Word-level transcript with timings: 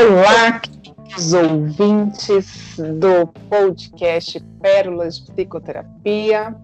Olá, 0.00 0.58
queridos 0.58 1.34
ouvintes 1.34 2.78
do 2.78 3.26
podcast 3.50 4.40
Pérolas 4.62 5.20
de 5.20 5.30
Psicoterapia. 5.30 6.56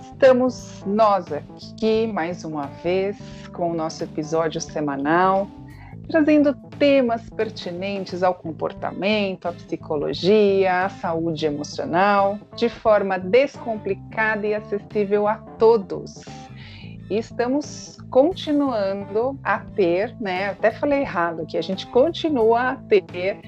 Estamos 0.00 0.84
nós 0.86 1.26
aqui 1.32 2.06
mais 2.06 2.44
uma 2.44 2.68
vez 2.84 3.16
com 3.52 3.72
o 3.72 3.74
nosso 3.74 4.04
episódio 4.04 4.60
semanal, 4.60 5.48
trazendo 6.08 6.54
temas 6.78 7.28
pertinentes 7.30 8.22
ao 8.22 8.32
comportamento, 8.32 9.46
à 9.46 9.52
psicologia, 9.52 10.84
à 10.84 10.88
saúde 10.88 11.46
emocional, 11.46 12.38
de 12.54 12.68
forma 12.68 13.18
descomplicada 13.18 14.46
e 14.46 14.54
acessível 14.54 15.26
a 15.26 15.34
todos. 15.58 16.22
E 17.08 17.18
estamos 17.18 17.98
continuando 18.10 19.38
a 19.44 19.60
ter, 19.60 20.14
né? 20.20 20.50
Até 20.50 20.72
falei 20.72 21.00
errado 21.00 21.42
aqui, 21.42 21.56
a 21.56 21.62
gente 21.62 21.86
continua 21.86 22.70
a 22.70 22.76
ter 22.76 23.38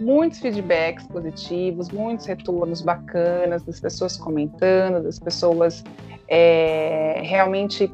muitos 0.00 0.40
feedbacks 0.40 1.06
positivos, 1.06 1.90
muitos 1.90 2.26
retornos 2.26 2.80
bacanas 2.80 3.62
das 3.62 3.78
pessoas 3.78 4.16
comentando, 4.16 5.02
das 5.02 5.18
pessoas 5.18 5.84
é, 6.28 7.20
realmente 7.22 7.92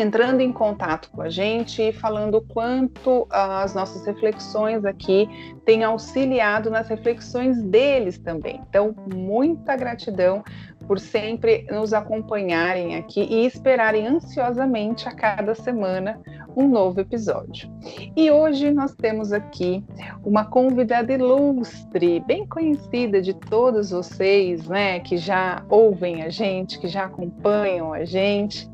entrando 0.00 0.40
em 0.40 0.52
contato 0.52 1.10
com 1.10 1.22
a 1.22 1.28
gente 1.28 1.82
e 1.82 1.92
falando 1.92 2.40
quanto 2.40 3.26
as 3.30 3.74
nossas 3.74 4.04
reflexões 4.06 4.84
aqui 4.84 5.28
têm 5.64 5.84
auxiliado 5.84 6.70
nas 6.70 6.88
reflexões 6.88 7.62
deles 7.62 8.18
também. 8.18 8.60
Então, 8.68 8.94
muita 9.12 9.76
gratidão 9.76 10.42
por 10.86 11.00
sempre 11.00 11.66
nos 11.70 11.92
acompanharem 11.92 12.96
aqui 12.96 13.22
e 13.22 13.46
esperarem 13.46 14.06
ansiosamente 14.06 15.08
a 15.08 15.12
cada 15.12 15.54
semana 15.54 16.20
um 16.56 16.68
novo 16.68 17.00
episódio. 17.00 17.70
E 18.16 18.30
hoje 18.30 18.70
nós 18.70 18.94
temos 18.94 19.32
aqui 19.32 19.84
uma 20.24 20.44
convidada 20.44 21.12
ilustre, 21.12 22.20
bem 22.20 22.46
conhecida 22.46 23.20
de 23.20 23.34
todos 23.34 23.90
vocês, 23.90 24.66
né, 24.66 25.00
que 25.00 25.18
já 25.18 25.62
ouvem 25.68 26.22
a 26.22 26.30
gente, 26.30 26.78
que 26.78 26.88
já 26.88 27.04
acompanham 27.04 27.92
a 27.92 28.04
gente. 28.04 28.70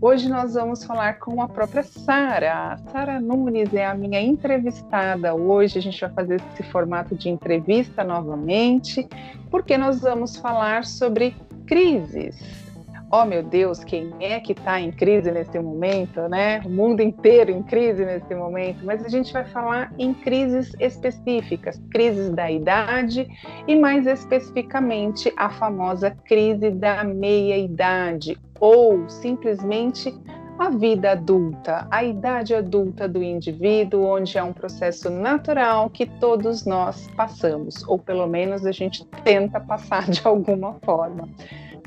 Hoje 0.00 0.28
nós 0.28 0.52
vamos 0.52 0.84
falar 0.84 1.18
com 1.18 1.40
a 1.40 1.48
própria 1.48 1.82
Sara. 1.82 2.76
Sara 2.92 3.18
Nunes 3.18 3.72
é 3.72 3.86
a 3.86 3.94
minha 3.94 4.20
entrevistada 4.20 5.34
hoje. 5.34 5.78
A 5.78 5.82
gente 5.82 5.98
vai 5.98 6.10
fazer 6.10 6.42
esse 6.52 6.62
formato 6.64 7.14
de 7.14 7.30
entrevista 7.30 8.04
novamente, 8.04 9.08
porque 9.50 9.78
nós 9.78 10.00
vamos 10.00 10.36
falar 10.36 10.84
sobre 10.84 11.34
crises. 11.66 12.65
Oh 13.10 13.24
meu 13.24 13.40
Deus, 13.40 13.84
quem 13.84 14.12
é 14.18 14.40
que 14.40 14.50
está 14.50 14.80
em 14.80 14.90
crise 14.90 15.30
nesse 15.30 15.56
momento, 15.60 16.28
né? 16.28 16.60
O 16.64 16.68
mundo 16.68 17.00
inteiro 17.00 17.52
em 17.52 17.62
crise 17.62 18.04
nesse 18.04 18.34
momento, 18.34 18.84
mas 18.84 19.04
a 19.04 19.08
gente 19.08 19.32
vai 19.32 19.44
falar 19.44 19.92
em 19.96 20.12
crises 20.12 20.72
específicas, 20.80 21.80
crises 21.92 22.30
da 22.30 22.50
idade 22.50 23.28
e 23.68 23.76
mais 23.76 24.08
especificamente 24.08 25.32
a 25.36 25.48
famosa 25.48 26.10
crise 26.10 26.70
da 26.70 27.04
meia-idade 27.04 28.36
ou 28.58 29.08
simplesmente 29.08 30.12
a 30.58 30.70
vida 30.70 31.12
adulta, 31.12 31.86
a 31.90 32.02
idade 32.02 32.54
adulta 32.54 33.06
do 33.06 33.22
indivíduo, 33.22 34.04
onde 34.04 34.36
é 34.36 34.42
um 34.42 34.52
processo 34.52 35.10
natural 35.10 35.90
que 35.90 36.06
todos 36.06 36.64
nós 36.64 37.06
passamos, 37.14 37.86
ou 37.86 37.98
pelo 37.98 38.26
menos 38.26 38.66
a 38.66 38.72
gente 38.72 39.04
tenta 39.22 39.60
passar 39.60 40.10
de 40.10 40.22
alguma 40.26 40.74
forma. 40.82 41.28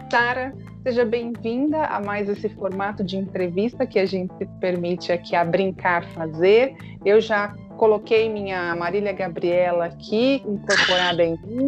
Sara, 0.10 0.56
seja 0.82 1.06
bem-vinda 1.06 1.86
a 1.86 2.02
mais 2.02 2.28
esse 2.28 2.50
formato 2.50 3.04
de 3.04 3.16
entrevista 3.16 3.86
que 3.86 4.00
a 4.00 4.06
gente 4.08 4.34
permite 4.60 5.12
aqui 5.12 5.36
a 5.36 5.46
brincar 5.46 6.04
fazer. 6.14 6.76
Eu 7.06 7.22
já 7.22 7.50
coloquei 7.78 8.28
minha 8.28 8.76
Marília 8.76 9.14
Gabriela 9.14 9.86
aqui, 9.86 10.44
incorporada 10.48 11.24
em 11.24 11.38
mim, 11.44 11.67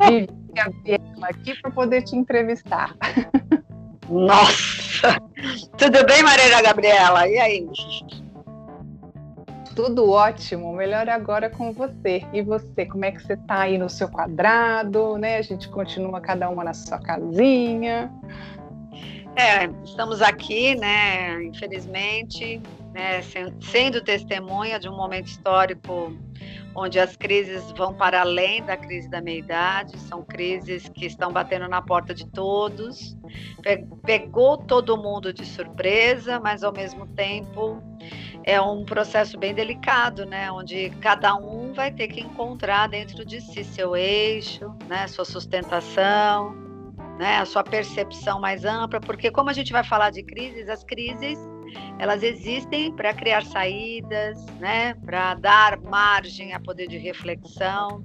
Vivi 0.00 0.28
Gabriela 0.52 1.28
aqui 1.28 1.54
para 1.62 1.70
poder 1.70 2.02
te 2.02 2.16
entrevistar. 2.16 2.96
Nossa! 4.10 5.20
Tudo 5.76 6.04
bem, 6.04 6.22
Marília 6.24 6.60
Gabriela? 6.60 7.28
E 7.28 7.38
aí? 7.38 7.68
Tudo 9.78 10.10
ótimo, 10.10 10.72
melhor 10.72 11.08
agora 11.08 11.48
com 11.48 11.72
você. 11.72 12.24
E 12.32 12.42
você, 12.42 12.84
como 12.84 13.04
é 13.04 13.12
que 13.12 13.22
você 13.22 13.34
está 13.34 13.60
aí 13.60 13.78
no 13.78 13.88
seu 13.88 14.08
quadrado, 14.08 15.16
né? 15.16 15.36
A 15.36 15.42
gente 15.42 15.68
continua 15.68 16.20
cada 16.20 16.50
uma 16.50 16.64
na 16.64 16.74
sua 16.74 16.98
casinha. 16.98 18.10
É, 19.36 19.70
estamos 19.84 20.20
aqui, 20.20 20.74
né, 20.74 21.44
infelizmente, 21.44 22.60
né, 22.92 23.22
sendo 23.60 24.02
testemunha 24.02 24.80
de 24.80 24.88
um 24.88 24.96
momento 24.96 25.26
histórico 25.26 26.12
onde 26.74 26.98
as 26.98 27.16
crises 27.16 27.62
vão 27.76 27.94
para 27.94 28.22
além 28.22 28.64
da 28.64 28.76
crise 28.76 29.08
da 29.08 29.20
meia-idade, 29.20 29.96
são 30.00 30.24
crises 30.24 30.88
que 30.88 31.06
estão 31.06 31.32
batendo 31.32 31.68
na 31.68 31.80
porta 31.80 32.12
de 32.12 32.26
todos. 32.26 33.16
Pegou 34.04 34.58
todo 34.58 34.96
mundo 34.96 35.32
de 35.32 35.46
surpresa, 35.46 36.40
mas 36.40 36.64
ao 36.64 36.72
mesmo 36.72 37.06
tempo 37.06 37.80
é 38.48 38.58
um 38.58 38.82
processo 38.82 39.38
bem 39.38 39.52
delicado, 39.52 40.24
né? 40.24 40.50
Onde 40.50 40.88
cada 41.02 41.36
um 41.36 41.74
vai 41.74 41.92
ter 41.92 42.08
que 42.08 42.22
encontrar 42.22 42.88
dentro 42.88 43.22
de 43.22 43.42
si 43.42 43.62
seu 43.62 43.94
eixo, 43.94 44.74
né? 44.88 45.06
Sua 45.06 45.26
sustentação, 45.26 46.54
né? 47.18 47.36
A 47.36 47.44
sua 47.44 47.62
percepção 47.62 48.40
mais 48.40 48.64
ampla, 48.64 49.00
porque 49.00 49.30
como 49.30 49.50
a 49.50 49.52
gente 49.52 49.70
vai 49.70 49.84
falar 49.84 50.08
de 50.08 50.22
crises, 50.22 50.66
as 50.70 50.82
crises 50.82 51.38
elas 51.98 52.22
existem 52.22 52.90
para 52.90 53.12
criar 53.12 53.44
saídas, 53.44 54.42
né? 54.58 54.94
Para 54.94 55.34
dar 55.34 55.78
margem 55.82 56.54
a 56.54 56.60
poder 56.60 56.88
de 56.88 56.96
reflexão. 56.96 58.02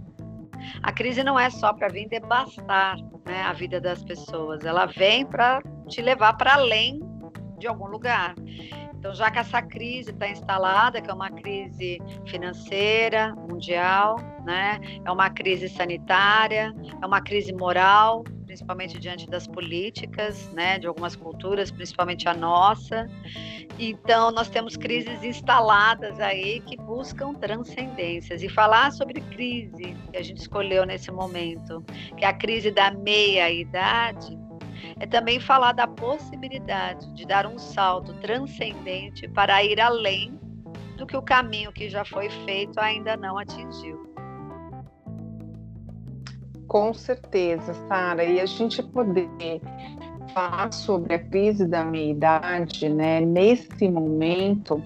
A 0.82 0.92
crise 0.92 1.24
não 1.24 1.40
é 1.40 1.50
só 1.50 1.72
para 1.72 1.88
vir 1.88 2.10
devastar 2.10 2.98
né, 3.26 3.44
a 3.44 3.54
vida 3.54 3.80
das 3.80 4.04
pessoas, 4.04 4.66
ela 4.66 4.88
vem 4.88 5.26
para 5.26 5.62
te 5.88 6.02
levar 6.02 6.34
para 6.34 6.56
além 6.56 7.00
de 7.58 7.68
algum 7.68 7.88
lugar. 7.88 8.36
Então, 9.04 9.14
já 9.14 9.30
que 9.30 9.38
essa 9.38 9.62
crise 9.62 10.12
está 10.12 10.30
instalada, 10.30 11.02
que 11.02 11.12
é 11.12 11.14
uma 11.14 11.30
crise 11.30 12.02
financeira, 12.26 13.36
mundial, 13.36 14.16
né? 14.46 14.80
é 15.04 15.12
uma 15.12 15.30
crise 15.30 15.68
sanitária, 15.68 16.74
é 17.02 17.06
uma 17.06 17.20
crise 17.20 17.52
moral, 17.52 18.24
principalmente 18.46 18.98
diante 18.98 19.30
das 19.30 19.46
políticas, 19.46 20.50
né? 20.54 20.80
de 20.80 20.88
algumas 20.88 21.18
culturas, 21.18 21.70
principalmente 21.70 22.30
a 22.30 22.34
nossa. 22.34 23.06
Então, 23.78 24.32
nós 24.32 24.48
temos 24.48 24.78
crises 24.78 25.22
instaladas 25.22 26.18
aí 26.22 26.62
que 26.62 26.78
buscam 26.78 27.34
transcendências. 27.34 28.42
E 28.42 28.48
falar 28.48 28.94
sobre 28.94 29.20
crise, 29.20 29.98
que 30.14 30.18
a 30.18 30.24
gente 30.24 30.38
escolheu 30.38 30.86
nesse 30.86 31.12
momento, 31.12 31.84
que 32.16 32.24
é 32.24 32.28
a 32.30 32.34
crise 32.34 32.72
da 32.72 32.90
meia-idade, 32.90 34.42
é 35.00 35.06
também 35.06 35.40
falar 35.40 35.72
da 35.72 35.88
possibilidade 35.88 37.12
de 37.14 37.26
dar 37.26 37.46
um 37.46 37.58
salto 37.58 38.14
transcendente 38.16 39.28
para 39.28 39.64
ir 39.64 39.80
além 39.80 40.40
do 40.98 41.06
que 41.06 41.18
o 41.18 41.22
caminho 41.22 41.72
que 41.72 41.90
já 41.90 42.06
foi 42.06 42.30
feito 42.30 42.80
ainda 42.80 43.18
não 43.18 43.38
atingiu. 43.38 44.14
Com 46.68 46.94
certeza, 46.94 47.74
Sara, 47.88 48.24
e 48.24 48.40
a 48.40 48.46
gente 48.46 48.82
poder 48.82 49.62
falar 50.34 50.72
sobre 50.74 51.14
a 51.14 51.20
crise 51.20 51.68
da 51.68 51.84
meia-idade, 51.84 52.90
né, 52.90 53.22
nesse 53.22 53.88
momento, 53.88 54.82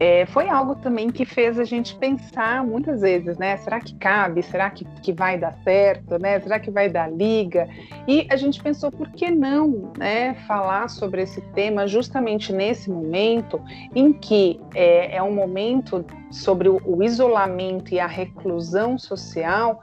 é, 0.00 0.26
foi 0.26 0.48
algo 0.48 0.76
também 0.76 1.10
que 1.10 1.24
fez 1.24 1.58
a 1.58 1.64
gente 1.64 1.96
pensar 1.96 2.64
muitas 2.64 3.00
vezes, 3.00 3.36
né? 3.36 3.56
Será 3.56 3.80
que 3.80 3.94
cabe? 3.96 4.42
Será 4.42 4.70
que, 4.70 4.84
que 5.02 5.12
vai 5.12 5.36
dar 5.36 5.52
certo? 5.64 6.18
Né? 6.20 6.38
Será 6.38 6.60
que 6.60 6.70
vai 6.70 6.88
dar 6.88 7.10
liga? 7.10 7.68
E 8.06 8.26
a 8.30 8.36
gente 8.36 8.62
pensou, 8.62 8.92
por 8.92 9.08
que 9.10 9.28
não 9.30 9.92
né, 9.98 10.34
falar 10.46 10.88
sobre 10.88 11.22
esse 11.22 11.40
tema 11.52 11.86
justamente 11.88 12.52
nesse 12.52 12.88
momento 12.88 13.60
em 13.94 14.12
que 14.12 14.60
é, 14.74 15.16
é 15.16 15.22
um 15.22 15.34
momento 15.34 16.04
sobre 16.30 16.68
o, 16.68 16.80
o 16.84 17.02
isolamento 17.02 17.92
e 17.92 17.98
a 17.98 18.06
reclusão 18.06 18.98
social 18.98 19.82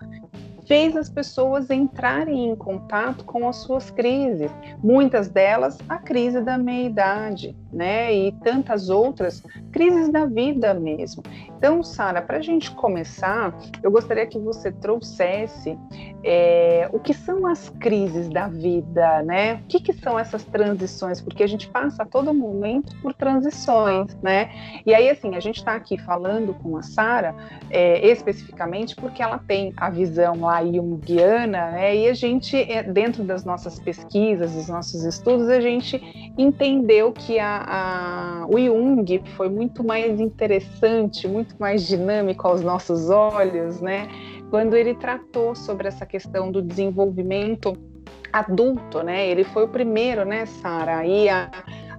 fez 0.67 0.95
as 0.95 1.09
pessoas 1.09 1.69
entrarem 1.69 2.49
em 2.49 2.55
contato 2.55 3.23
com 3.25 3.47
as 3.47 3.57
suas 3.57 3.89
crises, 3.91 4.51
muitas 4.83 5.27
delas 5.29 5.77
a 5.87 5.97
crise 5.97 6.41
da 6.41 6.57
meia-idade, 6.57 7.55
né? 7.71 8.13
E 8.13 8.31
tantas 8.43 8.89
outras 8.89 9.43
crises 9.71 10.09
da 10.09 10.25
vida 10.25 10.73
mesmo. 10.73 11.23
Então, 11.57 11.83
Sara, 11.83 12.21
para 12.21 12.37
a 12.37 12.41
gente 12.41 12.71
começar, 12.71 13.55
eu 13.81 13.91
gostaria 13.91 14.25
que 14.25 14.39
você 14.39 14.71
trouxesse 14.71 15.77
é, 16.23 16.89
o 16.91 16.99
que 16.99 17.13
são 17.13 17.45
as 17.45 17.69
crises 17.69 18.29
da 18.29 18.47
vida, 18.47 19.21
né? 19.23 19.55
O 19.55 19.67
que, 19.67 19.79
que 19.79 19.93
são 19.93 20.17
essas 20.17 20.43
transições? 20.43 21.21
Porque 21.21 21.43
a 21.43 21.47
gente 21.47 21.67
passa 21.69 22.03
a 22.03 22.05
todo 22.05 22.33
momento 22.33 22.95
por 23.01 23.13
transições, 23.13 24.15
né? 24.21 24.49
E 24.85 24.93
aí, 24.93 25.09
assim, 25.09 25.35
a 25.35 25.39
gente 25.39 25.57
está 25.57 25.75
aqui 25.75 25.97
falando 25.97 26.53
com 26.55 26.77
a 26.77 26.83
Sara 26.83 27.35
é, 27.69 28.07
especificamente 28.07 28.95
porque 28.95 29.21
ela 29.21 29.37
tem 29.37 29.73
a 29.77 29.89
visão 29.89 30.41
lá 30.41 30.54
junguiana, 30.63 31.71
né? 31.71 31.95
E 31.95 32.07
a 32.07 32.13
gente, 32.13 32.55
é, 32.55 32.83
dentro 32.83 33.23
das 33.23 33.43
nossas 33.43 33.79
pesquisas, 33.79 34.53
dos 34.53 34.67
nossos 34.67 35.03
estudos, 35.03 35.49
a 35.49 35.59
gente 35.59 36.01
entendeu 36.37 37.11
que 37.11 37.39
a, 37.39 37.63
a, 37.67 38.47
o 38.47 38.59
Jung 38.59 39.21
foi 39.35 39.49
muito 39.49 39.83
mais 39.83 40.19
interessante, 40.19 41.27
muito 41.27 41.55
mais 41.59 41.87
dinâmico 41.87 42.47
aos 42.47 42.61
nossos 42.61 43.09
olhos, 43.09 43.81
né? 43.81 44.07
Quando 44.49 44.75
ele 44.75 44.93
tratou 44.95 45.55
sobre 45.55 45.87
essa 45.87 46.05
questão 46.05 46.51
do 46.51 46.61
desenvolvimento 46.61 47.77
adulto, 48.31 49.01
né? 49.01 49.27
Ele 49.29 49.43
foi 49.43 49.63
o 49.63 49.67
primeiro, 49.67 50.25
né, 50.25 50.45
Sara, 50.45 50.99
a, 50.99 51.49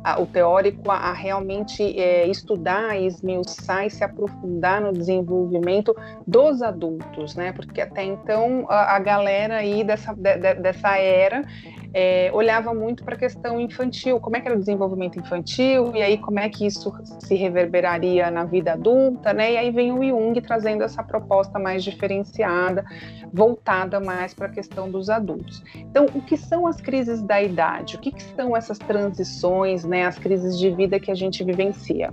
a, 0.07 0.21
o 0.21 0.27
teórico 0.27 0.89
a, 0.89 0.95
a 0.95 1.13
realmente 1.13 1.83
é, 1.99 2.29
estudar, 2.29 2.97
esmiuçar 2.97 3.87
e 3.87 3.91
se 3.91 4.05
aprofundar 4.05 4.81
no 4.81 4.93
desenvolvimento 4.93 5.93
dos 6.25 6.63
adultos, 6.63 7.35
né? 7.35 7.51
Porque 7.51 7.81
até 7.81 8.05
então 8.05 8.67
a, 8.69 8.95
a 8.95 8.99
galera 9.01 9.57
aí 9.57 9.83
dessa, 9.83 10.15
de, 10.15 10.37
de, 10.37 10.55
dessa 10.55 10.97
era 10.97 11.45
é, 11.99 12.31
olhava 12.35 12.75
muito 12.75 13.03
para 13.03 13.15
a 13.15 13.19
questão 13.19 13.59
infantil, 13.59 14.21
como 14.21 14.37
é 14.37 14.41
que 14.43 14.47
era 14.47 14.55
o 14.55 14.59
desenvolvimento 14.61 15.19
infantil, 15.19 15.97
e 15.97 16.03
aí 16.03 16.19
como 16.19 16.39
é 16.39 16.47
que 16.47 16.67
isso 16.67 16.93
se 17.21 17.35
reverberaria 17.35 18.31
na 18.31 18.45
vida 18.45 18.75
adulta, 18.75 19.33
né? 19.33 19.55
E 19.55 19.57
aí 19.57 19.71
vem 19.71 19.93
o 19.93 20.05
Jung 20.05 20.39
trazendo 20.43 20.83
essa 20.83 21.03
proposta 21.03 21.59
mais 21.59 21.83
diferenciada, 21.83 22.85
voltada 23.33 23.99
mais 23.99 24.35
para 24.35 24.47
a 24.47 24.51
questão 24.51 24.91
dos 24.91 25.09
adultos. 25.09 25.65
Então, 25.75 26.05
o 26.15 26.21
que 26.21 26.37
são 26.37 26.67
as 26.67 26.83
crises 26.83 27.23
da 27.23 27.43
idade? 27.43 27.97
O 27.97 27.99
que, 27.99 28.13
que 28.13 28.23
são 28.23 28.55
essas 28.55 28.77
transições, 28.77 29.83
né? 29.83 30.05
As 30.05 30.19
crises 30.19 30.59
de 30.59 30.69
vida 30.69 31.01
que 31.01 31.11
a 31.11 31.15
gente 31.15 31.43
vivencia? 31.43 32.13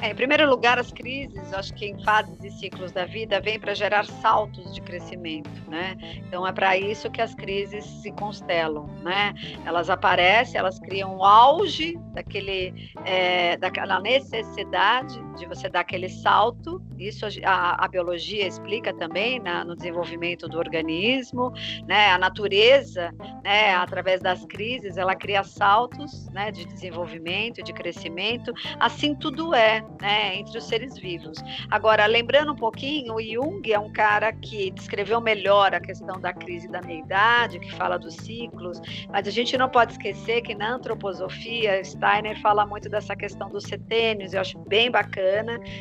É, 0.00 0.10
em 0.10 0.14
primeiro 0.14 0.48
lugar, 0.48 0.78
as 0.78 0.92
crises, 0.92 1.52
acho 1.52 1.72
que 1.74 1.86
em 1.86 2.02
fases 2.04 2.42
e 2.42 2.50
ciclos 2.50 2.92
da 2.92 3.04
vida, 3.06 3.40
vêm 3.40 3.58
para 3.58 3.74
gerar 3.74 4.04
saltos 4.04 4.74
de 4.74 4.80
crescimento, 4.80 5.50
né? 5.68 5.96
Então 6.16 6.46
é 6.46 6.52
para 6.52 6.76
isso 6.76 7.10
que 7.10 7.22
as 7.22 7.34
crises 7.34 7.84
se 7.84 8.12
constelam, 8.12 8.86
né? 9.02 9.34
Elas 9.64 9.88
aparecem, 9.88 10.58
elas 10.58 10.78
criam 10.78 11.16
o 11.16 11.24
auge 11.24 11.98
daquele, 12.12 12.92
é, 13.04 13.56
daquela 13.56 14.00
necessidade 14.00 15.18
de 15.36 15.46
você 15.46 15.68
dar 15.68 15.80
aquele 15.80 16.08
salto. 16.08 16.82
Isso 16.98 17.26
a, 17.44 17.84
a 17.84 17.88
biologia 17.88 18.46
explica 18.46 18.92
também 18.94 19.38
na, 19.38 19.64
no 19.64 19.76
desenvolvimento 19.76 20.48
do 20.48 20.58
organismo, 20.58 21.52
né? 21.86 22.10
A 22.10 22.18
natureza, 22.18 23.12
né? 23.44 23.74
Através 23.74 24.20
das 24.20 24.44
crises, 24.46 24.96
ela 24.96 25.14
cria 25.14 25.42
saltos, 25.42 26.28
né? 26.30 26.50
De 26.50 26.64
desenvolvimento, 26.64 27.62
de 27.62 27.72
crescimento. 27.72 28.52
Assim 28.80 29.14
tudo 29.14 29.54
é 29.54 29.84
né, 30.00 30.36
entre 30.36 30.56
os 30.58 30.64
seres 30.64 30.96
vivos. 30.98 31.38
Agora, 31.70 32.06
lembrando 32.06 32.52
um 32.52 32.56
pouquinho, 32.56 33.14
o 33.14 33.22
Jung 33.22 33.72
é 33.72 33.78
um 33.78 33.92
cara 33.92 34.32
que 34.32 34.70
descreveu 34.70 35.20
melhor 35.20 35.74
a 35.74 35.80
questão 35.80 36.20
da 36.20 36.32
crise 36.32 36.68
da 36.68 36.80
meia-idade, 36.82 37.58
que 37.58 37.74
fala 37.74 37.98
dos 37.98 38.14
ciclos, 38.16 38.80
mas 39.10 39.26
a 39.26 39.30
gente 39.30 39.56
não 39.56 39.68
pode 39.68 39.92
esquecer 39.92 40.42
que 40.42 40.54
na 40.54 40.74
antroposofia, 40.74 41.82
Steiner 41.84 42.40
fala 42.40 42.64
muito 42.66 42.88
dessa 42.88 43.14
questão 43.14 43.48
dos 43.50 43.64
setênios, 43.64 44.32
eu 44.32 44.40
acho 44.40 44.58
bem 44.60 44.90
bacana, 44.90 45.25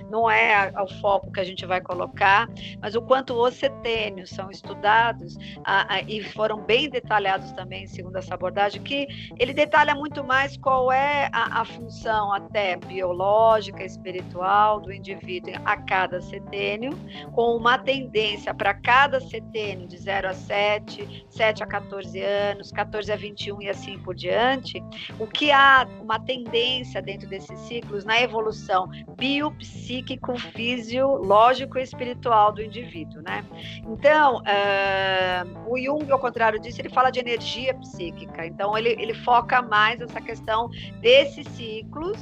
não 0.10 0.30
é 0.30 0.72
o 0.82 0.88
foco 1.00 1.32
que 1.32 1.40
a 1.40 1.44
gente 1.44 1.66
vai 1.66 1.82
colocar, 1.82 2.48
mas 2.82 2.96
o 2.96 3.02
quanto 3.02 3.34
os 3.34 3.56
setênios 3.56 4.30
são 4.30 4.50
estudados 4.50 5.38
a, 5.64 5.96
a, 5.96 6.02
e 6.02 6.24
foram 6.24 6.62
bem 6.62 6.90
detalhados 6.90 7.52
também, 7.54 7.88
segundo 7.88 8.18
essa 8.18 8.34
abordagem, 8.34 8.82
que 8.82 9.08
ele 9.38 9.54
detalha 9.54 9.96
muito 9.96 10.24
mais 10.24 10.58
qual 10.58 10.92
é 10.92 11.30
a, 11.32 11.62
a 11.62 11.66
função 11.66 12.34
até 12.34 12.76
biológica, 12.76 13.84
espiritual 13.84 14.80
do 14.80 14.92
indivíduo 14.92 15.54
a 15.64 15.78
cada 15.78 16.22
setênio, 16.22 16.92
com 17.34 17.56
uma 17.56 17.78
tendência 17.78 18.54
para 18.54 18.74
cada 18.74 19.20
setênio 19.20 19.88
de 19.88 19.98
0 19.98 20.30
a 20.30 20.34
7, 20.34 21.26
7 21.30 21.64
a 21.64 21.68
14 21.68 22.22
anos, 22.22 22.72
14 22.72 23.12
a 23.12 23.16
21 23.16 23.62
e 23.62 23.70
assim 23.70 24.00
por 24.00 24.16
diante, 24.16 24.84
o 25.20 25.28
que 25.28 25.52
há 25.52 25.88
uma 26.02 26.20
tendência 26.20 27.02
dentro 27.02 27.28
desses 27.28 27.58
ciclos 27.60 28.06
na 28.06 28.22
evolução 28.22 28.90
biopsíquico, 29.36 30.38
fisiológico 30.38 31.78
e 31.78 31.84
espiritual 31.84 32.54
do 32.54 32.62
indivíduo, 32.62 33.22
né? 33.22 33.46
Então, 33.86 34.38
uh, 34.38 35.72
o 35.72 35.78
Jung, 35.78 36.10
ao 36.12 36.20
contrário 36.20 36.60
disso, 36.60 36.82
ele 36.82 36.90
fala 36.90 37.10
de 37.10 37.20
energia 37.20 37.74
psíquica. 37.74 38.46
Então, 38.46 38.78
ele, 38.78 38.90
ele 38.90 39.14
foca 39.14 39.62
mais 39.62 40.00
essa 40.00 40.22
questão 40.22 40.70
desses 41.02 41.46
ciclos 41.50 42.18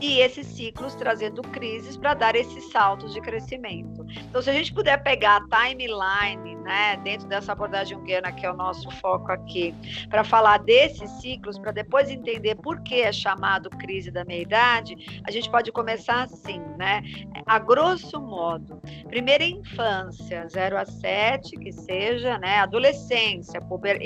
e 0.00 0.20
esses 0.20 0.46
ciclos 0.46 0.94
trazendo 0.94 1.42
crises 1.42 1.96
para 1.96 2.14
dar 2.14 2.34
esses 2.34 2.70
saltos 2.70 3.12
de 3.12 3.20
crescimento. 3.20 4.04
Então, 4.28 4.40
se 4.40 4.50
a 4.50 4.52
gente 4.52 4.72
puder 4.72 5.02
pegar 5.02 5.36
a 5.36 5.68
timeline, 5.68 6.49
né, 6.62 6.96
dentro 6.98 7.28
dessa 7.28 7.52
abordagem 7.52 7.96
junguiana, 7.96 8.32
que 8.32 8.44
é 8.44 8.50
o 8.50 8.56
nosso 8.56 8.90
foco 8.92 9.30
aqui, 9.30 9.74
para 10.08 10.24
falar 10.24 10.58
desses 10.58 11.10
ciclos, 11.20 11.58
para 11.58 11.72
depois 11.72 12.10
entender 12.10 12.54
por 12.56 12.80
que 12.80 13.02
é 13.02 13.12
chamado 13.12 13.70
crise 13.70 14.10
da 14.10 14.24
meia-idade, 14.24 15.22
a 15.26 15.30
gente 15.30 15.50
pode 15.50 15.72
começar 15.72 16.24
assim, 16.24 16.60
né? 16.78 17.02
A 17.46 17.58
grosso 17.58 18.20
modo, 18.20 18.80
primeira 19.08 19.44
infância, 19.44 20.46
0 20.48 20.78
a 20.78 20.84
7, 20.84 21.56
que 21.56 21.72
seja, 21.72 22.38
né, 22.38 22.58
adolescência, 22.58 23.60
puber, 23.60 23.98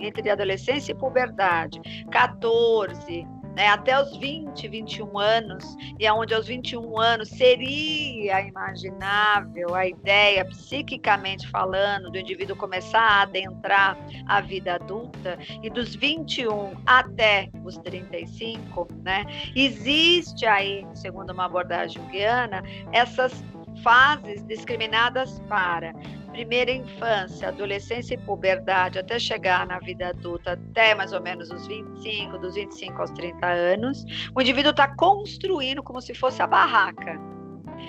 entre 0.00 0.30
adolescência 0.30 0.92
e 0.92 0.94
puberdade, 0.94 1.80
14, 2.10 3.26
né, 3.54 3.68
até 3.68 4.00
os 4.00 4.16
20, 4.16 4.68
21 4.68 5.18
anos, 5.18 5.76
e 5.98 6.06
aonde 6.06 6.34
aos 6.34 6.46
21 6.46 6.98
anos 6.98 7.28
seria 7.28 8.40
imaginável 8.40 9.74
a 9.74 9.86
ideia, 9.86 10.44
psiquicamente 10.44 11.48
falando, 11.48 12.10
do 12.10 12.18
indivíduo 12.18 12.56
começar 12.56 13.00
a 13.00 13.22
adentrar 13.22 13.96
a 14.26 14.40
vida 14.40 14.74
adulta, 14.74 15.38
e 15.62 15.70
dos 15.70 15.94
21 15.94 16.72
até 16.86 17.50
os 17.64 17.76
35, 17.78 18.88
né, 19.02 19.24
existe 19.54 20.46
aí, 20.46 20.86
segundo 20.94 21.30
uma 21.30 21.46
abordagem 21.46 22.02
guiana, 22.08 22.62
essas 22.92 23.44
fases 23.82 24.42
discriminadas 24.46 25.40
para 25.48 25.92
primeira 26.32 26.70
infância, 26.70 27.48
adolescência 27.48 28.14
e 28.14 28.18
puberdade, 28.18 28.98
até 28.98 29.18
chegar 29.18 29.66
na 29.66 29.78
vida 29.78 30.08
adulta, 30.08 30.52
até 30.52 30.94
mais 30.94 31.12
ou 31.12 31.20
menos 31.20 31.50
os 31.50 31.66
25, 31.66 32.38
dos 32.38 32.54
25 32.54 33.00
aos 33.00 33.10
30 33.10 33.46
anos, 33.46 34.04
o 34.34 34.40
indivíduo 34.40 34.70
está 34.70 34.88
construindo 34.96 35.82
como 35.82 36.00
se 36.00 36.14
fosse 36.14 36.42
a 36.42 36.46
barraca. 36.46 37.20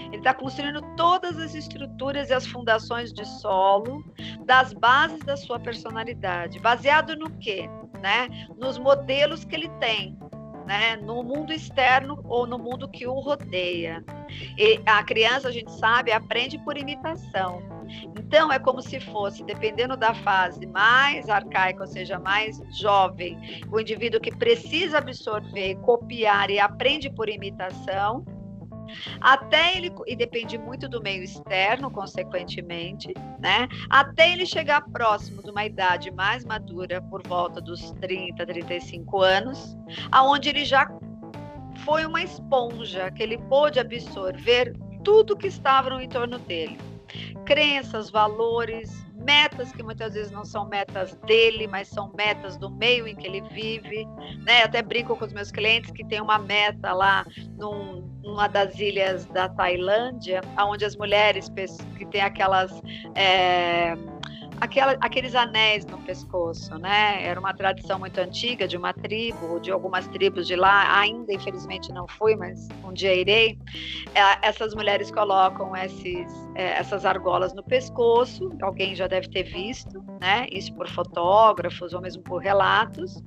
Ele 0.08 0.18
está 0.18 0.34
construindo 0.34 0.82
todas 0.96 1.38
as 1.38 1.56
estruturas 1.56 2.30
e 2.30 2.34
as 2.34 2.46
fundações 2.46 3.14
de 3.14 3.26
solo 3.26 4.04
das 4.46 4.74
bases 4.74 5.20
da 5.20 5.38
sua 5.38 5.60
personalidade. 5.60 6.60
Baseado 6.60 7.16
no 7.16 7.30
quê? 7.40 7.70
Né? 8.02 8.28
Nos 8.58 8.78
modelos 8.78 9.46
que 9.46 9.56
ele 9.56 9.70
tem 9.80 10.18
né, 10.66 10.96
no 10.98 11.24
mundo 11.24 11.52
externo 11.52 12.20
ou 12.26 12.48
no 12.48 12.58
mundo 12.58 12.88
que 12.88 13.06
o 13.08 13.20
rodeia. 13.20 14.04
E 14.58 14.82
a 14.86 15.04
criança, 15.04 15.50
a 15.50 15.52
gente 15.52 15.72
sabe, 15.72 16.12
aprende 16.12 16.58
por 16.60 16.78
imitação. 16.78 17.73
Então, 18.18 18.52
é 18.52 18.60
como 18.60 18.82
se 18.82 19.00
fosse, 19.00 19.44
dependendo 19.44 19.96
da 19.96 20.14
fase 20.14 20.66
mais 20.66 21.30
arcaica, 21.30 21.82
ou 21.82 21.88
seja, 21.88 22.20
mais 22.20 22.62
jovem, 22.80 23.38
o 23.72 23.80
indivíduo 23.80 24.20
que 24.20 24.36
precisa 24.36 24.98
absorver, 24.98 25.76
copiar 25.78 26.50
e 26.50 26.60
aprende 26.60 27.10
por 27.10 27.30
imitação, 27.30 28.26
até 29.22 29.78
ele 29.78 29.92
e 30.08 30.16
depende 30.16 30.58
muito 30.58 30.88
do 30.88 31.02
meio 31.02 31.24
externo, 31.24 31.90
consequentemente, 31.90 33.14
né? 33.40 33.68
Até 33.90 34.32
ele 34.32 34.46
chegar 34.46 34.82
próximo 34.92 35.42
de 35.42 35.50
uma 35.50 35.66
idade 35.66 36.12
mais 36.12 36.44
madura, 36.44 37.02
por 37.02 37.26
volta 37.26 37.62
dos 37.62 37.92
30, 37.94 38.46
35 38.46 39.22
anos, 39.22 39.78
aonde 40.12 40.50
ele 40.50 40.66
já 40.66 40.88
foi 41.86 42.06
uma 42.06 42.22
esponja 42.22 43.12
que 43.12 43.24
ele 43.24 43.38
pôde 43.38 43.80
absorver 43.80 44.74
tudo 45.04 45.36
que 45.36 45.48
estava 45.48 45.90
no 45.90 46.02
entorno 46.02 46.40
dele. 46.40 46.78
Crenças, 47.46 48.10
valores, 48.10 49.06
metas 49.16 49.72
que 49.72 49.82
muitas 49.82 50.14
vezes 50.14 50.32
não 50.32 50.44
são 50.44 50.68
metas 50.68 51.16
dele, 51.26 51.68
mas 51.68 51.88
são 51.88 52.12
metas 52.14 52.58
do 52.58 52.70
meio 52.70 53.08
em 53.08 53.16
que 53.16 53.26
ele 53.26 53.42
vive. 53.50 54.06
Né? 54.46 54.64
Até 54.64 54.82
brinco 54.82 55.16
com 55.16 55.26
os 55.26 55.34
meus 55.34 55.52
clientes 55.52 55.92
que 55.92 56.06
tem 56.06 56.22
uma 56.22 56.38
meta 56.38 56.94
lá 56.94 57.26
num, 57.58 58.02
numa 58.22 58.48
das 58.48 58.80
ilhas 58.80 59.26
da 59.28 59.50
Tailândia, 59.50 60.42
onde 60.60 60.86
as 60.86 60.96
mulheres 60.96 61.50
que 61.98 62.06
têm 62.06 62.22
aquelas. 62.22 62.82
É, 63.16 63.96
aquela, 64.64 64.94
aqueles 65.02 65.36
anéis 65.36 65.86
no 65.86 65.98
pescoço, 66.00 66.78
né? 66.78 67.26
Era 67.26 67.40
uma 67.40 67.54
tradição 67.54 68.00
muito 68.00 68.18
antiga 68.20 68.68
de 68.68 68.78
uma 68.78 68.94
tribo, 68.94 69.60
de 69.60 69.72
algumas 69.72 70.08
tribos 70.08 70.48
de 70.48 70.56
lá. 70.56 71.00
Ainda, 71.00 71.34
infelizmente, 71.34 71.92
não 71.92 72.08
fui, 72.08 72.36
mas 72.36 72.70
um 72.84 72.94
dia 72.94 73.14
irei. 73.14 73.60
É, 74.16 74.48
essas 74.48 74.74
mulheres 74.74 75.12
colocam 75.12 75.76
esses 75.76 76.32
é, 76.56 76.78
essas 76.78 77.06
argolas 77.06 77.54
no 77.54 77.64
pescoço, 77.64 78.52
alguém 78.62 78.96
já 78.96 79.08
deve 79.08 79.28
ter 79.28 79.44
visto, 79.44 80.04
né? 80.22 80.48
Isso 80.52 80.74
por 80.74 80.88
fotógrafos 80.88 81.94
ou 81.94 82.02
mesmo 82.02 82.22
por 82.24 82.38
relatos. 82.38 83.24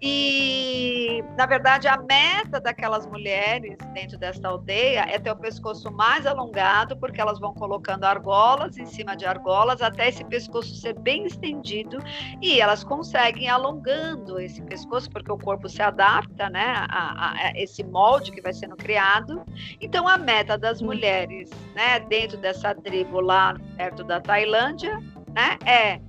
E, 0.00 1.22
na 1.36 1.46
verdade, 1.46 1.88
a 1.88 1.96
meta 1.96 2.60
daquelas 2.60 3.06
mulheres 3.06 3.76
dentro 3.92 4.18
desta 4.18 4.48
aldeia 4.48 5.06
é 5.08 5.18
ter 5.18 5.30
o 5.30 5.36
pescoço 5.36 5.90
mais 5.90 6.26
alongado, 6.26 6.96
porque 6.96 7.20
elas 7.20 7.38
vão 7.38 7.52
colocando 7.54 8.04
argolas 8.04 8.78
em 8.78 8.86
cima 8.86 9.16
de 9.16 9.26
argolas 9.26 9.82
até 9.82 10.08
esse 10.08 10.24
pescoço 10.24 10.74
ser 10.74 10.98
bem 10.98 11.26
estendido 11.26 11.98
e 12.40 12.60
elas 12.60 12.84
conseguem 12.84 13.48
alongando 13.48 14.38
esse 14.40 14.62
pescoço, 14.62 15.10
porque 15.10 15.30
o 15.30 15.38
corpo 15.38 15.68
se 15.68 15.82
adapta, 15.82 16.48
né, 16.48 16.86
a, 16.88 17.30
a, 17.30 17.52
esse 17.56 17.82
molde 17.84 18.30
que 18.30 18.40
vai 18.40 18.52
sendo 18.52 18.76
criado. 18.76 19.42
Então, 19.80 20.06
a 20.08 20.16
meta 20.16 20.56
das 20.56 20.80
mulheres, 20.80 21.50
né, 21.74 22.00
dentro 22.00 22.36
dessa 22.38 22.51
tribo 22.82 23.20
lá 23.20 23.56
perto 23.76 24.04
da 24.04 24.20
Tailândia, 24.20 24.98
né, 25.34 25.58
é 25.66 26.00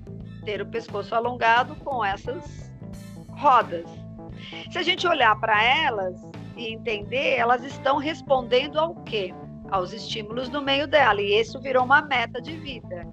ter 0.44 0.62
o 0.62 0.66
pescoço 0.66 1.16
alongado 1.16 1.76
com 1.78 2.04
essas 2.04 2.72
rodas. 3.32 3.90
Se 4.72 4.78
a 4.78 4.84
gente 4.84 5.08
olhar 5.08 5.40
para 5.40 5.64
elas 5.64 6.20
e 6.56 6.74
entender, 6.74 7.36
elas 7.36 7.64
estão 7.64 7.98
respondendo 7.98 8.80
ao 8.80 8.96
quê? 9.04 9.34
Aos 9.72 9.92
estímulos 9.94 10.50
no 10.50 10.62
meio 10.62 10.88
dela. 10.88 11.22
E 11.22 11.40
isso 11.40 11.60
virou 11.60 11.84
uma 11.84 12.02
meta 12.02 12.42
de 12.42 12.58
vida. 12.58 13.08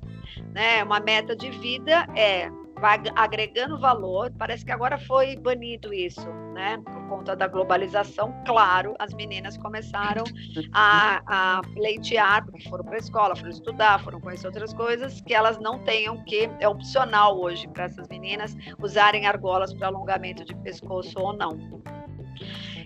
Né? 0.52 0.82
Uma 0.82 1.00
meta 1.00 1.34
de 1.34 1.50
vida 1.50 2.06
é 2.16 2.50
vai 2.80 3.00
agregando 3.14 3.78
valor. 3.78 4.32
Parece 4.38 4.64
que 4.64 4.72
agora 4.72 4.98
foi 4.98 5.36
banido 5.36 5.92
isso, 5.92 6.26
né? 6.52 6.78
Por 6.84 7.08
conta 7.08 7.36
da 7.36 7.46
globalização, 7.46 8.34
claro, 8.44 8.94
as 8.98 9.14
meninas 9.14 9.56
começaram 9.56 10.24
a, 10.72 11.22
a 11.26 11.60
leitear, 11.76 12.44
porque 12.44 12.68
foram 12.68 12.84
para 12.84 12.96
a 12.96 12.98
escola, 12.98 13.36
foram 13.36 13.50
estudar, 13.50 14.02
foram 14.02 14.20
conhecer 14.20 14.46
outras 14.46 14.74
coisas, 14.74 15.20
que 15.20 15.34
elas 15.34 15.58
não 15.58 15.78
tenham 15.80 16.22
que, 16.24 16.50
é 16.60 16.68
opcional 16.68 17.40
hoje 17.40 17.68
para 17.68 17.84
essas 17.84 18.08
meninas 18.08 18.56
usarem 18.82 19.26
argolas 19.26 19.72
para 19.72 19.86
alongamento 19.86 20.44
de 20.44 20.54
pescoço 20.56 21.18
ou 21.18 21.32
não. 21.32 21.58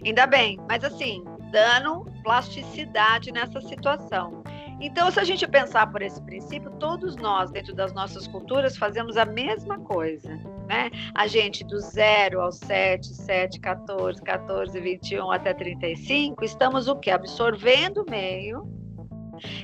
Ainda 0.04 0.26
bem, 0.26 0.58
mas 0.68 0.84
assim, 0.84 1.24
dando 1.50 2.04
plasticidade 2.22 3.32
nessa 3.32 3.60
situação. 3.60 4.42
Então, 4.80 5.10
se 5.10 5.20
a 5.20 5.24
gente 5.24 5.46
pensar 5.46 5.90
por 5.90 6.02
esse 6.02 6.20
princípio, 6.22 6.70
todos 6.72 7.16
nós, 7.16 7.50
dentro 7.50 7.74
das 7.74 7.92
nossas 7.92 8.26
culturas, 8.26 8.76
fazemos 8.76 9.16
a 9.16 9.24
mesma 9.24 9.78
coisa, 9.78 10.34
né? 10.66 10.90
A 11.14 11.26
gente 11.26 11.64
do 11.64 11.78
0 11.78 12.40
ao 12.40 12.52
7, 12.52 13.14
7, 13.14 13.60
14, 13.60 14.20
14, 14.22 14.80
21 14.80 15.30
até 15.30 15.54
35, 15.54 16.44
estamos 16.44 16.88
o 16.88 16.96
que? 16.96 17.10
Absorvendo 17.10 18.02
o 18.02 18.10
meio, 18.10 18.68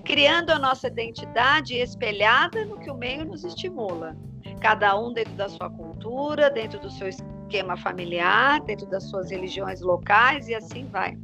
criando 0.04 0.50
a 0.50 0.58
nossa 0.58 0.86
identidade 0.86 1.74
espelhada 1.74 2.64
no 2.64 2.78
que 2.78 2.90
o 2.90 2.94
meio 2.94 3.24
nos 3.24 3.44
estimula. 3.44 4.16
Cada 4.60 4.98
um 4.98 5.12
dentro 5.12 5.34
da 5.34 5.48
sua 5.48 5.70
cultura, 5.70 6.50
dentro 6.50 6.78
do 6.78 6.90
seu 6.90 7.08
esquema 7.08 7.76
familiar, 7.76 8.60
dentro 8.60 8.86
das 8.86 9.04
suas 9.04 9.30
religiões 9.30 9.80
locais 9.80 10.48
e 10.48 10.54
assim 10.54 10.86
vai. 10.86 11.18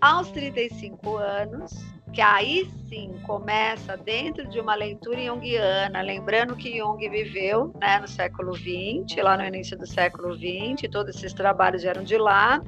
Aos 0.00 0.30
35 0.30 1.16
anos, 1.16 1.72
que 2.12 2.20
aí 2.20 2.68
sim 2.88 3.14
começa 3.24 3.96
dentro 3.96 4.48
de 4.48 4.58
uma 4.58 4.74
leitura 4.74 5.22
junguiana, 5.24 6.02
lembrando 6.02 6.56
que 6.56 6.76
Jung 6.76 7.08
viveu 7.08 7.72
né, 7.80 8.00
no 8.00 8.08
século 8.08 8.52
XX, 8.56 9.22
lá 9.22 9.36
no 9.36 9.44
início 9.44 9.78
do 9.78 9.86
século 9.86 10.34
XX, 10.34 10.90
todos 10.90 11.14
esses 11.14 11.32
trabalhos 11.32 11.84
eram 11.84 12.02
de 12.02 12.18
lá, 12.18 12.60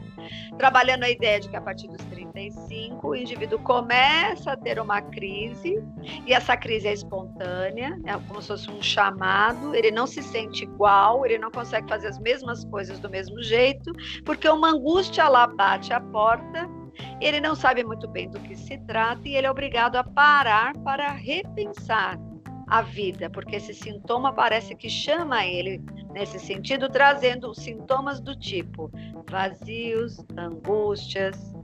trabalhando 0.57 1.03
a 1.03 1.11
ideia 1.11 1.41
de 1.41 1.49
que 1.49 1.57
a 1.57 1.61
partir 1.61 1.89
dos 1.89 2.05
35 2.05 3.09
o 3.09 3.17
indivíduo 3.17 3.59
começa 3.59 4.53
a 4.53 4.57
ter 4.57 4.79
uma 4.79 5.03
crise, 5.03 5.83
e 6.25 6.33
essa 6.33 6.57
crise 6.57 6.87
é 6.87 6.93
espontânea, 6.93 7.99
é 8.07 8.13
como 8.29 8.41
se 8.41 8.49
fosse 8.49 8.71
um 8.71 8.81
chamado, 8.81 9.75
ele 9.75 9.91
não 9.91 10.07
se 10.07 10.23
sente 10.23 10.63
igual, 10.63 11.27
ele 11.27 11.39
não 11.39 11.51
consegue 11.51 11.89
fazer 11.89 12.07
as 12.07 12.19
mesmas 12.21 12.65
coisas 12.67 13.01
do 13.01 13.11
mesmo 13.11 13.43
jeito, 13.43 13.91
porque 14.25 14.49
uma 14.49 14.71
angústia 14.71 15.29
lá 15.29 15.49
bate 15.49 15.93
a 15.93 16.01
porta 16.01 16.82
ele 17.21 17.41
não 17.41 17.55
sabe 17.55 17.85
muito 17.85 18.09
bem 18.09 18.29
do 18.29 18.41
que 18.41 18.57
se 18.57 18.79
trata 18.79 19.29
e 19.29 19.35
ele 19.35 19.47
é 19.47 19.51
obrigado 19.51 19.97
a 19.97 20.05
parar 20.05 20.77
para 20.79 21.11
repensar 21.11 22.19
a 22.67 22.81
vida, 22.81 23.29
porque 23.29 23.57
esse 23.57 23.75
sintoma 23.75 24.33
parece 24.33 24.75
que 24.75 24.89
chama 24.89 25.45
ele 25.45 25.83
nesse 26.13 26.39
sentido, 26.39 26.89
trazendo 26.89 27.55
sintomas 27.55 28.21
do 28.21 28.35
tipo 28.35 28.91
vazios, 29.29 30.19
angústias, 30.37 31.55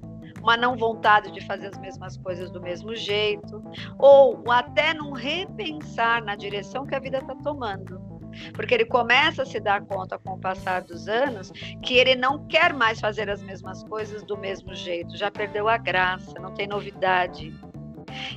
uma 0.43 0.57
não 0.57 0.77
vontade 0.77 1.31
de 1.33 1.41
fazer 1.47 1.69
as 1.69 1.79
mesmas 1.79 2.17
coisas 2.17 2.51
do 2.51 2.61
mesmo 2.61 2.95
jeito, 2.95 3.63
ou 3.99 4.43
até 4.51 4.95
num 4.95 5.13
repensar 5.13 6.23
na 6.23 6.37
direção 6.37 6.87
que 6.87 6.95
a 6.95 7.01
vida 7.01 7.19
está 7.19 7.35
tomando 7.37 8.08
porque 8.53 8.75
ele 8.75 8.85
começa 8.85 9.43
a 9.43 9.47
se 9.47 9.61
dar 9.61 9.83
conta 9.83 10.19
com 10.19 10.35
o 10.35 10.39
passar 10.39 10.83
dos 10.83 11.09
anos 11.09 11.51
que 11.83 11.95
ele 11.95 12.15
não 12.15 12.47
quer 12.47 12.73
mais 12.73 13.01
fazer 13.01 13.29
as 13.31 13.43
mesmas 13.43 13.83
coisas 13.85 14.23
do 14.23 14.37
mesmo 14.37 14.75
jeito, 14.75 15.17
já 15.17 15.31
perdeu 15.31 15.69
a 15.69 15.77
graça, 15.77 16.39
não 16.39 16.53
tem 16.53 16.67
novidade. 16.67 17.55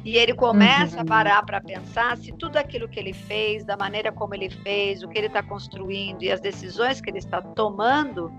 E 0.04 0.18
ele 0.18 0.34
começa 0.34 0.98
uhum. 0.98 1.02
a 1.02 1.06
parar 1.06 1.46
para 1.46 1.62
pensar 1.62 2.18
se 2.18 2.32
tudo 2.34 2.58
aquilo 2.58 2.90
que 2.90 3.00
ele 3.00 3.14
fez, 3.14 3.64
da 3.64 3.78
maneira 3.78 4.12
como 4.12 4.36
ele 4.36 4.50
fez, 4.50 5.02
o 5.02 5.08
que 5.08 5.18
ele 5.18 5.28
está 5.28 5.42
construindo 5.42 6.24
e 6.24 6.32
as 6.32 6.42
decisões 6.42 7.00
que 7.00 7.10
ele 7.10 7.20
está 7.20 7.42
tomando, 7.42 8.32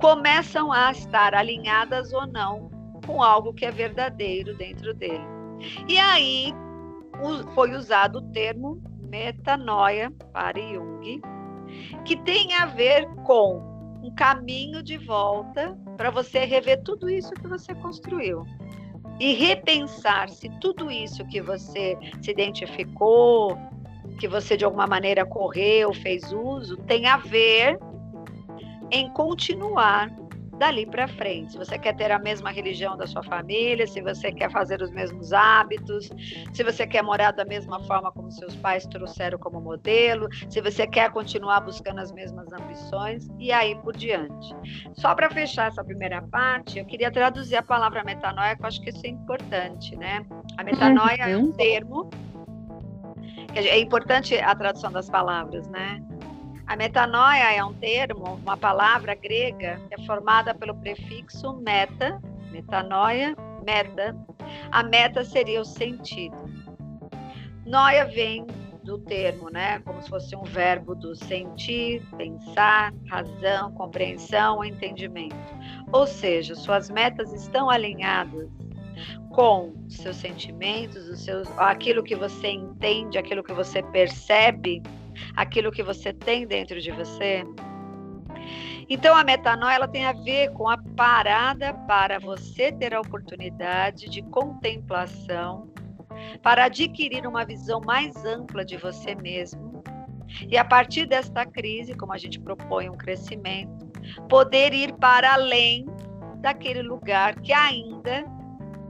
começam 0.00 0.72
a 0.72 0.90
estar 0.92 1.34
alinhadas 1.34 2.12
ou 2.12 2.26
não 2.26 2.70
com 3.06 3.22
algo 3.22 3.54
que 3.54 3.64
é 3.64 3.70
verdadeiro 3.70 4.54
dentro 4.56 4.92
dele. 4.92 5.24
E 5.88 5.98
aí 5.98 6.52
foi 7.54 7.72
usado 7.72 8.18
o 8.18 8.22
termo 8.32 8.82
metanoia 9.06 10.10
para 10.32 10.60
Jung, 10.60 11.20
que 12.04 12.16
tem 12.16 12.54
a 12.54 12.66
ver 12.66 13.06
com 13.24 13.58
um 14.02 14.14
caminho 14.14 14.82
de 14.82 14.96
volta 14.98 15.76
para 15.96 16.10
você 16.10 16.44
rever 16.44 16.82
tudo 16.82 17.08
isso 17.08 17.32
que 17.34 17.48
você 17.48 17.74
construiu. 17.74 18.44
E 19.18 19.32
repensar 19.32 20.28
se 20.28 20.48
tudo 20.60 20.90
isso 20.90 21.26
que 21.26 21.40
você 21.40 21.96
se 22.20 22.30
identificou, 22.30 23.56
que 24.18 24.28
você 24.28 24.56
de 24.56 24.64
alguma 24.64 24.86
maneira 24.86 25.24
correu, 25.24 25.92
fez 25.94 26.32
uso, 26.32 26.76
tem 26.76 27.06
a 27.06 27.16
ver 27.16 27.78
em 28.90 29.10
continuar 29.12 30.10
dali 30.58 30.86
para 30.86 31.06
frente. 31.06 31.52
Se 31.52 31.58
você 31.58 31.78
quer 31.78 31.94
ter 31.96 32.10
a 32.10 32.18
mesma 32.18 32.50
religião 32.50 32.96
da 32.96 33.06
sua 33.06 33.22
família, 33.22 33.86
se 33.86 34.00
você 34.00 34.32
quer 34.32 34.50
fazer 34.50 34.80
os 34.82 34.90
mesmos 34.90 35.32
hábitos, 35.32 36.10
se 36.52 36.62
você 36.62 36.86
quer 36.86 37.02
morar 37.02 37.32
da 37.32 37.44
mesma 37.44 37.82
forma 37.84 38.10
como 38.12 38.30
seus 38.30 38.54
pais 38.56 38.86
trouxeram 38.86 39.38
como 39.38 39.60
modelo, 39.60 40.28
se 40.48 40.60
você 40.60 40.86
quer 40.86 41.10
continuar 41.10 41.60
buscando 41.60 42.00
as 42.00 42.12
mesmas 42.12 42.52
ambições 42.52 43.28
e 43.38 43.52
aí 43.52 43.74
por 43.76 43.96
diante. 43.96 44.54
Só 44.94 45.14
para 45.14 45.30
fechar 45.30 45.68
essa 45.68 45.84
primeira 45.84 46.22
parte, 46.22 46.78
eu 46.78 46.84
queria 46.84 47.10
traduzir 47.10 47.56
a 47.56 47.62
palavra 47.62 48.02
metanoia, 48.04 48.56
que 48.56 48.62
eu 48.62 48.66
acho 48.66 48.80
que 48.80 48.90
isso 48.90 49.04
é 49.04 49.10
importante, 49.10 49.96
né? 49.96 50.24
A 50.56 50.64
metanoia 50.64 51.22
é 51.22 51.36
um 51.36 51.46
uhum. 51.46 51.52
termo 51.52 52.10
é 53.54 53.78
importante 53.78 54.36
a 54.36 54.54
tradução 54.54 54.92
das 54.92 55.08
palavras, 55.08 55.66
né? 55.68 56.02
A 56.66 56.74
metanoia 56.74 57.54
é 57.54 57.64
um 57.64 57.72
termo, 57.74 58.34
uma 58.42 58.56
palavra 58.56 59.14
grega 59.14 59.80
é 59.90 60.02
formada 60.04 60.52
pelo 60.52 60.74
prefixo 60.74 61.54
meta, 61.54 62.20
metanoia, 62.50 63.36
meta. 63.64 64.16
A 64.72 64.82
meta 64.82 65.24
seria 65.24 65.60
o 65.60 65.64
sentido. 65.64 66.36
Noia 67.64 68.04
vem 68.06 68.44
do 68.82 68.98
termo, 68.98 69.48
né? 69.48 69.78
Como 69.80 70.02
se 70.02 70.08
fosse 70.08 70.34
um 70.34 70.42
verbo 70.42 70.96
do 70.96 71.14
sentir, 71.14 72.02
pensar, 72.16 72.92
razão, 73.08 73.72
compreensão, 73.72 74.64
entendimento. 74.64 75.36
Ou 75.92 76.06
seja, 76.06 76.56
suas 76.56 76.90
metas 76.90 77.32
estão 77.32 77.70
alinhadas 77.70 78.48
com 79.30 79.74
seus 79.88 80.16
sentimentos, 80.16 81.08
os 81.08 81.20
seus, 81.20 81.48
aquilo 81.58 82.02
que 82.02 82.16
você 82.16 82.48
entende, 82.48 83.18
aquilo 83.18 83.44
que 83.44 83.52
você 83.52 83.82
percebe 83.82 84.82
aquilo 85.34 85.72
que 85.72 85.82
você 85.82 86.12
tem 86.12 86.46
dentro 86.46 86.80
de 86.80 86.90
você. 86.90 87.44
Então 88.88 89.16
a 89.16 89.24
metanoia 89.24 89.74
ela 89.74 89.88
tem 89.88 90.06
a 90.06 90.12
ver 90.12 90.52
com 90.52 90.68
a 90.68 90.78
parada 90.96 91.74
para 91.86 92.18
você 92.20 92.70
ter 92.70 92.94
a 92.94 93.00
oportunidade 93.00 94.08
de 94.08 94.22
contemplação, 94.22 95.68
para 96.42 96.64
adquirir 96.64 97.26
uma 97.26 97.44
visão 97.44 97.80
mais 97.80 98.24
ampla 98.24 98.64
de 98.64 98.76
você 98.76 99.14
mesmo. 99.14 99.82
E 100.48 100.56
a 100.56 100.64
partir 100.64 101.06
desta 101.06 101.44
crise, 101.44 101.94
como 101.94 102.12
a 102.12 102.18
gente 102.18 102.38
propõe 102.38 102.88
um 102.88 102.96
crescimento, 102.96 103.86
poder 104.28 104.72
ir 104.72 104.92
para 104.94 105.34
além 105.34 105.86
daquele 106.40 106.82
lugar 106.82 107.40
que 107.40 107.52
ainda 107.52 108.24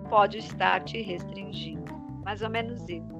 pode 0.08 0.38
estar 0.38 0.82
te 0.84 1.00
restringindo. 1.00 1.94
Mais 2.24 2.42
ou 2.42 2.50
menos 2.50 2.86
isso. 2.88 3.16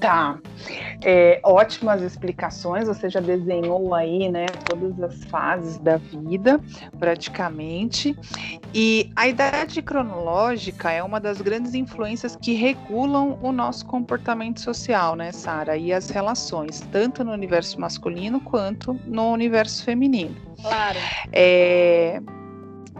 Tá. 0.00 0.38
É, 1.02 1.40
ótimas 1.42 2.02
explicações. 2.02 2.86
Você 2.86 3.08
já 3.08 3.20
desenhou 3.20 3.94
aí, 3.94 4.28
né, 4.28 4.46
todas 4.64 5.00
as 5.02 5.24
fases 5.24 5.78
da 5.78 5.96
vida, 5.96 6.60
praticamente. 6.98 8.16
E 8.74 9.10
a 9.16 9.28
idade 9.28 9.80
cronológica 9.82 10.90
é 10.90 11.02
uma 11.02 11.20
das 11.20 11.40
grandes 11.40 11.74
influências 11.74 12.36
que 12.36 12.52
regulam 12.54 13.38
o 13.42 13.52
nosso 13.52 13.86
comportamento 13.86 14.60
social, 14.60 15.16
né, 15.16 15.32
Sara? 15.32 15.76
E 15.76 15.92
as 15.92 16.10
relações, 16.10 16.80
tanto 16.92 17.24
no 17.24 17.32
universo 17.32 17.80
masculino 17.80 18.40
quanto 18.40 18.98
no 19.06 19.32
universo 19.32 19.84
feminino. 19.84 20.34
Claro. 20.60 20.98
É, 21.32 22.20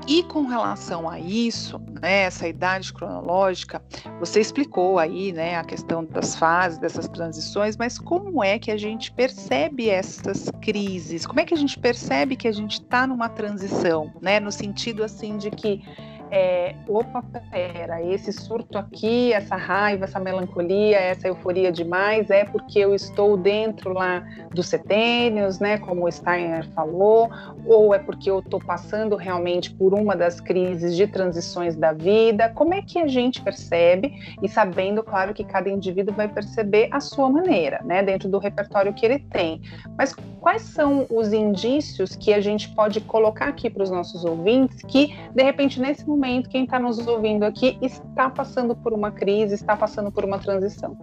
e 0.07 0.23
com 0.23 0.47
relação 0.47 1.09
a 1.09 1.19
isso, 1.19 1.81
né, 2.01 2.23
essa 2.23 2.47
idade 2.47 2.93
cronológica, 2.93 3.83
você 4.21 4.41
explicou 4.41 4.99
aí, 4.99 5.33
né, 5.33 5.57
a 5.57 5.65
questão 5.65 6.05
das 6.05 6.37
fases, 6.37 6.79
dessas 6.79 7.09
transições, 7.09 7.77
mas 7.77 7.99
como 7.99 8.43
é 8.43 8.59
que 8.59 8.71
a 8.71 8.77
gente 8.77 9.11
percebe 9.13 9.89
essas 9.89 10.51
crises? 10.61 11.27
Como 11.27 11.41
é 11.41 11.45
que 11.45 11.55
a 11.55 11.57
gente 11.57 11.79
percebe 11.79 12.37
que 12.37 12.47
a 12.47 12.53
gente 12.53 12.81
está 12.81 13.07
numa 13.07 13.29
transição, 13.29 14.13
né, 14.21 14.39
no 14.39 14.53
sentido 14.53 15.03
assim 15.03 15.37
de 15.37 15.51
que 15.51 15.83
é, 16.31 16.75
opa, 16.89 17.23
pera, 17.51 18.03
esse 18.03 18.33
surto 18.33 18.79
aqui, 18.79 19.33
essa 19.33 19.57
raiva, 19.57 20.05
essa 20.05 20.19
melancolia, 20.19 20.99
essa 20.99 21.29
euforia 21.29 21.71
demais, 21.71 22.31
é 22.31 22.45
porque 22.45 22.79
eu 22.79 22.95
estou 22.95 23.37
dentro 23.37 23.93
lá 23.93 24.25
dos 24.53 24.67
setênios, 24.67 25.61
né, 25.61 25.79
como 25.79 26.07
o 26.07 26.11
Steiner 26.11 26.69
falou, 26.71 27.31
ou 27.65 27.95
é 27.95 27.99
porque 27.99 28.31
eu 28.31 28.41
estou 28.41 28.61
passando 28.61 29.17
realmente 29.17 29.73
por 29.73 29.95
uma 29.95 30.17
das 30.17 30.41
crises 30.41 30.97
de 30.97 31.07
transições 31.07 31.77
da 31.77 31.93
vida? 31.93 32.51
Como 32.51 32.75
é 32.75 32.83
que 32.83 32.99
a 32.99 33.07
gente 33.07 33.41
percebe? 33.41 34.13
E 34.43 34.49
sabendo, 34.49 35.03
claro, 35.03 35.33
que 35.33 35.45
cada 35.45 35.69
indivíduo 35.69 36.15
vai 36.15 36.29
perceber 36.29 36.89
a 36.91 37.01
sua 37.01 37.29
maneira, 37.31 37.81
né, 37.85 38.03
dentro 38.03 38.29
do 38.29 38.39
repertório 38.39 38.93
que 38.93 39.07
ele 39.07 39.19
tem. 39.19 39.61
Mas 39.97 40.15
quais 40.41 40.63
são 40.63 41.07
os 41.11 41.33
indícios 41.33 42.15
que 42.15 42.33
a 42.33 42.41
gente 42.41 42.69
pode 42.69 43.01
colocar 43.01 43.49
aqui 43.49 43.69
para 43.69 43.83
os 43.83 43.91
nossos 43.91 44.25
ouvintes 44.25 44.81
que, 44.83 45.15
de 45.35 45.43
repente, 45.43 45.81
nesse 45.81 46.05
momento, 46.17 46.49
quem 46.49 46.65
está 46.65 46.79
nos 46.79 47.07
ouvindo 47.07 47.45
aqui 47.45 47.79
está 47.83 48.31
passando 48.31 48.75
por 48.75 48.93
uma 48.93 49.11
crise, 49.11 49.55
está 49.55 49.77
passando 49.77 50.11
por 50.11 50.25
uma 50.25 50.39
transição. 50.39 50.97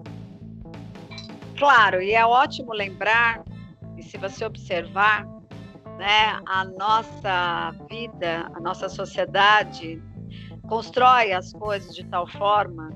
Claro, 1.57 2.01
e 2.01 2.13
é 2.13 2.25
ótimo 2.25 2.73
lembrar, 2.73 3.43
e 3.95 4.03
se 4.03 4.17
você 4.17 4.43
observar, 4.43 5.25
né, 5.97 6.41
a 6.47 6.65
nossa 6.65 7.75
vida, 7.89 8.51
a 8.55 8.59
nossa 8.59 8.89
sociedade 8.89 10.01
constrói 10.67 11.31
as 11.31 11.53
coisas 11.53 11.95
de 11.95 12.03
tal 12.05 12.25
forma 12.25 12.89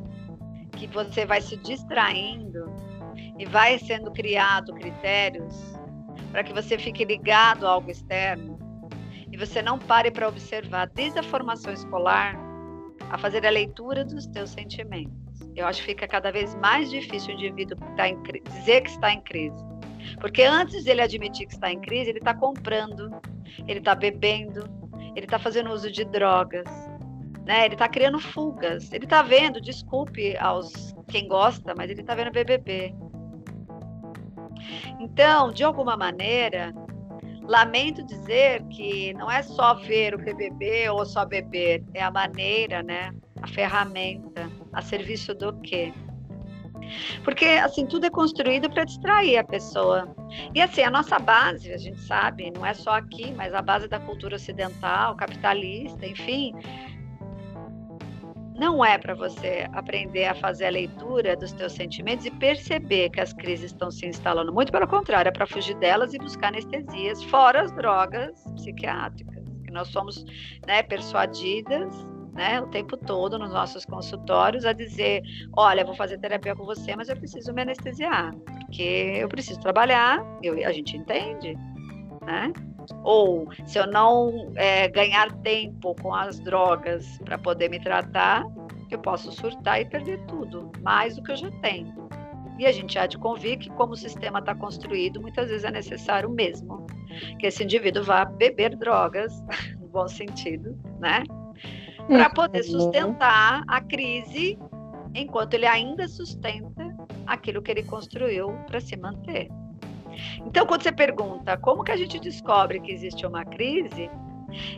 que 0.71 0.87
você 0.87 1.25
vai 1.25 1.39
se 1.39 1.55
distraindo 1.57 2.65
e 3.37 3.45
vai 3.45 3.77
sendo 3.77 4.11
criado 4.11 4.73
critérios 4.73 5.77
para 6.31 6.43
que 6.43 6.53
você 6.53 6.77
fique 6.77 7.05
ligado 7.05 7.67
a 7.67 7.71
algo 7.71 7.91
externo 7.91 8.56
e 9.37 9.45
você 9.45 9.61
não 9.61 9.77
pare 9.77 10.09
para 10.09 10.27
observar 10.27 10.87
desde 10.87 11.19
a 11.19 11.23
formação 11.23 11.71
escolar 11.71 12.35
a 13.11 13.19
fazer 13.19 13.45
a 13.45 13.51
leitura 13.51 14.03
dos 14.03 14.25
teus 14.25 14.49
sentimentos. 14.49 15.13
Eu 15.55 15.67
acho 15.67 15.81
que 15.81 15.89
fica 15.89 16.07
cada 16.07 16.31
vez 16.31 16.55
mais 16.55 16.89
difícil 16.89 17.29
o 17.29 17.37
indivíduo 17.37 17.77
tá 17.95 18.09
em, 18.09 18.19
dizer 18.23 18.81
que 18.81 18.89
está 18.89 19.13
em 19.13 19.21
crise. 19.21 19.63
Porque 20.19 20.41
antes 20.41 20.83
de 20.83 20.89
ele 20.89 21.01
admitir 21.01 21.45
que 21.45 21.53
está 21.53 21.71
em 21.71 21.79
crise, 21.79 22.09
ele 22.09 22.17
está 22.17 22.33
comprando, 22.33 23.11
ele 23.67 23.77
está 23.77 23.93
bebendo, 23.93 24.67
ele 25.15 25.27
está 25.27 25.37
fazendo 25.37 25.69
uso 25.69 25.91
de 25.91 26.03
drogas, 26.03 26.67
né? 27.45 27.65
ele 27.65 27.75
está 27.75 27.87
criando 27.87 28.19
fugas, 28.19 28.91
ele 28.91 29.05
está 29.05 29.21
vendo, 29.21 29.61
desculpe 29.61 30.35
aos 30.37 30.95
quem 31.09 31.27
gosta, 31.27 31.75
mas 31.77 31.91
ele 31.91 32.01
está 32.01 32.15
vendo 32.15 32.31
BBB. 32.31 32.95
Então, 34.99 35.51
de 35.51 35.63
alguma 35.63 35.95
maneira, 35.95 36.73
Lamento 37.47 38.05
dizer 38.05 38.61
que 38.65 39.13
não 39.13 39.31
é 39.31 39.41
só 39.41 39.73
ver 39.75 40.13
o 40.13 40.17
BBB 40.17 40.89
ou 40.89 41.05
só 41.05 41.25
beber, 41.25 41.83
é 41.93 42.03
a 42.03 42.11
maneira, 42.11 42.83
né? 42.83 43.11
A 43.41 43.47
ferramenta, 43.47 44.49
a 44.73 44.81
serviço 44.81 45.33
do 45.33 45.53
quê? 45.61 45.93
Porque 47.23 47.45
assim, 47.45 47.85
tudo 47.85 48.05
é 48.05 48.09
construído 48.09 48.69
para 48.69 48.83
distrair 48.83 49.37
a 49.37 49.43
pessoa. 49.43 50.13
E 50.53 50.61
assim, 50.61 50.81
a 50.83 50.89
nossa 50.89 51.17
base, 51.19 51.71
a 51.73 51.77
gente 51.77 51.99
sabe, 52.01 52.51
não 52.51 52.65
é 52.65 52.73
só 52.73 52.91
aqui, 52.91 53.31
mas 53.31 53.53
a 53.53 53.61
base 53.61 53.87
da 53.87 53.99
cultura 53.99 54.35
ocidental, 54.35 55.15
capitalista, 55.15 56.05
enfim, 56.05 56.53
não 58.57 58.83
é 58.83 58.97
para 58.97 59.13
você 59.13 59.67
aprender 59.73 60.25
a 60.25 60.35
fazer 60.35 60.65
a 60.65 60.69
leitura 60.69 61.35
dos 61.35 61.51
teus 61.53 61.73
sentimentos 61.73 62.25
e 62.25 62.31
perceber 62.31 63.09
que 63.11 63.21
as 63.21 63.31
crises 63.31 63.71
estão 63.71 63.91
se 63.91 64.05
instalando. 64.05 64.51
Muito 64.51 64.71
pelo 64.71 64.87
contrário, 64.87 65.29
é 65.29 65.31
para 65.31 65.45
fugir 65.45 65.75
delas 65.75 66.13
e 66.13 66.17
buscar 66.17 66.47
anestesias, 66.47 67.23
fora 67.25 67.61
as 67.61 67.71
drogas 67.71 68.43
psiquiátricas, 68.55 69.43
que 69.63 69.71
nós 69.71 69.87
somos 69.89 70.25
né, 70.65 70.81
persuadidas 70.81 71.93
né, 72.33 72.61
o 72.61 72.67
tempo 72.67 72.95
todo 72.95 73.39
nos 73.39 73.51
nossos 73.51 73.83
consultórios 73.83 74.63
a 74.63 74.71
dizer, 74.71 75.23
olha, 75.55 75.83
vou 75.83 75.95
fazer 75.95 76.19
terapia 76.19 76.55
com 76.55 76.65
você, 76.65 76.95
mas 76.95 77.09
eu 77.09 77.17
preciso 77.17 77.51
me 77.51 77.63
anestesiar, 77.63 78.31
porque 78.45 79.17
eu 79.19 79.27
preciso 79.27 79.59
trabalhar, 79.59 80.23
eu, 80.43 80.53
a 80.65 80.71
gente 80.71 80.95
entende, 80.95 81.55
né? 82.23 82.53
Ou 83.03 83.47
se 83.65 83.77
eu 83.77 83.87
não 83.87 84.51
é, 84.55 84.87
ganhar 84.87 85.31
tempo 85.39 85.95
com 86.01 86.13
as 86.13 86.39
drogas 86.39 87.19
para 87.25 87.37
poder 87.37 87.69
me 87.69 87.79
tratar, 87.79 88.45
eu 88.89 88.99
posso 88.99 89.31
surtar 89.31 89.81
e 89.81 89.85
perder 89.85 90.19
tudo, 90.25 90.71
mais 90.81 91.15
do 91.15 91.23
que 91.23 91.31
eu 91.31 91.35
já 91.35 91.51
tenho. 91.61 92.07
E 92.57 92.65
a 92.65 92.71
gente 92.71 92.97
há 92.97 93.05
de 93.05 93.17
convir 93.17 93.59
que, 93.59 93.69
como 93.71 93.93
o 93.93 93.97
sistema 93.97 94.39
está 94.39 94.55
construído, 94.55 95.21
muitas 95.21 95.49
vezes 95.49 95.63
é 95.63 95.71
necessário 95.71 96.29
mesmo 96.29 96.87
que 97.39 97.47
esse 97.47 97.63
indivíduo 97.63 98.03
vá 98.03 98.25
beber 98.25 98.75
drogas, 98.75 99.43
no 99.79 99.87
bom 99.87 100.07
sentido, 100.07 100.77
né? 100.99 101.23
Para 102.07 102.29
poder 102.29 102.59
uhum. 102.59 102.79
sustentar 102.79 103.63
a 103.67 103.81
crise 103.81 104.57
enquanto 105.13 105.53
ele 105.53 105.65
ainda 105.65 106.07
sustenta 106.07 106.95
aquilo 107.25 107.61
que 107.61 107.71
ele 107.71 107.83
construiu 107.83 108.51
para 108.67 108.79
se 108.79 108.95
manter. 108.95 109.49
Então, 110.45 110.65
quando 110.65 110.83
você 110.83 110.91
pergunta 110.91 111.57
como 111.57 111.83
que 111.83 111.91
a 111.91 111.97
gente 111.97 112.19
descobre 112.19 112.79
que 112.79 112.91
existe 112.91 113.25
uma 113.25 113.45
crise, 113.45 114.09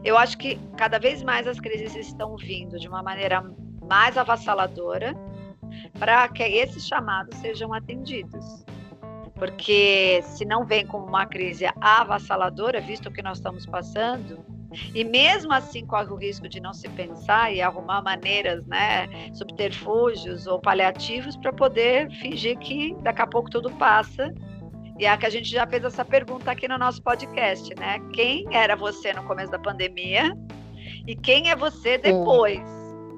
eu 0.04 0.17
acho 0.17 0.38
que 0.38 0.60
cada 0.78 0.99
vez 0.99 1.23
mais 1.23 1.47
as 1.47 1.60
crises 1.60 1.95
estão 1.95 2.36
vindo 2.36 2.80
de 2.80 2.88
uma 2.88 3.04
maneira 3.04 3.43
mais 3.88 4.17
avassaladora 4.17 5.15
para 5.97 6.28
que 6.30 6.43
esses 6.43 6.88
chamados 6.88 7.38
sejam 7.38 7.73
atendidos. 7.73 8.65
Porque 9.36 10.21
se 10.23 10.43
não 10.43 10.65
vem 10.65 10.86
como 10.86 11.06
uma 11.06 11.25
crise 11.25 11.65
avassaladora, 11.80 12.82
visto 12.82 13.08
o 13.08 13.12
que 13.12 13.21
nós 13.21 13.38
estamos 13.38 13.65
passando, 13.65 14.43
e 14.93 15.04
mesmo 15.04 15.54
assim 15.54 15.86
corre 15.86 16.12
o 16.12 16.15
risco 16.15 16.47
de 16.47 16.60
não 16.60 16.73
se 16.73 16.88
pensar 16.89 17.52
e 17.54 17.62
arrumar 17.62 18.02
maneiras, 18.02 18.65
né, 18.67 19.08
subterfúgios 19.34 20.45
ou 20.45 20.60
paliativos 20.60 21.36
para 21.38 21.54
poder 21.54 22.12
fingir 22.12 22.58
que 22.60 22.93
daqui 23.02 23.21
a 23.21 23.28
pouco 23.28 23.49
tudo 23.49 23.71
passa 23.71 24.34
e 24.99 25.05
é 25.05 25.15
que 25.15 25.25
a 25.25 25.29
gente 25.29 25.49
já 25.49 25.65
fez 25.65 25.83
essa 25.85 26.03
pergunta 26.03 26.51
aqui 26.51 26.67
no 26.67 26.77
nosso 26.77 27.01
podcast, 27.01 27.73
né? 27.75 27.99
Quem 28.13 28.45
era 28.51 28.75
você 28.75 29.13
no 29.13 29.23
começo 29.23 29.49
da 29.49 29.57
pandemia 29.57 30.38
e 31.07 31.15
quem 31.15 31.49
é 31.49 31.55
você 31.55 31.97
depois? 31.97 32.59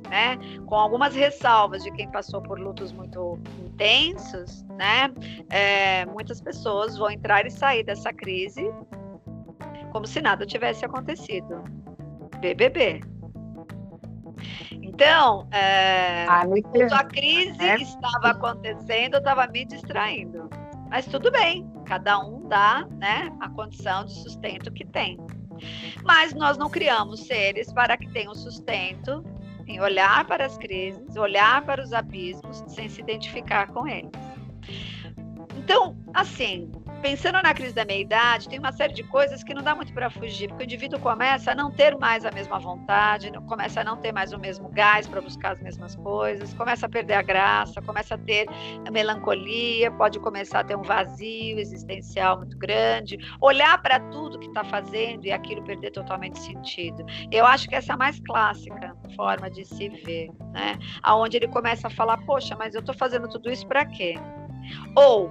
Né? 0.08 0.38
Com 0.67 0.76
algumas 0.76 1.15
ressalvas 1.15 1.84
de 1.84 1.91
quem 1.94 2.08
passou 2.12 2.39
por 2.39 2.60
lutos 2.60 2.91
muito 2.91 3.39
intensos, 3.65 4.63
né? 4.78 5.12
É, 5.50 6.06
muitas 6.06 6.39
pessoas 6.39 6.98
vão 6.98 7.10
entrar 7.10 7.48
e 7.48 7.50
sair 7.50 7.84
dessa 7.84 8.13
crise 8.13 8.63
como 9.91 10.06
se 10.06 10.22
nada 10.22 10.46
tivesse 10.46 10.86
acontecido. 10.86 11.63
BBB. 12.39 13.02
Então, 14.72 15.48
é, 15.52 16.26
ah, 16.28 16.44
a 16.91 17.04
crise 17.06 17.63
é. 17.63 17.76
estava 17.78 18.30
acontecendo, 18.30 19.15
eu 19.15 19.20
estava 19.20 19.48
me 19.48 19.65
distraindo. 19.65 20.48
Mas 20.92 21.06
tudo 21.06 21.32
bem, 21.32 21.66
cada 21.86 22.20
um 22.20 22.50
dá 22.50 22.86
né, 23.00 23.34
a 23.40 23.48
condição 23.48 24.04
de 24.04 24.14
sustento 24.14 24.70
que 24.74 24.86
tem. 24.86 25.18
Mas 26.04 26.34
nós 26.34 26.58
não 26.58 26.70
criamos 26.70 27.22
seres 27.22 27.72
para 27.72 27.96
que 27.96 28.10
tenham 28.10 28.36
sustento 28.36 29.24
em 29.66 29.80
olhar 29.80 30.26
para 30.26 30.46
as 30.46 30.58
crises, 30.58 31.16
olhar 31.16 31.64
para 31.64 31.82
os 31.82 31.94
abismos, 31.94 32.66
sem 32.68 32.90
se 32.90 33.00
identificar 33.00 33.68
com 33.68 33.88
eles. 33.88 34.12
Então, 35.58 35.96
assim, 36.14 36.70
pensando 37.02 37.42
na 37.42 37.54
crise 37.54 37.74
da 37.74 37.84
meia-idade, 37.84 38.48
tem 38.48 38.60
uma 38.60 38.72
série 38.72 38.94
de 38.94 39.04
coisas 39.04 39.44
que 39.44 39.54
não 39.54 39.64
dá 39.64 39.76
muito 39.76 39.92
para 39.94 40.10
fugir, 40.10 40.48
porque 40.50 40.64
o 40.64 40.66
indivíduo 40.66 41.00
começa 41.00 41.52
a 41.52 41.56
não 41.56 41.72
ter 41.72 41.98
mais 41.98 42.26
a 42.26 42.32
mesma 42.32 42.60
vontade, 42.60 43.32
começa 43.48 43.82
a 43.82 43.84
não 43.84 43.98
ter 43.98 44.12
mais 44.12 44.32
o 44.32 44.40
mesmo 44.40 44.70
gás 44.70 45.08
para 45.08 45.20
buscar 45.20 45.54
as 45.54 45.62
mesmas 45.62 45.96
coisas, 45.96 46.54
começa 46.54 46.86
a 46.86 46.90
perder 46.90 47.16
a 47.16 47.22
graça, 47.22 47.82
começa 47.82 48.16
a 48.16 48.18
ter 48.18 48.46
melancolia, 48.92 49.92
pode 49.92 50.20
começar 50.20 50.60
a 50.60 50.64
ter 50.64 50.78
um 50.78 50.84
vazio 50.84 51.60
existencial 51.60 52.38
muito 52.38 52.58
grande, 52.58 53.18
olhar 53.42 53.82
para 53.82 54.00
tudo 54.00 54.40
que 54.40 54.48
está 54.48 54.64
fazendo 54.64 55.26
e 55.26 55.32
aquilo 55.32 55.64
perder 55.64 55.92
totalmente 55.92 56.40
sentido. 56.40 57.04
Eu 57.32 57.46
acho 57.46 57.68
que 57.68 57.76
essa 57.76 57.94
é 57.94 57.96
a 57.96 57.98
mais 57.98 58.20
clássica 58.20 58.96
forma 59.16 59.50
de 59.50 59.66
se 59.66 59.90
ver, 59.90 60.30
né? 60.54 60.78
Aonde 61.02 61.38
ele 61.38 61.48
começa 61.48 61.88
a 61.88 61.90
falar, 61.90 62.18
poxa, 62.26 62.56
mas 62.56 62.76
eu 62.76 62.80
estou 62.80 62.96
fazendo 62.96 63.28
tudo 63.28 63.52
isso 63.52 63.68
para 63.68 63.86
quê? 63.86 64.16
Ou 64.96 65.30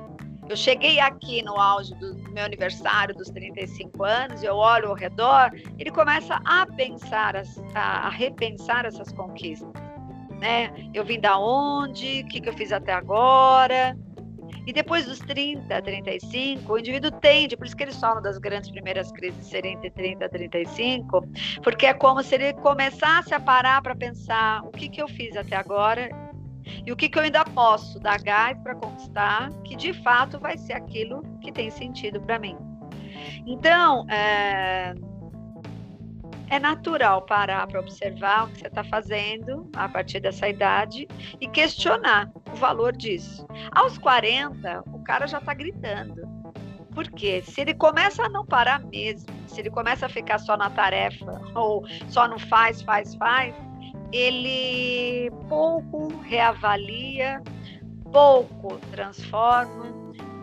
eu 0.51 0.57
cheguei 0.57 0.99
aqui 0.99 1.43
no 1.43 1.57
auge 1.57 1.95
do 1.95 2.15
meu 2.31 2.45
aniversário 2.45 3.15
dos 3.15 3.31
35 3.31 4.03
anos, 4.03 4.43
eu 4.43 4.57
olho 4.57 4.89
ao 4.89 4.95
redor, 4.95 5.53
ele 5.79 5.91
começa 5.93 6.41
a 6.45 6.67
pensar, 6.67 7.37
a, 7.37 8.07
a 8.07 8.09
repensar 8.09 8.85
essas 8.85 9.13
conquistas. 9.13 9.71
Né? 10.41 10.73
Eu 10.93 11.05
vim 11.05 11.21
da 11.21 11.39
onde? 11.39 12.23
O 12.23 12.27
que, 12.27 12.41
que 12.41 12.49
eu 12.49 12.55
fiz 12.55 12.73
até 12.73 12.93
agora? 12.93 13.97
E 14.67 14.73
depois 14.73 15.07
dos 15.07 15.21
30, 15.21 15.81
35, 15.81 16.73
o 16.73 16.79
indivíduo 16.79 17.11
tende, 17.13 17.57
por 17.57 17.67
isso 17.67 17.77
que 17.77 17.85
eles 17.85 17.99
falam 17.99 18.21
das 18.21 18.37
grandes 18.37 18.71
primeiras 18.71 19.13
crises 19.13 19.47
serem 19.47 19.75
entre 19.75 19.91
30 19.91 20.25
e 20.25 20.29
35, 20.29 21.25
porque 21.63 21.87
é 21.87 21.95
como 21.95 22.23
se 22.23 22.35
ele 22.35 22.53
começasse 22.55 23.33
a 23.33 23.39
parar 23.39 23.81
para 23.83 23.95
pensar 23.95 24.63
o 24.65 24.71
que, 24.71 24.89
que 24.89 25.01
eu 25.01 25.07
fiz 25.07 25.37
até 25.37 25.57
agora 25.57 26.11
e 26.87 26.93
o 26.93 26.97
que, 26.97 27.09
que 27.09 27.19
eu 27.19 27.23
ainda 27.23 27.45
posso 27.45 27.99
dar 28.01 28.21
gás 28.23 28.59
para 28.63 28.75
conquistar, 28.75 29.51
que 29.65 29.77
de 29.77 29.93
fato 29.93 30.39
vai 30.39 30.57
ser 30.57 30.75
aquilo 30.75 31.23
que 31.41 31.53
tem 31.53 31.71
sentido 31.71 32.21
para 32.21 32.39
mim. 32.39 32.57
Então, 33.47 34.07
é, 34.09 34.95
é 36.49 36.59
natural 36.59 37.23
parar 37.23 37.67
para 37.67 37.81
observar 37.81 38.45
o 38.45 38.49
que 38.49 38.59
você 38.59 38.67
está 38.67 38.85
fazendo 38.85 39.71
a 39.75 39.89
partir 39.89 40.21
dessa 40.21 40.49
idade 40.49 41.07
e 41.41 41.49
questionar 41.49 42.31
o 42.53 42.57
valor 42.57 42.97
disso. 42.97 43.47
Aos 43.73 43.97
40, 43.99 44.83
o 44.93 45.03
cara 45.05 45.27
já 45.27 45.39
está 45.39 45.55
gritando. 45.55 46.29
Porque 46.93 47.41
se 47.43 47.61
ele 47.61 47.73
começa 47.73 48.25
a 48.25 48.29
não 48.29 48.45
parar 48.45 48.81
mesmo, 48.81 49.31
se 49.47 49.61
ele 49.61 49.71
começa 49.71 50.07
a 50.07 50.09
ficar 50.09 50.39
só 50.39 50.57
na 50.57 50.69
tarefa 50.69 51.41
ou 51.55 51.87
só 52.09 52.27
não 52.27 52.39
faz, 52.39 52.83
faz, 52.83 53.15
faz, 53.15 53.55
ele 54.13 55.31
pouco 55.49 56.09
reavalia, 56.23 57.43
pouco 58.13 58.79
transforma, 58.91 59.93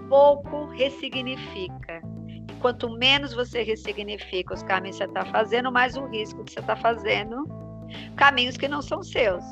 pouco 0.09 0.65
ressignifica. 0.67 2.01
E 2.27 2.53
quanto 2.61 2.89
menos 2.89 3.33
você 3.33 3.63
ressignifica 3.63 4.53
os 4.53 4.63
caminhos 4.63 4.97
que 4.97 5.03
você 5.03 5.09
está 5.09 5.25
fazendo, 5.25 5.71
mais 5.71 5.97
o 5.97 6.05
risco 6.05 6.43
que 6.43 6.53
você 6.53 6.59
está 6.59 6.75
fazendo 6.75 7.45
caminhos 8.15 8.57
que 8.57 8.67
não 8.67 8.81
são 8.81 9.03
seus. 9.03 9.43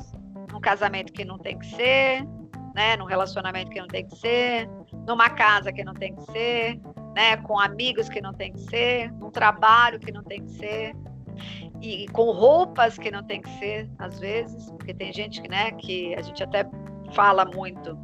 Num 0.52 0.60
casamento 0.60 1.12
que 1.12 1.24
não 1.24 1.38
tem 1.38 1.58
que 1.58 1.66
ser, 1.66 2.26
né? 2.74 2.96
num 2.96 3.04
relacionamento 3.04 3.70
que 3.70 3.80
não 3.80 3.88
tem 3.88 4.06
que 4.06 4.16
ser, 4.16 4.68
numa 5.06 5.28
casa 5.30 5.72
que 5.72 5.84
não 5.84 5.94
tem 5.94 6.14
que 6.14 6.22
ser, 6.32 6.80
né? 7.14 7.36
com 7.38 7.58
amigos 7.58 8.08
que 8.08 8.20
não 8.20 8.32
tem 8.32 8.52
que 8.52 8.60
ser, 8.60 9.12
num 9.12 9.30
trabalho 9.30 9.98
que 9.98 10.12
não 10.12 10.22
tem 10.22 10.42
que 10.42 10.50
ser 10.52 10.94
e 11.80 12.06
com 12.08 12.30
roupas 12.30 12.98
que 12.98 13.10
não 13.10 13.22
tem 13.22 13.40
que 13.40 13.50
ser, 13.58 13.88
às 13.98 14.18
vezes, 14.18 14.70
porque 14.70 14.94
tem 14.94 15.12
gente 15.12 15.40
que, 15.42 15.48
né, 15.48 15.70
que 15.72 16.14
a 16.14 16.22
gente 16.22 16.42
até 16.42 16.66
fala 17.12 17.44
muito. 17.44 17.98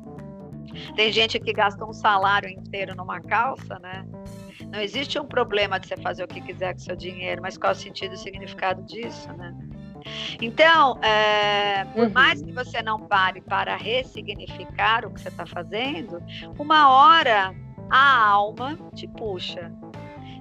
Tem 0.94 1.12
gente 1.12 1.38
que 1.38 1.52
gasta 1.52 1.84
um 1.84 1.92
salário 1.92 2.48
inteiro 2.48 2.94
numa 2.94 3.20
calça, 3.20 3.78
né? 3.80 4.06
Não 4.70 4.80
existe 4.80 5.18
um 5.18 5.26
problema 5.26 5.78
de 5.78 5.88
você 5.88 5.96
fazer 5.96 6.24
o 6.24 6.28
que 6.28 6.40
quiser 6.40 6.72
com 6.72 6.78
seu 6.78 6.96
dinheiro, 6.96 7.42
mas 7.42 7.58
qual 7.58 7.72
é 7.72 7.74
o 7.74 7.78
sentido 7.78 8.12
e 8.12 8.14
o 8.14 8.18
significado 8.18 8.82
disso, 8.82 9.30
né? 9.32 9.54
Então, 10.40 10.98
é, 11.02 11.84
por 11.86 12.04
uhum. 12.04 12.10
mais 12.10 12.42
que 12.42 12.52
você 12.52 12.82
não 12.82 13.00
pare 13.00 13.40
para 13.40 13.76
ressignificar 13.76 15.04
o 15.06 15.10
que 15.10 15.20
você 15.20 15.28
está 15.28 15.46
fazendo, 15.46 16.22
uma 16.58 16.90
hora 16.90 17.54
a 17.90 18.26
alma 18.26 18.78
te 18.94 19.06
puxa. 19.06 19.72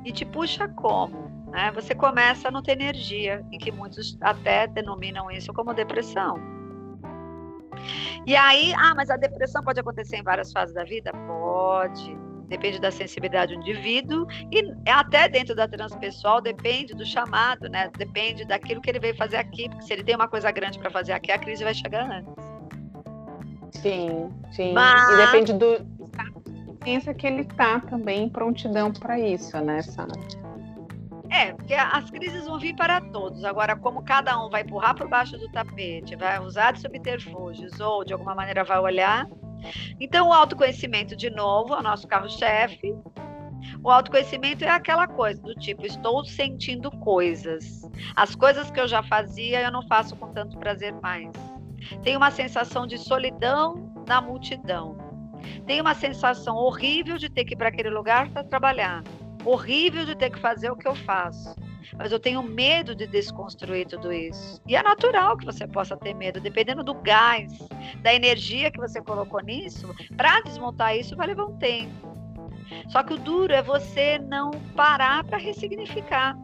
E 0.03 0.11
te 0.11 0.25
puxa 0.25 0.67
como? 0.67 1.30
Né, 1.51 1.71
você 1.73 1.93
começa 1.93 2.47
a 2.47 2.51
não 2.51 2.63
ter 2.63 2.73
energia, 2.73 3.45
e 3.51 3.57
que 3.57 3.71
muitos 3.71 4.17
até 4.21 4.67
denominam 4.67 5.29
isso 5.29 5.53
como 5.53 5.73
depressão. 5.73 6.39
E 8.25 8.35
aí, 8.35 8.73
ah, 8.77 8.93
mas 8.95 9.09
a 9.09 9.17
depressão 9.17 9.63
pode 9.63 9.79
acontecer 9.79 10.17
em 10.17 10.23
várias 10.23 10.51
fases 10.51 10.73
da 10.73 10.83
vida? 10.83 11.11
Pode. 11.27 12.17
Depende 12.47 12.81
da 12.81 12.91
sensibilidade 12.91 13.55
do 13.55 13.61
indivíduo 13.61 14.27
e 14.51 14.73
até 14.89 15.29
dentro 15.29 15.55
da 15.55 15.69
transpessoal 15.69 16.41
depende 16.41 16.93
do 16.93 17.05
chamado, 17.05 17.69
né? 17.69 17.89
Depende 17.97 18.43
daquilo 18.43 18.81
que 18.81 18.89
ele 18.89 18.99
veio 18.99 19.15
fazer 19.15 19.37
aqui, 19.37 19.69
porque 19.69 19.85
se 19.85 19.93
ele 19.93 20.03
tem 20.03 20.15
uma 20.15 20.27
coisa 20.27 20.51
grande 20.51 20.77
para 20.77 20.91
fazer 20.91 21.13
aqui, 21.13 21.31
a 21.31 21.39
crise 21.39 21.63
vai 21.63 21.73
chegar 21.73 22.11
antes. 22.11 22.33
Sim, 23.81 24.29
sim. 24.51 24.73
Mas... 24.73 25.09
E 25.13 25.25
depende 25.25 25.53
do 25.53 26.01
pensa 26.81 27.13
que 27.13 27.25
ele 27.25 27.45
tá 27.45 27.79
também 27.79 28.23
em 28.23 28.29
prontidão 28.29 28.91
para 28.91 29.19
isso, 29.19 29.57
né, 29.61 29.81
Sara? 29.81 30.11
É, 31.31 31.53
porque 31.53 31.73
as 31.73 32.11
crises 32.11 32.45
vão 32.45 32.59
vir 32.59 32.75
para 32.75 32.99
todos. 32.99 33.45
Agora, 33.45 33.73
como 33.73 34.03
cada 34.03 34.37
um 34.45 34.49
vai 34.49 34.63
empurrar 34.63 34.93
por 34.93 35.07
baixo 35.07 35.37
do 35.37 35.49
tapete, 35.49 36.13
vai 36.17 36.37
usar 36.39 36.73
de 36.73 36.81
subterfúgios 36.81 37.79
ou 37.79 38.03
de 38.03 38.11
alguma 38.11 38.35
maneira 38.35 38.65
vai 38.65 38.77
olhar. 38.77 39.25
Então, 39.97 40.27
o 40.27 40.33
autoconhecimento, 40.33 41.15
de 41.15 41.29
novo, 41.29 41.73
é 41.73 41.79
o 41.79 41.81
nosso 41.81 42.05
carro-chefe. 42.05 42.93
O 43.81 43.89
autoconhecimento 43.89 44.65
é 44.65 44.69
aquela 44.69 45.07
coisa 45.07 45.41
do 45.41 45.55
tipo, 45.55 45.85
estou 45.85 46.25
sentindo 46.25 46.91
coisas. 46.91 47.81
As 48.13 48.35
coisas 48.35 48.69
que 48.69 48.79
eu 48.79 48.87
já 48.87 49.01
fazia, 49.01 49.61
eu 49.61 49.71
não 49.71 49.87
faço 49.87 50.17
com 50.17 50.33
tanto 50.33 50.59
prazer 50.59 50.93
mais. 51.01 51.31
Tem 52.03 52.17
uma 52.17 52.29
sensação 52.29 52.85
de 52.85 52.97
solidão 52.97 54.03
na 54.05 54.19
multidão. 54.19 54.97
Tem 55.65 55.79
uma 55.79 55.95
sensação 55.95 56.57
horrível 56.57 57.17
de 57.17 57.29
ter 57.29 57.45
que 57.45 57.53
ir 57.53 57.57
para 57.57 57.69
aquele 57.69 57.89
lugar 57.89 58.29
para 58.29 58.43
trabalhar 58.43 59.01
horrível 59.45 60.05
de 60.05 60.15
ter 60.15 60.29
que 60.29 60.39
fazer 60.39 60.69
o 60.71 60.75
que 60.75 60.87
eu 60.87 60.95
faço. 60.95 61.55
Mas 61.97 62.11
eu 62.11 62.19
tenho 62.19 62.41
medo 62.41 62.95
de 62.95 63.05
desconstruir 63.05 63.85
tudo 63.87 64.11
isso. 64.11 64.61
E 64.67 64.75
é 64.75 64.83
natural 64.83 65.37
que 65.37 65.45
você 65.45 65.67
possa 65.67 65.97
ter 65.97 66.13
medo, 66.13 66.39
dependendo 66.39 66.83
do 66.83 66.93
gás, 66.93 67.51
da 68.01 68.13
energia 68.13 68.71
que 68.71 68.79
você 68.79 69.01
colocou 69.01 69.41
nisso. 69.41 69.93
Para 70.15 70.41
desmontar 70.41 70.95
isso 70.95 71.15
vai 71.15 71.27
levar 71.27 71.45
um 71.45 71.57
tempo. 71.57 72.11
Só 72.87 73.03
que 73.03 73.13
o 73.13 73.17
duro 73.17 73.53
é 73.53 73.61
você 73.61 74.17
não 74.19 74.51
parar 74.75 75.23
para 75.23 75.37
ressignificar 75.37 76.37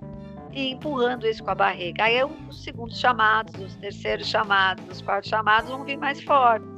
e 0.51 0.71
empurrando 0.71 1.27
isso 1.27 1.43
com 1.43 1.51
a 1.51 1.55
barriga. 1.55 2.03
Aí 2.03 2.15
é 2.15 2.25
os 2.25 2.63
segundos 2.63 2.99
chamados, 2.99 3.55
os 3.59 3.75
terceiros 3.75 4.27
chamados, 4.27 4.83
os 4.89 5.01
quartos 5.01 5.29
chamados 5.29 5.69
vão 5.69 5.83
vir 5.83 5.97
mais 5.97 6.21
fortes. 6.23 6.76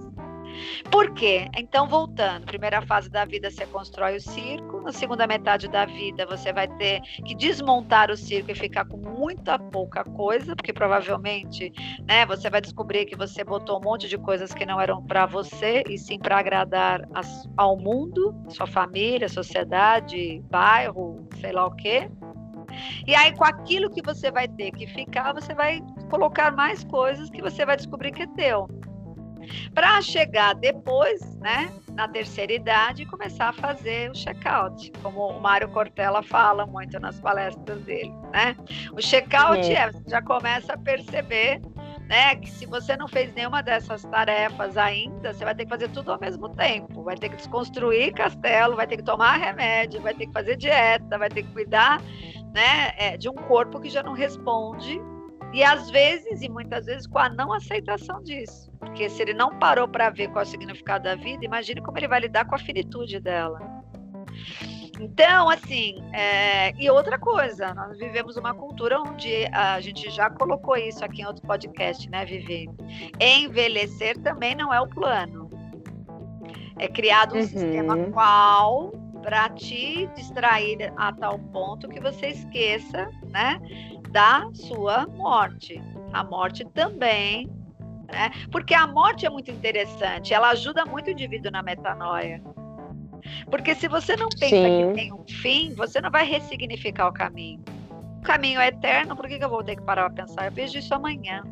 Por 0.91 1.13
quê? 1.13 1.47
Então, 1.57 1.87
voltando, 1.87 2.45
primeira 2.45 2.81
fase 2.81 3.09
da 3.09 3.25
vida 3.25 3.49
você 3.49 3.65
constrói 3.65 4.17
o 4.17 4.21
circo, 4.21 4.81
na 4.81 4.91
segunda 4.91 5.27
metade 5.27 5.67
da 5.67 5.85
vida 5.85 6.25
você 6.25 6.51
vai 6.51 6.67
ter 6.67 7.01
que 7.25 7.35
desmontar 7.35 8.09
o 8.11 8.17
circo 8.17 8.51
e 8.51 8.55
ficar 8.55 8.85
com 8.85 8.97
muita 8.97 9.57
pouca 9.57 10.03
coisa, 10.03 10.55
porque 10.55 10.73
provavelmente, 10.73 11.71
né, 12.07 12.25
você 12.25 12.49
vai 12.49 12.61
descobrir 12.61 13.05
que 13.05 13.15
você 13.15 13.43
botou 13.43 13.79
um 13.79 13.83
monte 13.83 14.07
de 14.07 14.17
coisas 14.17 14.53
que 14.53 14.65
não 14.65 14.79
eram 14.79 15.03
para 15.03 15.25
você 15.25 15.83
e 15.89 15.97
sim 15.97 16.17
para 16.17 16.39
agradar 16.39 17.01
as, 17.13 17.47
ao 17.57 17.77
mundo, 17.77 18.35
sua 18.49 18.67
família, 18.67 19.29
sociedade, 19.29 20.41
bairro, 20.49 21.27
sei 21.39 21.51
lá 21.51 21.65
o 21.65 21.71
quê. 21.71 22.09
E 23.07 23.15
aí, 23.15 23.35
com 23.35 23.43
aquilo 23.43 23.89
que 23.89 24.01
você 24.01 24.31
vai 24.31 24.47
ter 24.47 24.71
que 24.71 24.85
ficar, 24.87 25.33
você 25.33 25.53
vai 25.53 25.81
colocar 26.09 26.51
mais 26.51 26.83
coisas 26.83 27.29
que 27.29 27.41
você 27.41 27.65
vai 27.65 27.75
descobrir 27.75 28.11
que 28.11 28.23
é 28.23 28.27
teu 28.27 28.67
para 29.73 30.01
chegar 30.01 30.55
depois, 30.55 31.21
né, 31.37 31.71
na 31.93 32.07
terceira 32.07 32.53
idade, 32.53 33.03
e 33.03 33.05
começar 33.05 33.49
a 33.49 33.53
fazer 33.53 34.09
o 34.09 34.13
check-out, 34.13 34.91
como 35.01 35.27
o 35.27 35.39
Mário 35.39 35.69
Cortella 35.69 36.23
fala 36.23 36.65
muito 36.65 36.99
nas 36.99 37.19
palestras 37.19 37.81
dele, 37.83 38.13
né? 38.31 38.55
O 38.91 38.97
check-out 38.97 39.71
é, 39.71 39.91
você 39.91 40.09
já 40.09 40.21
começa 40.21 40.73
a 40.73 40.77
perceber 40.77 41.61
né, 42.09 42.35
que 42.37 42.49
se 42.49 42.65
você 42.65 42.97
não 42.97 43.07
fez 43.07 43.31
nenhuma 43.35 43.61
dessas 43.61 44.01
tarefas 44.01 44.75
ainda, 44.75 45.31
você 45.31 45.45
vai 45.45 45.53
ter 45.53 45.65
que 45.65 45.69
fazer 45.69 45.89
tudo 45.89 46.11
ao 46.11 46.19
mesmo 46.19 46.49
tempo. 46.49 47.03
Vai 47.03 47.15
ter 47.15 47.29
que 47.29 47.35
desconstruir 47.35 48.11
castelo, 48.13 48.75
vai 48.75 48.87
ter 48.87 48.97
que 48.97 49.03
tomar 49.03 49.37
remédio, 49.37 50.01
vai 50.01 50.15
ter 50.15 50.25
que 50.25 50.33
fazer 50.33 50.55
dieta, 50.55 51.19
vai 51.19 51.29
ter 51.29 51.43
que 51.43 51.51
cuidar 51.53 52.01
né, 52.51 52.93
é, 52.97 53.15
de 53.15 53.29
um 53.29 53.35
corpo 53.35 53.79
que 53.79 53.89
já 53.89 54.01
não 54.01 54.13
responde 54.13 54.99
e 55.53 55.63
às 55.63 55.89
vezes, 55.89 56.41
e 56.41 56.49
muitas 56.49 56.85
vezes, 56.85 57.07
com 57.07 57.17
a 57.17 57.29
não 57.29 57.51
aceitação 57.51 58.21
disso. 58.21 58.71
Porque 58.79 59.09
se 59.09 59.21
ele 59.21 59.33
não 59.33 59.57
parou 59.57 59.87
para 59.87 60.09
ver 60.09 60.27
qual 60.29 60.43
é 60.43 60.47
o 60.47 60.49
significado 60.49 61.05
da 61.05 61.15
vida, 61.15 61.43
imagine 61.43 61.81
como 61.81 61.97
ele 61.97 62.07
vai 62.07 62.21
lidar 62.21 62.45
com 62.45 62.55
a 62.55 62.59
finitude 62.59 63.19
dela. 63.19 63.59
Então, 64.99 65.49
assim, 65.49 65.95
é... 66.13 66.73
e 66.77 66.89
outra 66.89 67.17
coisa, 67.17 67.73
nós 67.73 67.97
vivemos 67.97 68.35
uma 68.35 68.53
cultura 68.53 68.99
onde 68.99 69.45
a 69.53 69.79
gente 69.79 70.09
já 70.09 70.29
colocou 70.29 70.75
isso 70.75 71.03
aqui 71.03 71.21
em 71.21 71.25
outro 71.25 71.45
podcast, 71.47 72.09
né, 72.09 72.25
Vivi? 72.25 72.69
Envelhecer 73.19 74.19
também 74.19 74.55
não 74.55 74.73
é 74.73 74.81
o 74.81 74.87
plano. 74.87 75.49
É 76.77 76.87
criado 76.87 77.35
um 77.35 77.39
uhum. 77.39 77.43
sistema 77.43 77.97
qual 78.11 78.91
para 79.21 79.49
te 79.49 80.07
distrair 80.15 80.93
a 80.97 81.11
tal 81.13 81.39
ponto 81.39 81.87
que 81.87 81.99
você 81.99 82.27
esqueça, 82.27 83.09
né, 83.29 83.59
da 84.11 84.49
sua 84.53 85.07
morte. 85.07 85.81
A 86.11 86.23
morte 86.23 86.65
também, 86.65 87.49
né? 88.11 88.31
Porque 88.51 88.73
a 88.73 88.87
morte 88.87 89.25
é 89.25 89.29
muito 89.29 89.51
interessante, 89.51 90.33
ela 90.33 90.49
ajuda 90.49 90.85
muito 90.85 91.07
o 91.07 91.11
indivíduo 91.11 91.51
na 91.51 91.61
metanoia. 91.61 92.41
Porque 93.49 93.75
se 93.75 93.87
você 93.87 94.15
não 94.15 94.29
pensa 94.29 94.55
Sim. 94.55 94.87
que 94.89 94.93
tem 94.95 95.13
um 95.13 95.25
fim, 95.27 95.73
você 95.75 96.01
não 96.01 96.09
vai 96.09 96.25
ressignificar 96.25 97.07
o 97.07 97.13
caminho. 97.13 97.61
O 98.19 98.21
caminho 98.21 98.59
é 98.59 98.67
eterno, 98.67 99.15
por 99.15 99.27
que, 99.27 99.41
eu 99.41 99.49
vou 99.49 99.63
ter 99.63 99.75
que 99.75 99.83
parar 99.83 100.09
para 100.09 100.25
pensar? 100.25 100.45
Eu 100.45 100.51
vejo 100.51 100.77
isso 100.77 100.93
amanhã. 100.93 101.43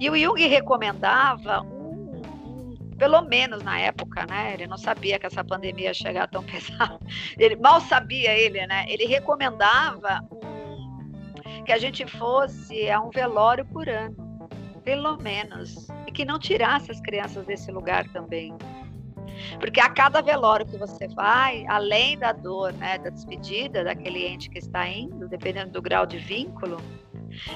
E 0.00 0.10
o 0.10 0.16
Jung 0.16 0.44
recomendava 0.46 1.60
um, 1.62 2.20
um 2.46 2.74
pelo 2.96 3.22
menos 3.22 3.62
na 3.62 3.78
época, 3.78 4.26
né? 4.26 4.54
Ele 4.54 4.66
não 4.66 4.76
sabia 4.76 5.18
que 5.18 5.26
essa 5.26 5.44
pandemia 5.44 5.86
ia 5.86 5.94
chegar 5.94 6.28
tão 6.28 6.42
pesada. 6.44 6.98
Ele 7.38 7.56
mal 7.56 7.80
sabia 7.80 8.32
ele, 8.32 8.66
né? 8.66 8.84
Ele 8.88 9.06
recomendava 9.06 10.20
um, 10.30 10.53
que 11.64 11.72
a 11.72 11.78
gente 11.78 12.06
fosse 12.06 12.90
a 12.90 13.00
um 13.00 13.10
velório 13.10 13.64
por 13.64 13.88
ano, 13.88 14.48
pelo 14.84 15.16
menos, 15.16 15.88
e 16.06 16.12
que 16.12 16.24
não 16.24 16.38
tirasse 16.38 16.90
as 16.90 17.00
crianças 17.00 17.44
desse 17.46 17.72
lugar 17.72 18.06
também. 18.12 18.54
Porque 19.58 19.80
a 19.80 19.88
cada 19.88 20.20
velório 20.20 20.66
que 20.66 20.76
você 20.76 21.08
vai, 21.08 21.64
além 21.68 22.18
da 22.18 22.32
dor, 22.32 22.72
né, 22.74 22.98
da 22.98 23.10
despedida 23.10 23.82
daquele 23.82 24.26
ente 24.26 24.48
que 24.50 24.58
está 24.58 24.86
indo, 24.86 25.28
dependendo 25.28 25.72
do 25.72 25.82
grau 25.82 26.06
de 26.06 26.18
vínculo, 26.18 26.76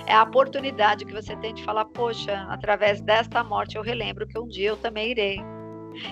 é 0.07 0.13
a 0.13 0.23
oportunidade 0.23 1.05
que 1.05 1.13
você 1.13 1.37
tem 1.37 1.55
de 1.55 1.63
falar, 1.63 1.85
poxa, 1.85 2.47
através 2.49 3.01
desta 3.01 3.45
morte 3.45 3.77
eu 3.77 3.83
relembro 3.83 4.27
que 4.27 4.39
um 4.39 4.49
dia 4.49 4.71
eu 4.71 4.77
também 4.77 5.11
irei. 5.11 5.39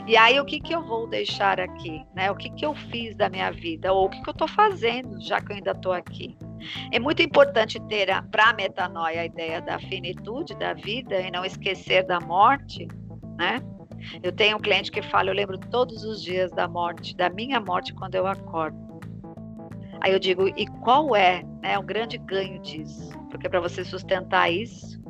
E 0.07 0.16
aí, 0.16 0.38
o 0.40 0.44
que, 0.44 0.61
que 0.61 0.75
eu 0.75 0.83
vou 0.83 1.07
deixar 1.07 1.61
aqui? 1.61 2.05
Né? 2.14 2.31
O 2.31 2.37
que, 2.37 2.51
que 2.51 2.64
eu 2.64 2.75
fiz 2.75 3.14
da 3.16 3.29
minha 3.29 3.51
vida? 3.51 3.92
Ou 3.92 4.07
o 4.07 4.11
que, 4.11 4.20
que 4.22 4.29
eu 4.29 4.33
estou 4.33 4.49
fazendo, 4.49 5.20
já 5.20 5.40
que 5.40 5.53
eu 5.53 5.57
ainda 5.57 5.72
estou 5.72 5.92
aqui? 5.92 6.37
É 6.92 6.99
muito 6.99 7.22
importante 7.22 7.81
ter 7.88 8.09
para 8.31 8.51
a 8.51 8.53
metanoia 8.53 9.20
a 9.20 9.27
ideia 9.27 9.61
da 9.61 9.79
finitude 9.79 10.55
da 10.57 10.75
vida 10.75 11.20
e 11.20 11.31
não 11.31 11.44
esquecer 11.44 12.05
da 12.05 12.18
morte, 12.20 12.88
né? 13.37 13.61
Eu 14.22 14.33
tenho 14.33 14.57
um 14.57 14.61
cliente 14.61 14.90
que 14.90 15.03
fala, 15.03 15.31
eu 15.31 15.35
lembro 15.35 15.59
todos 15.59 16.05
os 16.05 16.22
dias 16.22 16.51
da 16.53 16.68
morte, 16.68 17.16
da 17.16 17.29
minha 17.29 17.61
morte 17.61 17.92
quando 17.94 18.14
eu 18.14 18.27
acordo. 18.27 18.77
Aí 20.01 20.12
eu 20.12 20.18
digo, 20.18 20.49
e 20.49 20.66
qual 20.83 21.16
é 21.16 21.42
né, 21.62 21.79
o 21.79 21.83
grande 21.83 22.18
ganho 22.18 22.61
disso? 22.61 23.11
Porque 23.31 23.49
para 23.49 23.61
você 23.61 23.85
sustentar 23.85 24.53
isso, 24.53 25.01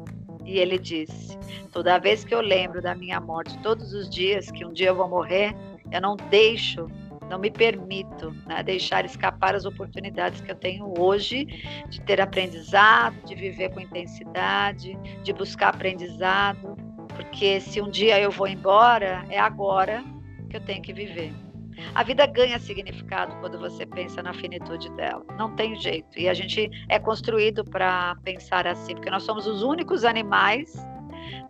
e 0.47 0.59
ele 0.59 0.79
disse: 0.79 1.37
toda 1.73 1.99
vez 1.99 2.25
que 2.25 2.35
eu 2.35 2.41
lembro 2.41 2.81
da 2.81 2.95
minha 2.95 3.21
morte, 3.21 3.59
todos 3.59 3.93
os 3.93 4.09
dias 4.09 4.51
que 4.51 4.65
um 4.65 4.73
dia 4.73 4.89
eu 4.89 4.95
vou 4.95 5.09
morrer, 5.09 5.55
eu 5.91 6.01
não 6.01 6.17
deixo, 6.17 6.87
não 7.29 7.39
me 7.39 7.51
permito 7.51 8.31
né, 8.47 8.63
deixar 8.63 9.05
escapar 9.05 9.55
as 9.55 9.65
oportunidades 9.65 10.41
que 10.41 10.51
eu 10.51 10.57
tenho 10.57 10.95
hoje 10.99 11.45
de 11.89 12.01
ter 12.03 12.21
aprendizado, 12.21 13.17
de 13.27 13.35
viver 13.35 13.71
com 13.71 13.81
intensidade, 13.81 14.97
de 15.23 15.33
buscar 15.33 15.71
aprendizado, 15.71 16.77
porque 17.09 17.61
se 17.61 17.81
um 17.81 17.91
dia 17.91 18.21
eu 18.21 18.31
vou 18.31 18.47
embora, 18.47 19.25
é 19.29 19.39
agora 19.39 20.05
que 20.49 20.57
eu 20.57 20.61
tenho 20.61 20.81
que 20.83 20.93
viver. 20.93 21.33
A 21.95 22.03
vida 22.03 22.27
ganha 22.27 22.59
significado 22.59 23.35
quando 23.41 23.59
você 23.59 23.85
pensa 23.87 24.23
na 24.23 24.33
finitude 24.33 24.91
dela. 24.93 25.25
Não 25.37 25.55
tem 25.55 25.77
jeito. 25.77 26.19
E 26.19 26.29
a 26.29 26.35
gente 26.35 26.71
é 26.89 26.99
construído 26.99 27.65
para 27.65 28.17
pensar 28.25 28.67
assim, 28.67 28.95
porque 28.95 29.11
nós 29.11 29.23
somos 29.23 29.47
os 29.47 29.63
únicos 29.63 30.05
animais, 30.05 30.75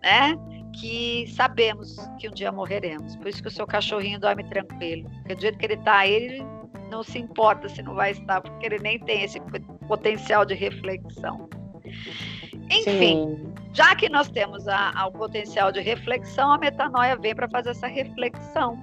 né? 0.03 0.37
Que 0.81 1.27
sabemos 1.29 1.97
que 2.19 2.29
um 2.29 2.33
dia 2.33 2.53
morreremos. 2.53 3.17
Por 3.17 3.29
isso 3.29 3.43
que 3.43 3.49
o 3.49 3.51
seu 3.51 3.67
cachorrinho 3.67 4.21
dorme 4.21 4.45
tranquilo. 4.45 5.09
Porque 5.19 5.35
do 5.35 5.41
jeito 5.41 5.59
que 5.59 5.67
ele 5.67 5.75
está, 5.75 6.07
ele 6.07 6.45
não 6.91 7.03
se 7.03 7.19
importa 7.19 7.69
se 7.69 7.83
não 7.83 7.95
vai 7.95 8.13
estar, 8.13 8.41
porque 8.41 8.67
ele 8.67 8.79
nem 8.79 8.99
tem 8.99 9.23
esse 9.23 9.41
potencial 9.89 10.45
de 10.45 10.55
reflexão. 10.55 11.49
Enfim, 12.71 12.85
Sim. 12.85 13.55
já 13.73 13.95
que 13.95 14.09
nós 14.09 14.29
temos 14.29 14.67
a, 14.67 14.93
a, 14.95 15.07
o 15.07 15.13
potencial 15.13 15.71
de 15.71 15.81
reflexão, 15.81 16.53
a 16.53 16.59
metanoia 16.59 17.17
vem 17.17 17.35
para 17.35 17.49
fazer 17.49 17.71
essa 17.71 17.87
reflexão 17.87 18.77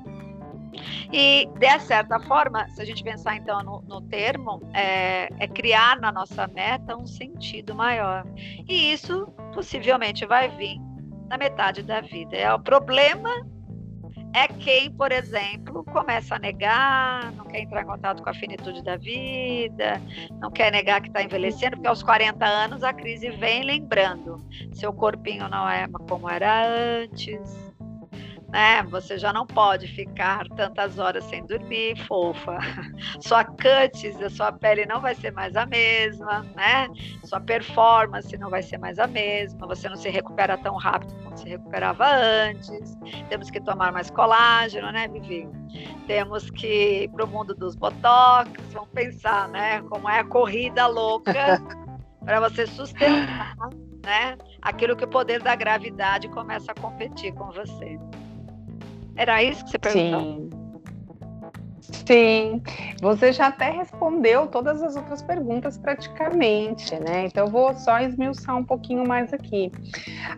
e, 1.12 1.47
de 1.57 1.79
certa 1.79 2.19
forma, 2.21 2.67
se 2.69 2.81
a 2.81 2.86
gente 2.86 3.03
pensar 3.03 3.36
então 3.36 3.62
no, 3.63 3.81
no 3.81 4.01
termo, 4.01 4.62
é, 4.73 5.29
é, 5.39 5.47
criar 5.47 5.99
na 5.99 6.12
nossa 6.12 6.47
meta 6.47 6.95
um 6.95 7.05
sentido 7.05 7.75
maior. 7.75 8.25
E 8.67 8.91
isso 8.91 9.27
possivelmente 9.53 10.25
vai 10.25 10.49
vir 10.49 10.79
na 11.29 11.38
metade 11.38 11.83
da 11.83 12.01
vida. 12.01 12.36
É 12.36 12.53
o 12.53 12.59
problema 12.59 13.29
é 14.36 14.47
quem, 14.47 14.91
por 14.91 15.12
exemplo, 15.12 15.83
começa 15.86 16.36
a 16.36 16.39
negar, 16.39 17.31
não 17.33 17.45
quer 17.45 17.62
entrar 17.62 17.83
em 17.83 17.86
contato 17.86 18.23
com 18.23 18.29
a 18.29 18.33
finitude 18.33 18.83
da 18.83 18.97
vida, 18.97 20.01
não 20.39 20.49
quer 20.49 20.71
negar 20.71 21.01
que 21.01 21.07
está 21.07 21.21
envelhecendo, 21.21 21.77
porque 21.77 21.88
aos 21.88 22.01
40 22.01 22.43
anos 22.43 22.83
a 22.83 22.91
crise 22.91 23.29
vem 23.29 23.62
lembrando. 23.62 24.43
Seu 24.71 24.91
corpinho 24.91 25.47
não 25.47 25.69
é 25.69 25.88
como 26.07 26.27
era 26.27 26.65
antes, 26.65 27.62
né? 28.53 28.83
Você 28.83 29.17
já 29.17 29.33
não 29.33 29.47
pode 29.47 29.87
ficar 29.87 30.47
tantas 30.49 30.99
horas 30.99 31.23
sem 31.25 31.43
dormir, 31.43 31.97
fofa. 32.05 32.59
Sua 33.19 33.43
cutis, 33.43 34.21
a 34.21 34.29
sua 34.29 34.51
pele 34.51 34.85
não 34.85 35.01
vai 35.01 35.15
ser 35.15 35.31
mais 35.31 35.55
a 35.55 35.65
mesma, 35.65 36.45
né? 36.55 36.87
Sua 37.23 37.39
performance 37.39 38.37
não 38.37 38.51
vai 38.51 38.61
ser 38.61 38.77
mais 38.77 38.99
a 38.99 39.07
mesma. 39.07 39.65
Você 39.65 39.89
não 39.89 39.95
se 39.95 40.07
recupera 40.07 40.55
tão 40.55 40.75
rápido 40.75 41.15
como 41.23 41.35
se 41.35 41.49
recuperava 41.49 42.05
antes. 42.07 42.95
Temos 43.27 43.49
que 43.49 43.59
tomar 43.59 43.91
mais 43.91 44.11
colágeno, 44.11 44.91
né, 44.91 45.07
Vivi? 45.07 45.49
Temos 46.05 46.51
que 46.51 47.05
ir 47.05 47.09
para 47.09 47.25
o 47.25 47.27
mundo 47.27 47.55
dos 47.55 47.75
botox. 47.75 48.51
Vamos 48.71 48.89
pensar, 48.89 49.47
né? 49.49 49.81
Como 49.89 50.07
é 50.07 50.19
a 50.19 50.23
corrida 50.23 50.85
louca 50.85 51.33
para 52.23 52.39
você 52.39 52.67
sustentar, 52.67 53.55
né? 54.05 54.37
Aquilo 54.61 54.95
que 54.95 55.05
o 55.05 55.09
poder 55.09 55.41
da 55.41 55.55
gravidade 55.55 56.27
começa 56.29 56.71
a 56.71 56.75
competir 56.75 57.33
com 57.33 57.49
você. 57.51 57.97
Era 59.15 59.43
isso 59.43 59.63
que 59.65 59.71
você 59.71 59.80
perguntou? 59.80 60.21
Sim. 60.21 60.62
Sim, 61.93 62.62
você 62.99 63.32
já 63.32 63.47
até 63.47 63.69
respondeu 63.69 64.47
todas 64.47 64.82
as 64.82 64.95
outras 64.95 65.21
perguntas 65.21 65.77
praticamente, 65.77 66.99
né? 66.99 67.25
Então 67.27 67.45
eu 67.45 67.51
vou 67.51 67.73
só 67.75 67.99
esmiuçar 67.99 68.58
um 68.58 68.63
pouquinho 68.63 69.08
mais 69.08 69.32
aqui. 69.32 69.71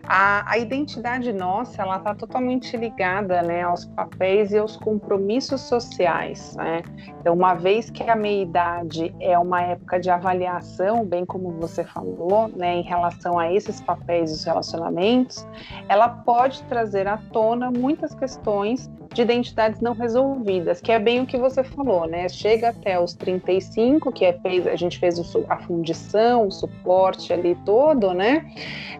A, 0.03 0.51
a 0.51 0.57
identidade 0.57 1.31
nossa, 1.31 1.81
ela 1.81 1.97
está 1.97 2.13
totalmente 2.13 2.75
ligada, 2.75 3.41
né, 3.41 3.63
aos 3.63 3.85
papéis 3.85 4.51
e 4.51 4.57
aos 4.57 4.75
compromissos 4.75 5.61
sociais, 5.61 6.55
né? 6.55 6.83
Então, 7.19 7.33
uma 7.33 7.55
vez 7.55 7.89
que 7.89 8.03
a 8.03 8.15
meia-idade 8.15 9.15
é 9.19 9.39
uma 9.39 9.61
época 9.61 9.99
de 9.99 10.09
avaliação, 10.09 11.03
bem 11.05 11.25
como 11.25 11.51
você 11.53 11.83
falou, 11.83 12.49
né, 12.49 12.75
em 12.75 12.83
relação 12.83 13.39
a 13.39 13.51
esses 13.51 13.81
papéis 13.81 14.29
e 14.29 14.33
os 14.33 14.43
relacionamentos, 14.43 15.47
ela 15.89 16.09
pode 16.09 16.61
trazer 16.63 17.07
à 17.07 17.17
tona 17.31 17.71
muitas 17.71 18.13
questões 18.13 18.89
de 19.15 19.21
identidades 19.21 19.79
não 19.79 19.93
resolvidas, 19.93 20.81
que 20.81 20.91
é 20.91 20.99
bem 20.99 21.21
o 21.21 21.25
que 21.25 21.37
você 21.37 21.63
falou, 21.63 22.05
né? 22.05 22.27
Chega 22.27 22.69
até 22.69 22.99
os 22.99 23.13
35, 23.13 24.11
que 24.11 24.25
é 24.25 24.33
fez, 24.33 24.67
a 24.67 24.75
gente 24.75 24.99
fez 24.99 25.17
a 25.47 25.57
fundição, 25.57 26.47
o 26.47 26.51
suporte 26.51 27.31
ali 27.31 27.55
todo, 27.65 28.13
né? 28.13 28.45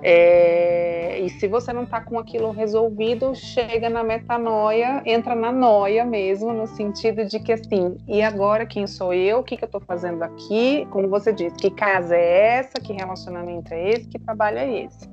É, 0.01 1.19
e 1.19 1.29
se 1.31 1.49
você 1.49 1.73
não 1.73 1.83
está 1.83 1.99
com 1.99 2.17
aquilo 2.17 2.51
resolvido, 2.51 3.35
chega 3.35 3.89
na 3.89 4.05
metanoia, 4.05 5.03
entra 5.05 5.35
na 5.35 5.51
noia 5.51 6.05
mesmo, 6.05 6.53
no 6.53 6.65
sentido 6.65 7.25
de 7.25 7.37
que 7.37 7.51
assim, 7.51 7.97
e 8.07 8.21
agora 8.21 8.65
quem 8.65 8.87
sou 8.87 9.13
eu? 9.13 9.39
O 9.39 9.43
que, 9.43 9.57
que 9.57 9.65
eu 9.65 9.67
estou 9.67 9.81
fazendo 9.81 10.23
aqui? 10.23 10.87
Como 10.91 11.09
você 11.09 11.33
disse, 11.33 11.57
que 11.57 11.69
casa 11.69 12.15
é 12.15 12.59
essa? 12.59 12.79
Que 12.79 12.93
relacionamento 12.93 13.73
é 13.73 13.89
esse? 13.89 14.07
Que 14.07 14.17
trabalho 14.17 14.59
é 14.59 14.83
esse? 14.85 15.09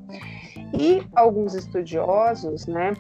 E 0.73 1.03
alguns 1.15 1.55
estudiosos, 1.55 2.67
né? 2.67 2.95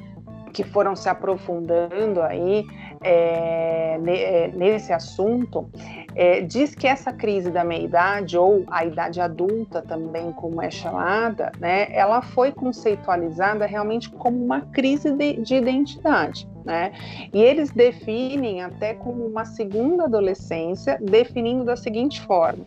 Que 0.53 0.63
foram 0.63 0.95
se 0.95 1.09
aprofundando 1.09 2.23
aí 2.23 2.65
é, 3.03 3.99
é, 4.07 4.49
nesse 4.55 4.93
assunto, 4.93 5.69
é, 6.15 6.41
diz 6.41 6.75
que 6.75 6.87
essa 6.87 7.13
crise 7.13 7.51
da 7.51 7.65
meia-idade, 7.65 8.37
ou 8.37 8.65
a 8.69 8.85
idade 8.85 9.21
adulta 9.21 9.83
também, 9.83 10.33
como 10.33 10.63
é 10.63 10.71
chamada, 10.71 11.51
né, 11.59 11.89
ela 11.93 12.23
foi 12.23 12.53
conceitualizada 12.53 13.67
realmente 13.67 14.11
como 14.11 14.45
uma 14.45 14.61
crise 14.61 15.11
de, 15.13 15.35
de 15.41 15.55
identidade. 15.55 16.49
Né? 16.65 16.93
E 17.33 17.43
eles 17.43 17.71
definem 17.71 18.63
até 18.63 18.95
como 18.95 19.27
uma 19.27 19.45
segunda 19.45 20.05
adolescência, 20.05 20.99
definindo 21.01 21.65
da 21.65 21.77
seguinte 21.77 22.21
forma: 22.23 22.65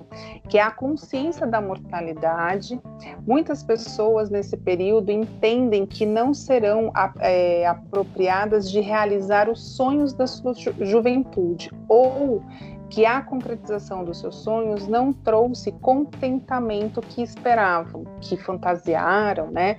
que 0.49 0.57
é 0.57 0.61
a 0.61 0.71
consciência 0.71 1.47
da 1.47 1.61
mortalidade. 1.61 2.79
Muitas 3.25 3.63
pessoas 3.63 4.29
nesse 4.29 4.57
período 4.57 5.11
entendem 5.11 5.85
que 5.85 6.05
não 6.05 6.33
serão 6.33 6.91
é, 7.19 7.65
apropriadas 7.65 8.69
de 8.69 8.81
realizar 8.81 9.49
os 9.49 9.75
sonhos 9.75 10.13
da 10.13 10.27
sua 10.27 10.53
ju 10.53 10.73
juventude, 10.79 11.71
ou 11.87 12.43
que 12.89 13.05
a 13.05 13.21
concretização 13.21 14.03
dos 14.03 14.19
seus 14.19 14.35
sonhos 14.37 14.87
não 14.87 15.11
trouxe 15.11 15.71
contentamento 15.73 17.01
que 17.01 17.21
esperavam, 17.21 18.05
que 18.21 18.37
fantasiaram, 18.37 19.51
né? 19.51 19.77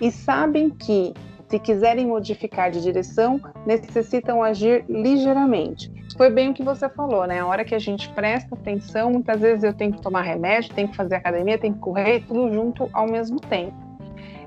E 0.00 0.10
sabem 0.10 0.68
que 0.68 1.14
se 1.52 1.58
quiserem 1.58 2.06
modificar 2.06 2.70
de 2.70 2.80
direção, 2.80 3.38
necessitam 3.66 4.42
agir 4.42 4.86
ligeiramente. 4.88 5.92
Foi 6.16 6.30
bem 6.30 6.48
o 6.48 6.54
que 6.54 6.62
você 6.62 6.88
falou, 6.88 7.26
né? 7.26 7.40
A 7.40 7.46
hora 7.46 7.62
que 7.62 7.74
a 7.74 7.78
gente 7.78 8.08
presta 8.14 8.54
atenção, 8.54 9.10
muitas 9.10 9.38
vezes 9.38 9.62
eu 9.62 9.74
tenho 9.74 9.92
que 9.92 10.00
tomar 10.00 10.22
remédio, 10.22 10.74
tenho 10.74 10.88
que 10.88 10.96
fazer 10.96 11.16
academia, 11.16 11.58
tenho 11.58 11.74
que 11.74 11.80
correr, 11.80 12.24
tudo 12.26 12.50
junto 12.54 12.88
ao 12.90 13.06
mesmo 13.06 13.38
tempo. 13.38 13.74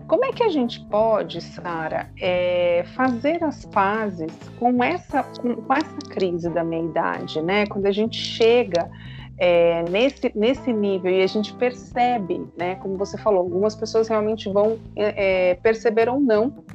Como 0.08 0.26
é 0.26 0.32
que 0.32 0.41
a 0.41 0.50
gente 0.50 0.80
pode, 0.86 1.41
Sara, 1.41 2.10
é, 2.20 2.84
fazer 2.96 3.44
as 3.44 3.65
pazes 3.65 4.32
com 4.58 4.84
essa, 4.84 5.22
com, 5.22 5.58
com 5.58 5.74
essa 5.76 5.98
crise 6.10 6.50
da 6.50 6.63
meia-idade, 6.63 7.39
né? 7.39 7.68
Quando 7.68 7.86
a 7.86 7.91
gente 7.91 8.18
chega 8.18 8.89
é, 9.38 9.84
nesse, 9.91 10.32
nesse 10.34 10.74
nível 10.74 11.12
e 11.12 11.22
a 11.22 11.28
gente 11.28 11.54
percebe, 11.54 12.48
né? 12.58 12.76
Como 12.76 12.98
você 12.98 13.15
falou, 13.15 13.41
algumas 13.41 13.76
pessoas 13.76 14.08
realmente 14.08 14.50
vão 14.50 14.80
é, 14.96 15.52
é 15.52 15.56
perceber 15.56 16.10
ou 16.10 16.20
não 16.20 16.65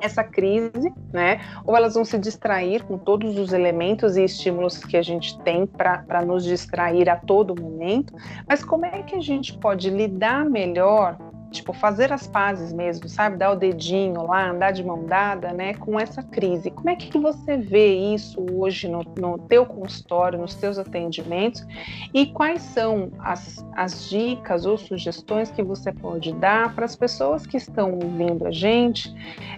essa 0.00 0.22
crise, 0.22 0.92
né? 1.12 1.40
Ou 1.64 1.76
elas 1.76 1.94
vão 1.94 2.04
se 2.04 2.18
distrair 2.18 2.82
com 2.84 2.98
todos 2.98 3.38
os 3.38 3.52
elementos 3.52 4.16
e 4.16 4.24
estímulos 4.24 4.78
que 4.78 4.96
a 4.96 5.02
gente 5.02 5.38
tem 5.40 5.66
para 5.66 6.24
nos 6.24 6.44
distrair 6.44 7.08
a 7.08 7.16
todo 7.16 7.60
momento. 7.60 8.14
Mas 8.48 8.64
como 8.64 8.86
é 8.86 9.02
que 9.02 9.14
a 9.14 9.20
gente 9.20 9.56
pode 9.58 9.90
lidar 9.90 10.44
melhor 10.44 11.16
tipo, 11.54 11.72
fazer 11.72 12.12
as 12.12 12.26
pazes 12.26 12.72
mesmo, 12.72 13.08
sabe? 13.08 13.36
Dar 13.36 13.52
o 13.52 13.56
dedinho 13.56 14.26
lá, 14.26 14.50
andar 14.50 14.72
de 14.72 14.84
mão 14.84 15.04
dada, 15.04 15.52
né? 15.52 15.74
Com 15.74 15.98
essa 15.98 16.22
crise. 16.22 16.70
Como 16.70 16.90
é 16.90 16.96
que 16.96 17.18
você 17.18 17.56
vê 17.56 17.94
isso 18.14 18.44
hoje 18.52 18.88
no, 18.88 19.02
no 19.18 19.38
teu 19.38 19.64
consultório, 19.64 20.38
nos 20.38 20.54
teus 20.54 20.78
atendimentos? 20.78 21.64
E 22.12 22.26
quais 22.26 22.62
são 22.62 23.10
as, 23.20 23.64
as 23.74 24.08
dicas 24.08 24.66
ou 24.66 24.76
sugestões 24.76 25.50
que 25.50 25.62
você 25.62 25.92
pode 25.92 26.32
dar 26.34 26.74
para 26.74 26.84
as 26.84 26.96
pessoas 26.96 27.46
que 27.46 27.56
estão 27.56 27.92
ouvindo 27.92 28.46
a 28.46 28.50
gente 28.50 29.14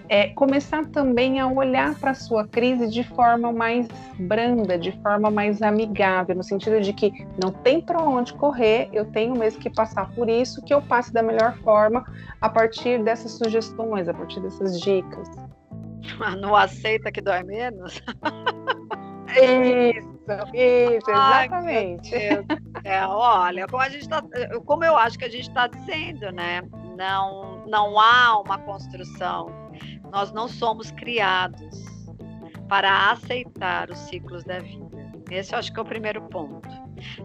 é, 0.09 0.29
começar 0.29 0.85
também 0.87 1.39
a 1.39 1.47
olhar 1.47 1.95
para 1.95 2.11
a 2.11 2.15
sua 2.15 2.47
crise 2.47 2.87
de 2.89 3.03
forma 3.03 3.51
mais 3.51 3.87
branda, 4.17 4.77
de 4.77 4.91
forma 5.01 5.29
mais 5.29 5.61
amigável, 5.61 6.35
no 6.35 6.43
sentido 6.43 6.79
de 6.81 6.93
que 6.93 7.25
não 7.41 7.51
tem 7.51 7.81
para 7.81 8.01
onde 8.01 8.33
correr, 8.33 8.89
eu 8.93 9.05
tenho 9.05 9.35
mesmo 9.35 9.59
que 9.59 9.69
passar 9.69 10.09
por 10.11 10.29
isso, 10.29 10.61
que 10.63 10.73
eu 10.73 10.81
passe 10.81 11.11
da 11.11 11.21
melhor 11.21 11.57
forma 11.59 11.86
forma 11.87 12.05
a 12.41 12.49
partir 12.49 13.03
dessas 13.03 13.31
sugestões, 13.31 14.07
a 14.07 14.13
partir 14.13 14.39
dessas 14.41 14.79
dicas. 14.81 15.29
Não 16.41 16.55
aceita 16.55 17.11
que 17.11 17.21
dói 17.21 17.43
menos? 17.43 18.01
Isso, 19.27 20.07
isso, 20.53 21.11
exatamente. 21.11 22.15
Ai, 22.15 22.45
é, 22.85 23.05
olha, 23.05 23.67
como, 23.67 23.83
a 23.83 23.89
gente 23.89 24.07
tá, 24.07 24.23
como 24.65 24.85
eu 24.85 24.95
acho 24.97 25.19
que 25.19 25.25
a 25.25 25.29
gente 25.29 25.49
está 25.49 25.67
dizendo, 25.67 26.31
né? 26.31 26.61
Não, 26.97 27.65
não 27.67 27.99
há 27.99 28.39
uma 28.39 28.57
construção. 28.57 29.47
Nós 30.09 30.31
não 30.31 30.47
somos 30.47 30.91
criados 30.91 31.85
para 32.69 33.11
aceitar 33.11 33.91
os 33.91 33.97
ciclos 33.99 34.45
da 34.45 34.59
vida. 34.59 35.11
Esse 35.29 35.53
eu 35.53 35.59
acho 35.59 35.73
que 35.73 35.79
é 35.79 35.83
o 35.83 35.85
primeiro 35.85 36.21
ponto. 36.29 36.69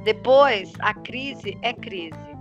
Depois, 0.02 0.72
a 0.80 0.92
crise 0.92 1.56
é 1.62 1.72
crise 1.72 2.31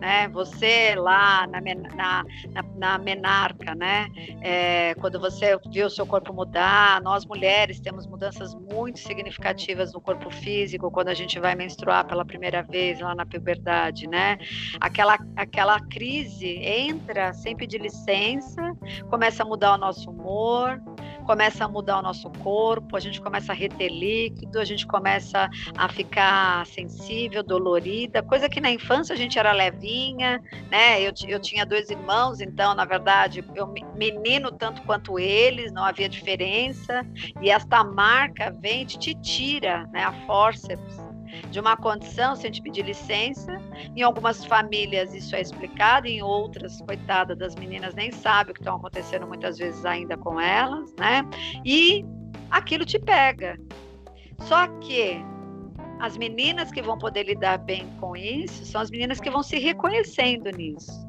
né? 0.00 0.28
Você 0.28 0.94
lá 0.96 1.46
na, 1.46 1.60
na, 1.60 2.24
na, 2.52 2.62
na 2.76 2.98
menarca, 2.98 3.74
né? 3.74 4.08
É, 4.40 4.94
quando 4.94 5.18
você 5.20 5.58
viu 5.70 5.86
o 5.86 5.90
seu 5.90 6.06
corpo 6.06 6.32
mudar, 6.32 7.00
nós 7.02 7.24
mulheres 7.26 7.80
temos 7.80 8.06
mudanças 8.06 8.54
muito 8.54 8.98
significativas 8.98 9.92
no 9.92 10.00
corpo 10.00 10.30
físico 10.30 10.90
quando 10.90 11.08
a 11.08 11.14
gente 11.14 11.38
vai 11.38 11.54
menstruar 11.54 12.06
pela 12.06 12.24
primeira 12.24 12.62
vez 12.62 13.00
lá 13.00 13.14
na 13.14 13.26
puberdade, 13.26 14.06
né? 14.06 14.38
Aquela, 14.80 15.18
aquela 15.36 15.80
crise 15.80 16.58
entra 16.58 17.32
sem 17.32 17.56
pedir 17.56 17.80
licença, 17.80 18.72
começa 19.08 19.42
a 19.42 19.46
mudar 19.46 19.74
o 19.74 19.78
nosso 19.78 20.10
humor, 20.10 20.80
começa 21.28 21.66
a 21.66 21.68
mudar 21.68 21.98
o 21.98 22.02
nosso 22.02 22.30
corpo, 22.42 22.96
a 22.96 23.00
gente 23.00 23.20
começa 23.20 23.52
a 23.52 23.54
reter 23.54 23.90
líquido, 23.90 24.58
a 24.58 24.64
gente 24.64 24.86
começa 24.86 25.46
a 25.76 25.86
ficar 25.86 26.64
sensível, 26.64 27.42
dolorida, 27.42 28.22
coisa 28.22 28.48
que 28.48 28.62
na 28.62 28.70
infância 28.70 29.12
a 29.12 29.16
gente 29.16 29.38
era 29.38 29.52
levinha, 29.52 30.42
né? 30.70 31.02
Eu, 31.02 31.12
eu 31.28 31.38
tinha 31.38 31.66
dois 31.66 31.90
irmãos, 31.90 32.40
então, 32.40 32.74
na 32.74 32.86
verdade, 32.86 33.44
eu 33.54 33.66
menino 33.94 34.50
tanto 34.50 34.80
quanto 34.84 35.18
eles, 35.18 35.70
não 35.70 35.84
havia 35.84 36.08
diferença, 36.08 37.06
e 37.42 37.50
esta 37.50 37.84
marca 37.84 38.50
vem 38.50 38.86
te 38.86 39.14
tira, 39.14 39.86
né, 39.92 40.04
a 40.04 40.12
forceps 40.26 41.08
de 41.50 41.60
uma 41.60 41.76
condição 41.76 42.34
sem 42.36 42.50
te 42.50 42.62
pedir 42.62 42.84
licença. 42.84 43.56
Em 43.96 44.02
algumas 44.02 44.44
famílias 44.44 45.14
isso 45.14 45.34
é 45.34 45.40
explicado, 45.40 46.06
em 46.06 46.22
outras, 46.22 46.80
coitada 46.82 47.34
das 47.34 47.54
meninas, 47.54 47.94
nem 47.94 48.10
sabe 48.10 48.50
o 48.50 48.54
que 48.54 48.60
estão 48.60 48.76
acontecendo 48.76 49.26
muitas 49.26 49.58
vezes 49.58 49.84
ainda 49.84 50.16
com 50.16 50.40
elas, 50.40 50.94
né? 50.96 51.22
E 51.64 52.04
aquilo 52.50 52.84
te 52.84 52.98
pega. 52.98 53.58
Só 54.40 54.66
que 54.80 55.20
as 56.00 56.16
meninas 56.16 56.70
que 56.70 56.80
vão 56.80 56.96
poder 56.96 57.24
lidar 57.24 57.58
bem 57.58 57.88
com 58.00 58.16
isso 58.16 58.64
são 58.64 58.80
as 58.80 58.90
meninas 58.90 59.20
que 59.20 59.30
vão 59.30 59.42
se 59.42 59.58
reconhecendo 59.58 60.50
nisso. 60.50 61.06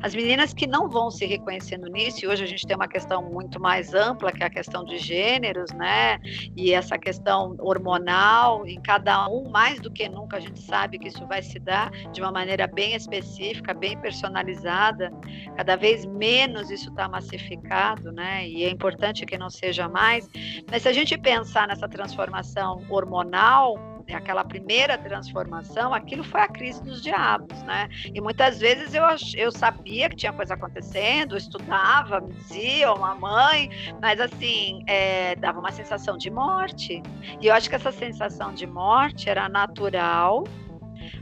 As 0.00 0.14
meninas 0.14 0.54
que 0.54 0.66
não 0.66 0.88
vão 0.88 1.10
se 1.10 1.26
reconhecendo 1.26 1.86
nisso, 1.88 2.24
e 2.24 2.28
hoje 2.28 2.44
a 2.44 2.46
gente 2.46 2.66
tem 2.66 2.76
uma 2.76 2.88
questão 2.88 3.22
muito 3.22 3.60
mais 3.60 3.94
ampla, 3.94 4.32
que 4.32 4.42
é 4.42 4.46
a 4.46 4.50
questão 4.50 4.84
de 4.84 4.98
gêneros, 4.98 5.72
né? 5.72 6.18
E 6.56 6.72
essa 6.72 6.98
questão 6.98 7.56
hormonal, 7.58 8.66
em 8.66 8.80
cada 8.80 9.28
um, 9.28 9.50
mais 9.50 9.80
do 9.80 9.90
que 9.90 10.08
nunca, 10.08 10.36
a 10.36 10.40
gente 10.40 10.60
sabe 10.60 10.98
que 10.98 11.08
isso 11.08 11.26
vai 11.26 11.42
se 11.42 11.58
dar 11.58 11.90
de 12.12 12.20
uma 12.20 12.32
maneira 12.32 12.66
bem 12.66 12.94
específica, 12.94 13.74
bem 13.74 13.98
personalizada. 13.98 15.10
Cada 15.56 15.76
vez 15.76 16.06
menos 16.06 16.70
isso 16.70 16.90
está 16.90 17.08
massificado, 17.08 18.12
né? 18.12 18.48
E 18.48 18.64
é 18.64 18.70
importante 18.70 19.26
que 19.26 19.36
não 19.36 19.50
seja 19.50 19.88
mais. 19.88 20.28
Mas 20.70 20.82
se 20.82 20.88
a 20.88 20.92
gente 20.92 21.16
pensar 21.18 21.66
nessa 21.68 21.88
transformação 21.88 22.84
hormonal, 22.88 23.76
aquela 24.14 24.44
primeira 24.44 24.96
transformação, 24.98 25.92
aquilo 25.94 26.24
foi 26.24 26.40
a 26.40 26.48
crise 26.48 26.82
dos 26.82 27.02
diabos, 27.02 27.62
né? 27.62 27.88
E 28.14 28.20
muitas 28.20 28.58
vezes 28.58 28.94
eu, 28.94 29.04
eu 29.36 29.50
sabia 29.50 30.08
que 30.08 30.16
tinha 30.16 30.32
coisa 30.32 30.54
acontecendo, 30.54 31.36
estudava, 31.36 32.20
me 32.20 32.32
dizia, 32.34 32.92
uma 32.92 33.14
mãe, 33.14 33.70
mas 34.00 34.20
assim, 34.20 34.82
é, 34.86 35.36
dava 35.36 35.60
uma 35.60 35.72
sensação 35.72 36.16
de 36.16 36.30
morte. 36.30 37.02
E 37.40 37.46
eu 37.46 37.54
acho 37.54 37.68
que 37.68 37.74
essa 37.74 37.92
sensação 37.92 38.52
de 38.52 38.66
morte 38.66 39.28
era 39.28 39.48
natural, 39.48 40.44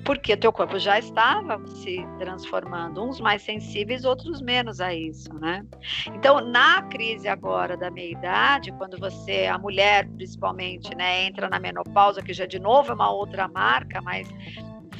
porque 0.04 0.36
teu 0.36 0.52
corpo 0.52 0.78
já 0.78 0.98
estava 0.98 1.64
se 1.66 2.04
transformando, 2.18 3.02
uns 3.02 3.20
mais 3.20 3.42
sensíveis, 3.42 4.04
outros 4.04 4.40
menos 4.40 4.80
a 4.80 4.94
isso, 4.94 5.32
né? 5.34 5.64
Então, 6.14 6.40
na 6.40 6.82
crise 6.82 7.28
agora 7.28 7.76
da 7.76 7.90
meia-idade, 7.90 8.72
quando 8.72 8.98
você, 8.98 9.46
a 9.46 9.58
mulher 9.58 10.08
principalmente, 10.08 10.94
né, 10.94 11.24
entra 11.24 11.48
na 11.48 11.58
menopausa, 11.58 12.22
que 12.22 12.32
já 12.32 12.46
de 12.46 12.58
novo 12.58 12.90
é 12.90 12.94
uma 12.94 13.10
outra 13.10 13.48
marca 13.48 14.00
mais 14.02 14.28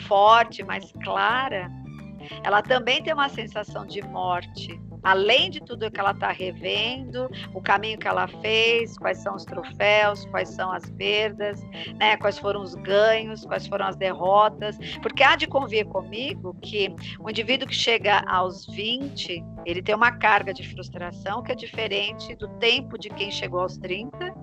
forte, 0.07 0.63
mais 0.63 0.93
clara, 1.03 1.69
ela 2.45 2.63
também 2.63 3.03
tem 3.03 3.13
uma 3.13 3.29
sensação 3.29 3.87
de 3.87 4.03
morte, 4.03 4.79
além 5.03 5.51
de 5.51 5.61
tudo 5.61 5.91
que 5.91 6.01
ela 6.01 6.13
está 6.13 6.31
revendo, 6.31 7.31
o 7.55 7.61
caminho 7.61 7.99
que 7.99 8.09
ela 8.09 8.27
fez, 8.27 8.97
quais 8.99 9.19
são 9.19 9.35
os 9.35 9.45
troféus, 9.45 10.25
quais 10.27 10.49
são 10.51 10.73
as 10.73 10.89
perdas, 10.91 11.63
né, 11.99 12.17
quais 12.17 12.39
foram 12.39 12.63
os 12.63 12.75
ganhos, 12.75 13.45
quais 13.45 13.67
foram 13.67 13.87
as 13.87 13.97
derrotas, 13.97 14.79
porque 15.03 15.23
há 15.23 15.37
de 15.37 15.47
convir 15.47 15.87
comigo 15.87 16.55
que 16.63 16.95
o 17.19 17.31
indivíduo 17.31 17.69
que 17.69 17.75
chega 17.75 18.23
aos 18.27 18.67
20, 18.67 19.45
ele 19.65 19.83
tem 19.83 19.95
uma 19.95 20.13
carga 20.13 20.53
de 20.53 20.69
frustração 20.69 21.43
que 21.43 21.53
é 21.53 21.55
diferente 21.55 22.35
do 22.37 22.49
tempo 22.59 22.99
de 22.99 23.09
quem 23.11 23.31
chegou 23.31 23.61
aos 23.61 23.77
30 23.79 24.35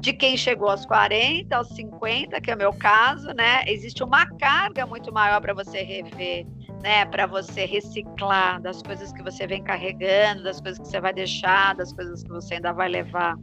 de 0.00 0.12
quem 0.12 0.36
chegou 0.36 0.68
aos 0.68 0.84
40, 0.84 1.56
aos 1.56 1.68
50, 1.68 2.38
que 2.38 2.50
é 2.50 2.54
o 2.54 2.58
meu 2.58 2.74
caso, 2.74 3.28
né? 3.28 3.64
Existe 3.66 4.04
uma 4.04 4.26
carga 4.36 4.84
muito 4.84 5.10
maior 5.10 5.40
para 5.40 5.54
você 5.54 5.82
rever 5.82 6.46
né, 6.84 7.06
para 7.06 7.26
você 7.26 7.64
reciclar 7.64 8.60
das 8.60 8.82
coisas 8.82 9.10
que 9.10 9.22
você 9.22 9.46
vem 9.46 9.64
carregando, 9.64 10.42
das 10.42 10.60
coisas 10.60 10.78
que 10.78 10.86
você 10.86 11.00
vai 11.00 11.14
deixar, 11.14 11.74
das 11.74 11.94
coisas 11.94 12.22
que 12.22 12.28
você 12.28 12.56
ainda 12.56 12.74
vai 12.74 12.90
levar. 12.90 13.38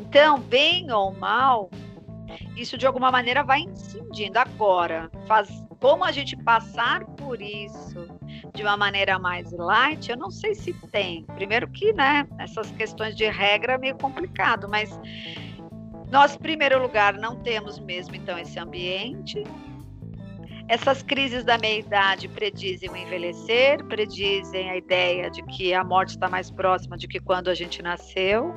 Então, 0.00 0.40
bem 0.40 0.90
ou 0.90 1.14
mal, 1.14 1.70
isso 2.56 2.76
de 2.76 2.88
alguma 2.88 3.12
maneira 3.12 3.44
vai 3.44 3.60
incidindo. 3.60 4.40
Agora, 4.40 5.08
faz, 5.28 5.64
como 5.78 6.02
a 6.02 6.10
gente 6.10 6.36
passar 6.38 7.04
por 7.04 7.40
isso 7.40 8.08
de 8.52 8.64
uma 8.64 8.76
maneira 8.76 9.20
mais 9.20 9.52
light, 9.52 10.10
eu 10.10 10.16
não 10.16 10.28
sei 10.28 10.56
se 10.56 10.72
tem. 10.90 11.24
Primeiro 11.36 11.68
que, 11.68 11.92
né, 11.92 12.26
essas 12.40 12.72
questões 12.72 13.14
de 13.14 13.24
regra 13.30 13.74
é 13.74 13.78
meio 13.78 13.96
complicado, 13.98 14.68
mas 14.68 14.90
nós, 16.10 16.34
em 16.34 16.38
primeiro 16.38 16.82
lugar, 16.82 17.14
não 17.14 17.36
temos 17.36 17.78
mesmo 17.78 18.16
então 18.16 18.36
esse 18.36 18.58
ambiente, 18.58 19.44
essas 20.70 21.02
crises 21.02 21.42
da 21.42 21.58
meia-idade 21.58 22.28
predizem 22.28 22.88
o 22.88 22.96
envelhecer, 22.96 23.84
predizem 23.86 24.70
a 24.70 24.76
ideia 24.76 25.28
de 25.28 25.42
que 25.42 25.74
a 25.74 25.82
morte 25.82 26.10
está 26.10 26.28
mais 26.28 26.48
próxima 26.48 26.96
de 26.96 27.08
que 27.08 27.18
quando 27.18 27.48
a 27.48 27.54
gente 27.54 27.82
nasceu. 27.82 28.54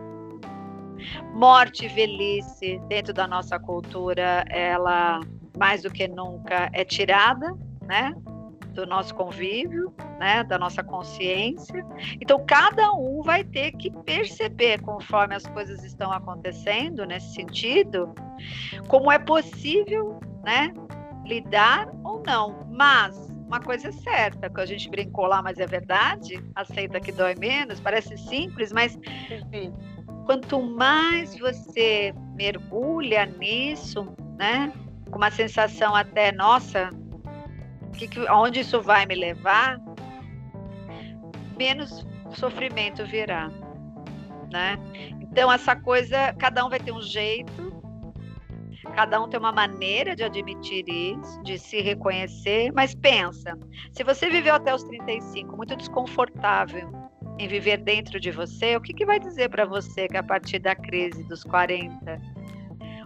Morte 1.34 1.86
e 1.86 1.88
velhice, 1.88 2.80
dentro 2.88 3.15
da 3.15 3.28
nossa 3.28 3.58
cultura, 3.58 4.45
ela 4.47 5.21
mais 5.58 5.82
do 5.82 5.89
que 5.89 6.08
nunca 6.08 6.69
é 6.71 6.86
tirada, 6.86 7.58
né? 7.82 8.13
do 8.76 8.86
nosso 8.86 9.13
convívio, 9.13 9.93
né, 10.19 10.43
da 10.43 10.58
nossa 10.58 10.84
consciência. 10.84 11.86
Então, 12.19 12.43
cada 12.43 12.91
um 12.93 13.21
vai 13.21 13.43
ter 13.43 13.71
que 13.73 13.91
perceber, 14.04 14.82
conforme 14.82 15.36
as 15.36 15.45
coisas 15.45 15.84
estão 15.84 16.12
acontecendo 16.12 17.06
nesse 17.06 17.36
sentido, 17.36 18.15
como 18.88 19.12
é 19.12 19.19
possível, 19.19 20.19
né, 20.43 20.73
lidar 21.26 21.88
não. 22.26 22.68
Mas 22.70 23.16
uma 23.48 23.60
coisa 23.60 23.90
é 23.90 23.92
certa, 23.92 24.50
que 24.50 24.62
a 24.62 24.66
gente 24.66 24.90
brincou 24.90 25.28
lá, 25.28 25.42
mas 25.42 25.60
é 25.60 25.68
verdade, 25.68 26.44
aceita 26.56 27.00
que 27.00 27.12
dói 27.12 27.36
menos, 27.36 27.80
parece 27.80 28.18
simples, 28.18 28.72
mas 28.72 28.98
quanto 30.26 30.62
mais 30.62 31.38
você 31.38 32.14
mergulha 32.36 33.26
nisso, 33.26 34.08
né, 34.40 34.74
com 35.12 35.18
uma 35.18 35.30
sensação 35.30 35.93
até, 35.93 36.32
nossa, 36.32 36.89
que, 37.95 38.08
que, 38.08 38.28
aonde 38.28 38.62
isso 38.62 38.82
vai 38.82 39.06
me 39.06 39.14
levar, 39.14 39.80
menos 41.56 42.06
sofrimento 42.32 43.06
virá. 43.06 43.52
né? 44.52 44.78
Então 45.22 45.52
essa 45.52 45.76
coisa, 45.76 46.34
cada 46.34 46.66
um 46.66 46.70
vai 46.70 46.80
ter 46.80 46.91
um 46.91 47.02
jeito, 47.02 47.83
cada 48.96 49.22
um 49.22 49.28
tem 49.28 49.40
uma 49.40 49.52
maneira 49.52 50.16
de 50.16 50.24
admitir 50.24 50.86
isso, 50.88 51.42
de 51.44 51.58
se 51.58 51.82
reconhecer, 51.82 52.72
mas 52.74 52.94
pensa, 52.94 53.58
se 53.92 54.04
você 54.04 54.30
viveu 54.30 54.56
até 54.56 54.74
os 54.74 54.84
35 54.84 55.56
muito 55.56 55.76
desconfortável 55.76 56.92
em 57.40 57.48
viver 57.48 57.78
dentro 57.78 58.20
de 58.20 58.32
você, 58.32 58.76
o 58.76 58.82
que, 58.82 58.94
que 58.94 59.06
vai 59.06 59.20
dizer 59.20 59.50
para 59.50 59.66
você 59.66 60.08
que 60.08 60.18
a 60.18 60.24
partir 60.24 60.60
da 60.60 60.76
crise 60.76 61.24
dos 61.24 61.44
40 61.44 62.22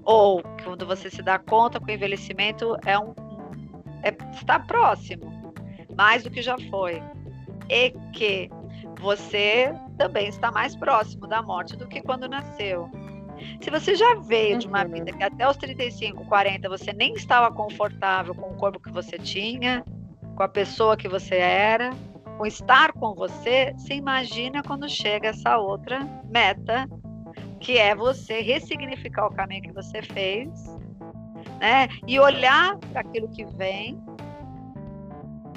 ou 0.04 0.42
quando 0.64 0.86
você 0.86 1.10
se 1.10 1.22
dá 1.22 1.38
conta 1.38 1.80
que 1.80 1.92
o 1.92 1.94
envelhecimento 1.94 2.76
é 2.86 2.98
um 2.98 3.14
é, 4.04 4.16
está 4.34 4.60
próximo, 4.60 5.54
mais 5.96 6.24
do 6.24 6.30
que 6.30 6.42
já 6.42 6.58
foi, 6.70 7.02
e 7.70 7.92
que 8.14 8.50
você 9.00 9.74
também 9.98 10.28
está 10.28 10.52
mais 10.52 10.76
próximo 10.76 11.28
da 11.28 11.42
morte 11.42 11.76
do 11.76 11.88
que 11.88 12.02
quando 12.02 12.30
nasceu. 12.30 12.90
Se 13.62 13.70
você 13.70 13.96
já 13.96 14.16
veio 14.16 14.58
de 14.60 14.68
uma 14.68 14.84
uhum. 14.84 14.92
vida 14.92 15.12
que 15.12 15.24
até 15.24 15.48
os 15.48 15.58
35, 15.58 16.26
40 16.26 16.70
você 16.70 16.94
nem 16.94 17.14
estava 17.14 17.54
confortável 17.54 18.34
com 18.36 18.52
o 18.52 18.56
corpo 18.56 18.80
que 18.80 18.92
você 18.92 19.18
tinha, 19.18 19.84
com 20.36 20.44
a 20.44 20.48
pessoa 20.48 20.96
que 20.96 21.08
você 21.08 21.36
era, 21.36 21.92
com 22.38 22.46
estar 22.46 22.94
com 22.94 23.14
você, 23.16 23.74
se 23.78 23.94
imagina 23.94 24.62
quando 24.62 24.88
chega 24.88 25.30
essa 25.30 25.58
outra 25.58 26.08
meta, 26.30 26.88
que 27.60 27.78
é 27.78 27.96
você 27.96 28.42
ressignificar 28.42 29.26
o 29.26 29.34
caminho 29.34 29.64
que 29.64 29.72
você 29.72 30.02
fez, 30.02 30.50
né? 31.60 31.88
E 32.06 32.20
olhar 32.20 32.78
para 32.78 33.02
aquilo 33.02 33.28
que 33.30 33.44
vem 33.46 34.00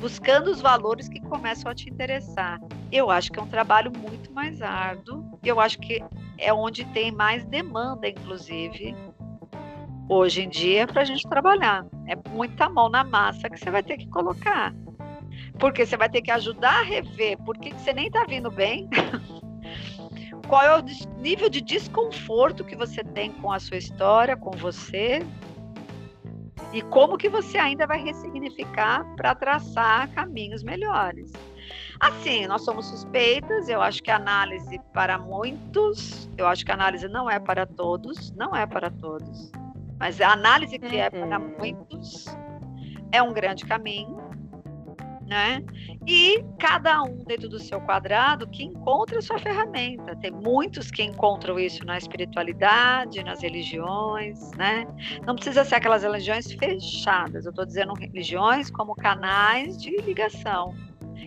buscando 0.01 0.51
os 0.51 0.61
valores 0.61 1.09
que 1.09 1.20
começam 1.20 1.70
a 1.70 1.74
te 1.74 1.88
interessar. 1.88 2.59
Eu 2.90 3.11
acho 3.11 3.30
que 3.30 3.38
é 3.38 3.42
um 3.42 3.46
trabalho 3.46 3.92
muito 3.96 4.32
mais 4.32 4.62
árduo, 4.62 5.38
eu 5.44 5.61
acho 5.61 5.78
que 5.78 6.03
é 6.38 6.53
onde 6.53 6.84
tem 6.86 7.12
mais 7.12 7.44
demanda, 7.44 8.09
inclusive, 8.09 8.96
hoje 10.09 10.42
em 10.42 10.48
dia, 10.48 10.86
para 10.86 11.03
a 11.03 11.05
gente 11.05 11.28
trabalhar. 11.28 11.86
É 12.07 12.16
muita 12.30 12.68
mão 12.68 12.88
na 12.88 13.05
massa 13.05 13.48
que 13.48 13.59
você 13.59 13.70
vai 13.70 13.82
ter 13.82 13.98
que 13.98 14.09
colocar. 14.09 14.74
Porque 15.59 15.84
você 15.84 15.96
vai 15.96 16.09
ter 16.09 16.22
que 16.22 16.30
ajudar 16.30 16.80
a 16.80 16.82
rever 16.82 17.36
por 17.38 17.59
que 17.59 17.72
você 17.72 17.92
nem 17.92 18.07
está 18.07 18.24
vindo 18.24 18.51
bem. 18.51 18.88
Qual 20.48 20.62
é 20.62 20.76
o 20.76 20.82
nível 21.18 21.48
de 21.48 21.61
desconforto 21.61 22.64
que 22.64 22.74
você 22.74 23.05
tem 23.05 23.30
com 23.30 23.53
a 23.53 23.61
sua 23.61 23.76
história, 23.76 24.36
com 24.36 24.51
você, 24.51 25.20
e 26.73 26.83
como 26.83 27.16
que 27.18 27.29
você 27.29 27.59
ainda 27.59 27.87
vai 27.87 28.03
ressignificar 28.03 29.05
para 29.16 29.35
traçar 29.35 30.09
caminhos 30.12 30.62
melhores. 30.62 31.33
Assim, 31.99 32.47
nós 32.47 32.62
somos 32.62 32.87
suspeitas, 32.87 33.68
eu 33.68 33.83
acho 33.83 34.03
que 34.03 34.11
a 34.11 34.16
análise 34.16 34.81
para 34.93 35.18
muitos, 35.18 36.31
eu 36.39 36.47
acho 36.47 36.64
que 36.64 36.71
a 36.71 36.75
análise 36.75 37.07
não 37.09 37.29
é 37.29 37.39
para 37.39 37.66
todos, 37.66 38.33
não 38.33 38.55
é 38.55 38.66
para 38.66 38.91
todos, 38.91 39.53
mas 39.99 40.21
a 40.21 40.33
análise 40.33 40.79
que 40.79 40.97
é 40.97 41.11
para 41.11 41.39
uhum. 41.39 41.55
muitos 41.59 42.25
é 43.12 43.23
um 43.23 43.33
grande 43.33 43.66
caminho 43.66 44.20
né? 45.31 45.62
E 46.09 46.45
cada 46.59 47.05
um 47.05 47.22
dentro 47.24 47.49
do 47.49 47.61
seu 47.61 47.81
quadrado 47.83 48.49
que 48.49 48.64
encontra 48.64 49.20
a 49.20 49.22
sua 49.22 49.39
ferramenta. 49.39 50.16
Tem 50.16 50.33
muitos 50.33 50.91
que 50.91 51.05
encontram 51.05 51.57
isso 51.57 51.85
na 51.87 51.97
espiritualidade, 51.97 53.22
nas 53.22 53.41
religiões, 53.41 54.51
né? 54.57 54.85
Não 55.24 55.37
precisa 55.37 55.64
ser 55.64 55.76
aquelas 55.76 56.03
religiões 56.03 56.53
fechadas. 56.53 57.45
Eu 57.45 57.51
estou 57.51 57.64
dizendo 57.64 57.95
religiões 57.95 58.72
como 58.72 58.93
canais 58.97 59.81
de 59.81 59.97
ligação, 59.99 60.74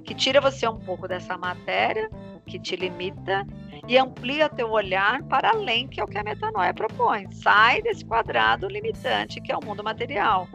que 0.03 0.13
tira 0.13 0.41
você 0.41 0.67
um 0.67 0.79
pouco 0.79 1.07
dessa 1.07 1.37
matéria 1.37 2.09
que 2.45 2.59
te 2.59 2.75
limita 2.75 3.47
e 3.87 3.97
amplia 3.97 4.49
teu 4.49 4.69
olhar 4.69 5.23
para 5.23 5.51
além 5.51 5.87
que 5.87 6.01
é 6.01 6.03
o 6.03 6.07
que 6.07 6.17
a 6.17 6.23
metanoia 6.23 6.73
propõe. 6.73 7.31
Sai 7.31 7.81
desse 7.81 8.03
quadrado 8.03 8.67
limitante 8.67 9.39
que 9.39 9.49
é 9.49 9.55
o 9.55 9.63
mundo 9.63 9.81
material 9.81 10.45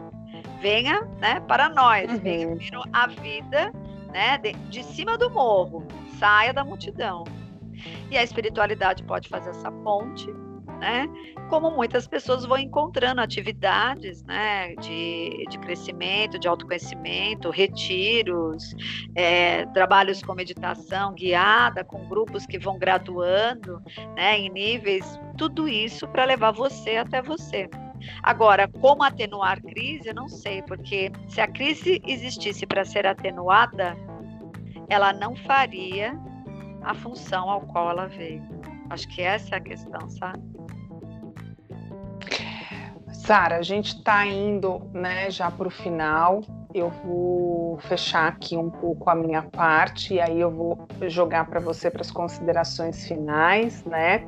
venha 0.61 1.01
né, 1.19 1.39
para 1.41 1.69
nós, 1.69 2.09
uhum. 2.11 2.19
venha 2.19 2.57
a 2.93 3.07
vida 3.07 3.71
né, 4.11 4.37
de, 4.37 4.53
de 4.69 4.83
cima 4.83 5.17
do 5.17 5.29
morro, 5.29 5.87
saia 6.17 6.53
da 6.53 6.63
multidão. 6.63 7.23
E 8.11 8.17
a 8.17 8.23
espiritualidade 8.23 9.03
pode 9.03 9.29
fazer 9.29 9.51
essa 9.51 9.71
ponte, 9.71 10.29
né? 10.79 11.07
Como 11.49 11.71
muitas 11.71 12.07
pessoas 12.07 12.45
vão 12.45 12.57
encontrando 12.57 13.21
atividades, 13.21 14.23
né? 14.23 14.75
De, 14.75 15.45
de 15.49 15.57
crescimento, 15.59 16.39
de 16.39 16.47
autoconhecimento, 16.47 17.49
retiros, 17.49 18.75
é, 19.15 19.65
trabalhos 19.67 20.21
com 20.21 20.33
meditação 20.33 21.13
guiada, 21.13 21.83
com 21.83 22.07
grupos 22.07 22.45
que 22.45 22.57
vão 22.57 22.77
graduando, 22.77 23.81
né? 24.15 24.39
Em 24.39 24.49
níveis, 24.49 25.19
tudo 25.37 25.67
isso 25.67 26.07
para 26.07 26.25
levar 26.25 26.51
você 26.51 26.97
até 26.97 27.21
você. 27.21 27.69
Agora, 28.23 28.67
como 28.67 29.03
atenuar 29.03 29.61
crise, 29.61 30.09
eu 30.09 30.15
não 30.15 30.27
sei, 30.27 30.61
porque 30.63 31.11
se 31.27 31.41
a 31.41 31.47
crise 31.47 32.01
existisse 32.05 32.65
para 32.65 32.85
ser 32.85 33.05
atenuada, 33.05 33.95
ela 34.89 35.13
não 35.13 35.35
faria 35.35 36.17
a 36.81 36.93
função 36.93 37.49
ao 37.49 37.61
qual 37.61 37.89
ela 37.89 38.07
veio. 38.07 38.43
Acho 38.89 39.07
que 39.07 39.21
essa 39.21 39.55
é 39.55 39.57
a 39.57 39.61
questão, 39.61 40.09
sabe? 40.09 40.58
Sara, 43.29 43.57
a 43.57 43.61
gente 43.61 43.95
está 43.95 44.25
indo 44.25 44.89
né, 44.91 45.29
já 45.29 45.51
para 45.51 45.67
o 45.67 45.69
final 45.69 46.41
eu 46.73 46.91
vou 47.03 47.79
fechar 47.79 48.27
aqui 48.27 48.55
um 48.55 48.69
pouco 48.69 49.09
a 49.09 49.15
minha 49.15 49.41
parte 49.41 50.13
e 50.13 50.21
aí 50.21 50.39
eu 50.39 50.51
vou 50.51 50.87
jogar 51.07 51.47
para 51.47 51.59
você 51.59 51.89
para 51.89 52.01
as 52.01 52.11
considerações 52.11 53.07
finais, 53.07 53.83
né? 53.85 54.27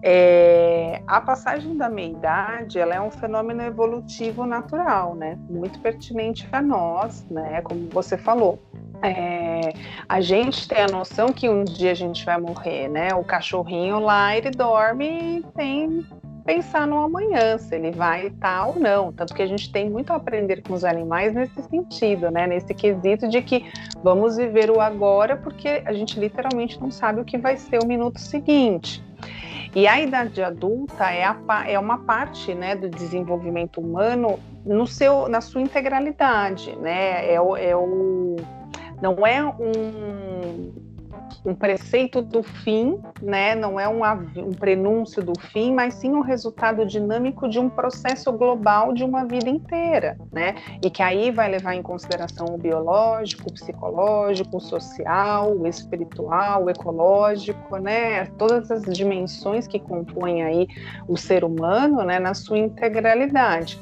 É, 0.00 1.02
a 1.06 1.20
passagem 1.20 1.76
da 1.76 1.88
meia-idade, 1.88 2.78
ela 2.78 2.94
é 2.94 3.00
um 3.00 3.10
fenômeno 3.10 3.62
evolutivo 3.62 4.46
natural, 4.46 5.16
né? 5.16 5.36
Muito 5.48 5.80
pertinente 5.80 6.46
para 6.46 6.62
nós, 6.62 7.26
né? 7.28 7.60
Como 7.62 7.88
você 7.90 8.16
falou. 8.16 8.62
É, 9.02 9.72
a 10.08 10.20
gente 10.20 10.68
tem 10.68 10.82
a 10.82 10.86
noção 10.86 11.32
que 11.32 11.48
um 11.48 11.64
dia 11.64 11.90
a 11.90 11.94
gente 11.94 12.24
vai 12.24 12.38
morrer, 12.38 12.86
né? 12.86 13.12
O 13.14 13.24
cachorrinho 13.24 13.98
lá, 13.98 14.36
ele 14.36 14.50
dorme 14.50 15.38
e 15.38 15.42
tem 15.56 16.06
pensar 16.50 16.84
no 16.84 16.98
amanhã, 16.98 17.56
se 17.58 17.76
ele 17.76 17.92
vai 17.92 18.26
estar 18.26 18.66
ou 18.66 18.80
não. 18.80 19.12
Tanto 19.12 19.32
que 19.32 19.40
a 19.40 19.46
gente 19.46 19.70
tem 19.70 19.88
muito 19.88 20.12
a 20.12 20.16
aprender 20.16 20.62
com 20.62 20.74
os 20.74 20.84
animais 20.84 21.32
nesse 21.32 21.62
sentido, 21.62 22.28
né? 22.28 22.44
Nesse 22.44 22.74
quesito 22.74 23.28
de 23.28 23.40
que 23.40 23.70
vamos 24.02 24.36
viver 24.36 24.68
o 24.68 24.80
agora, 24.80 25.36
porque 25.36 25.80
a 25.84 25.92
gente 25.92 26.18
literalmente 26.18 26.80
não 26.80 26.90
sabe 26.90 27.20
o 27.20 27.24
que 27.24 27.38
vai 27.38 27.56
ser 27.56 27.80
o 27.80 27.86
minuto 27.86 28.18
seguinte. 28.18 29.00
E 29.76 29.86
a 29.86 30.00
idade 30.00 30.42
adulta 30.42 31.12
é, 31.12 31.22
a, 31.22 31.36
é 31.68 31.78
uma 31.78 31.98
parte 31.98 32.52
né, 32.52 32.74
do 32.74 32.88
desenvolvimento 32.88 33.80
humano 33.80 34.40
no 34.66 34.88
seu, 34.88 35.28
na 35.28 35.40
sua 35.40 35.60
integralidade, 35.60 36.74
né? 36.76 37.32
É 37.32 37.40
o, 37.40 37.56
é 37.56 37.76
o, 37.76 38.34
não 39.00 39.24
é 39.24 39.44
um 39.44 40.89
um 41.44 41.54
preceito 41.54 42.20
do 42.20 42.42
fim, 42.42 42.98
né? 43.22 43.54
Não 43.54 43.80
é 43.80 43.88
um, 43.88 44.02
um 44.36 44.52
prenúncio 44.52 45.22
do 45.22 45.32
fim, 45.38 45.72
mas 45.72 45.94
sim 45.94 46.10
um 46.10 46.20
resultado 46.20 46.84
dinâmico 46.84 47.48
de 47.48 47.58
um 47.58 47.68
processo 47.68 48.30
global 48.32 48.92
de 48.92 49.02
uma 49.02 49.24
vida 49.24 49.48
inteira, 49.48 50.18
né? 50.30 50.54
E 50.82 50.90
que 50.90 51.02
aí 51.02 51.30
vai 51.30 51.50
levar 51.50 51.74
em 51.74 51.82
consideração 51.82 52.46
o 52.46 52.58
biológico, 52.58 53.48
o 53.48 53.52
psicológico, 53.52 54.58
o 54.58 54.60
social, 54.60 55.56
o 55.56 55.66
espiritual, 55.66 56.64
o 56.64 56.70
ecológico, 56.70 57.78
né? 57.78 58.26
Todas 58.36 58.70
as 58.70 58.82
dimensões 58.82 59.66
que 59.66 59.78
compõem 59.78 60.42
aí 60.42 60.68
o 61.08 61.16
ser 61.16 61.42
humano, 61.42 62.02
né? 62.04 62.18
Na 62.18 62.34
sua 62.34 62.58
integralidade. 62.58 63.80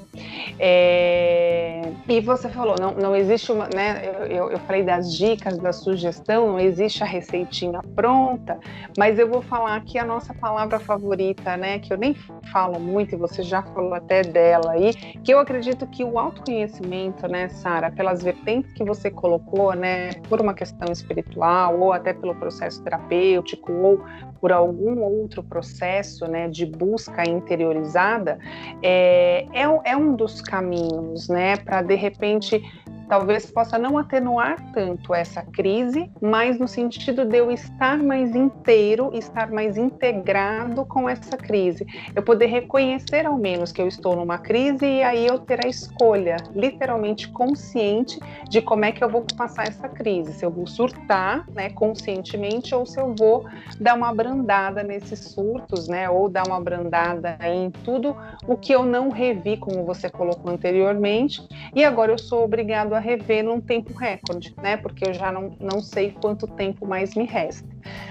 É... 0.58 1.82
E 2.08 2.20
você 2.20 2.48
falou, 2.48 2.76
não, 2.78 2.92
não 2.94 3.16
existe 3.16 3.50
uma, 3.50 3.68
né? 3.74 4.02
Eu, 4.28 4.50
eu 4.50 4.58
falei 4.60 4.82
das 4.82 5.12
dicas, 5.12 5.58
da 5.58 5.72
sugestão, 5.72 6.48
não 6.48 6.60
existe 6.60 7.02
a 7.02 7.06
receita 7.06 7.47
receitinha 7.48 7.80
pronta, 7.96 8.58
mas 8.96 9.18
eu 9.18 9.28
vou 9.28 9.42
falar 9.42 9.76
aqui 9.76 9.98
a 9.98 10.04
nossa 10.04 10.32
palavra 10.34 10.78
favorita, 10.78 11.56
né? 11.56 11.78
Que 11.78 11.92
eu 11.92 11.98
nem 11.98 12.14
falo 12.52 12.78
muito 12.78 13.14
e 13.14 13.18
você 13.18 13.42
já 13.42 13.62
falou 13.62 13.94
até 13.94 14.22
dela 14.22 14.72
aí, 14.72 14.92
que 14.94 15.32
eu 15.32 15.38
acredito 15.38 15.86
que 15.86 16.04
o 16.04 16.18
autoconhecimento, 16.18 17.26
né, 17.26 17.48
Sara, 17.48 17.90
pelas 17.90 18.22
vertentes 18.22 18.72
que 18.72 18.84
você 18.84 19.10
colocou, 19.10 19.74
né, 19.74 20.10
por 20.28 20.40
uma 20.40 20.54
questão 20.54 20.92
espiritual 20.92 21.78
ou 21.80 21.92
até 21.92 22.12
pelo 22.12 22.34
processo 22.34 22.82
terapêutico 22.82 23.72
ou 23.72 24.04
por 24.40 24.52
algum 24.52 25.00
outro 25.00 25.42
processo, 25.42 26.26
né, 26.26 26.48
de 26.48 26.64
busca 26.64 27.28
interiorizada, 27.28 28.38
é, 28.82 29.46
é, 29.52 29.90
é 29.90 29.96
um 29.96 30.14
dos 30.14 30.40
caminhos, 30.40 31.28
né, 31.28 31.56
para 31.56 31.82
de 31.82 31.94
repente 31.94 32.62
talvez 33.08 33.46
possa 33.46 33.78
não 33.78 33.96
atenuar 33.96 34.56
tanto 34.72 35.14
essa 35.14 35.42
crise, 35.42 36.10
mas 36.20 36.58
no 36.58 36.68
sentido 36.68 37.24
de 37.24 37.38
eu 37.38 37.50
estar 37.50 37.98
mais 37.98 38.34
inteiro, 38.34 39.10
estar 39.14 39.50
mais 39.50 39.76
integrado 39.76 40.84
com 40.84 41.08
essa 41.08 41.36
crise. 41.36 41.86
Eu 42.14 42.22
poder 42.22 42.46
reconhecer 42.46 43.26
ao 43.26 43.36
menos 43.36 43.72
que 43.72 43.80
eu 43.80 43.88
estou 43.88 44.14
numa 44.14 44.38
crise 44.38 44.84
e 44.84 45.02
aí 45.02 45.26
eu 45.26 45.38
ter 45.38 45.64
a 45.64 45.68
escolha, 45.68 46.36
literalmente 46.54 47.28
consciente, 47.28 48.18
de 48.48 48.60
como 48.60 48.84
é 48.84 48.92
que 48.92 49.02
eu 49.02 49.08
vou 49.08 49.24
passar 49.36 49.66
essa 49.66 49.88
crise. 49.88 50.34
Se 50.34 50.44
eu 50.44 50.50
vou 50.50 50.66
surtar, 50.66 51.44
né, 51.54 51.70
conscientemente, 51.70 52.74
ou 52.74 52.84
se 52.84 53.00
eu 53.00 53.14
vou 53.14 53.44
dar 53.80 53.94
uma 53.94 54.08
abrandada 54.08 54.82
nesses 54.82 55.20
surtos, 55.20 55.88
né, 55.88 56.08
ou 56.10 56.28
dar 56.28 56.46
uma 56.46 56.56
abrandada 56.56 57.38
em 57.42 57.70
tudo 57.70 58.16
o 58.46 58.56
que 58.56 58.72
eu 58.72 58.84
não 58.84 59.10
revi, 59.10 59.56
como 59.56 59.84
você 59.84 60.10
colocou 60.10 60.50
anteriormente, 60.50 61.40
e 61.74 61.84
agora 61.84 62.12
eu 62.12 62.18
sou 62.18 62.44
obrigado 62.44 62.94
a 62.94 62.97
rever 62.98 63.44
num 63.44 63.60
tempo 63.60 63.92
recorde, 63.92 64.54
né? 64.62 64.76
Porque 64.76 65.08
eu 65.08 65.14
já 65.14 65.32
não, 65.32 65.56
não 65.60 65.80
sei 65.80 66.12
quanto 66.20 66.46
tempo 66.46 66.86
mais 66.86 67.14
me 67.14 67.24
resta. 67.24 67.68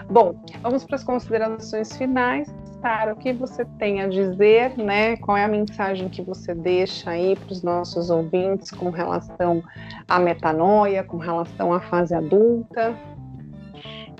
Bom, 0.09 0.39
vamos 0.61 0.83
para 0.83 0.95
as 0.95 1.03
considerações 1.03 1.95
finais. 1.97 2.53
Sara, 2.81 3.13
o 3.13 3.17
que 3.17 3.33
você 3.33 3.65
tem 3.79 4.01
a 4.01 4.07
dizer, 4.07 4.77
né? 4.77 5.17
Qual 5.17 5.35
é 5.35 5.43
a 5.43 5.47
mensagem 5.47 6.09
que 6.09 6.21
você 6.21 6.53
deixa 6.53 7.11
aí 7.11 7.35
para 7.35 7.51
os 7.51 7.63
nossos 7.63 8.09
ouvintes 8.09 8.71
com 8.71 8.89
relação 8.89 9.63
à 10.07 10.19
metanoia, 10.19 11.03
com 11.03 11.17
relação 11.17 11.73
à 11.73 11.79
fase 11.79 12.13
adulta? 12.13 12.95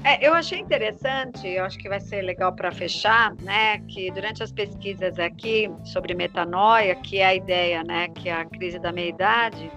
É, 0.03 0.25
eu 0.25 0.33
achei 0.33 0.59
interessante, 0.59 1.47
eu 1.47 1.65
acho 1.65 1.77
que 1.77 1.89
vai 1.89 1.99
ser 1.99 2.21
legal 2.21 2.53
para 2.53 2.71
fechar, 2.71 3.35
né, 3.41 3.79
que 3.87 4.09
durante 4.11 4.41
as 4.41 4.51
pesquisas 4.51 5.17
aqui 5.19 5.69
sobre 5.83 6.13
metanoia, 6.13 6.95
que 6.95 7.17
é 7.17 7.25
a 7.25 7.35
ideia, 7.35 7.83
né, 7.83 8.07
que 8.09 8.29
a 8.29 8.45
crise 8.45 8.79
da 8.79 8.91
meia-idade 8.91 9.69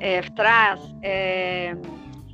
é, 0.00 0.22
traz, 0.22 0.80
é, 1.02 1.74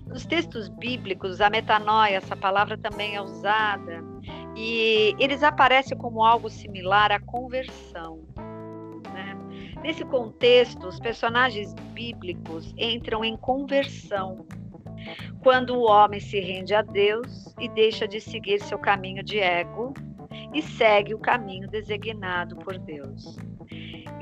nos 0.06 0.26
textos 0.26 0.68
bíblicos, 0.68 1.40
a 1.40 1.48
metanoia, 1.48 2.16
essa 2.16 2.36
palavra 2.36 2.76
também 2.76 3.16
é 3.16 3.22
usada, 3.22 4.02
e 4.56 5.14
eles 5.18 5.42
aparecem 5.42 5.96
como 5.96 6.24
algo 6.24 6.50
similar 6.50 7.10
à 7.10 7.18
conversão. 7.20 8.20
Né? 9.12 9.36
Nesse 9.82 10.04
contexto, 10.04 10.86
os 10.86 11.00
personagens 11.00 11.74
bíblicos 11.92 12.74
entram 12.76 13.24
em 13.24 13.36
conversão 13.36 14.46
quando 15.42 15.74
o 15.74 15.82
homem 15.82 16.20
se 16.20 16.38
rende 16.38 16.74
a 16.74 16.82
Deus 16.82 17.52
e 17.58 17.68
deixa 17.68 18.06
de 18.06 18.20
seguir 18.20 18.60
seu 18.60 18.78
caminho 18.78 19.22
de 19.22 19.38
ego 19.40 19.92
e 20.54 20.62
segue 20.62 21.14
o 21.14 21.18
caminho 21.18 21.68
designado 21.68 22.56
por 22.56 22.78
Deus. 22.78 23.36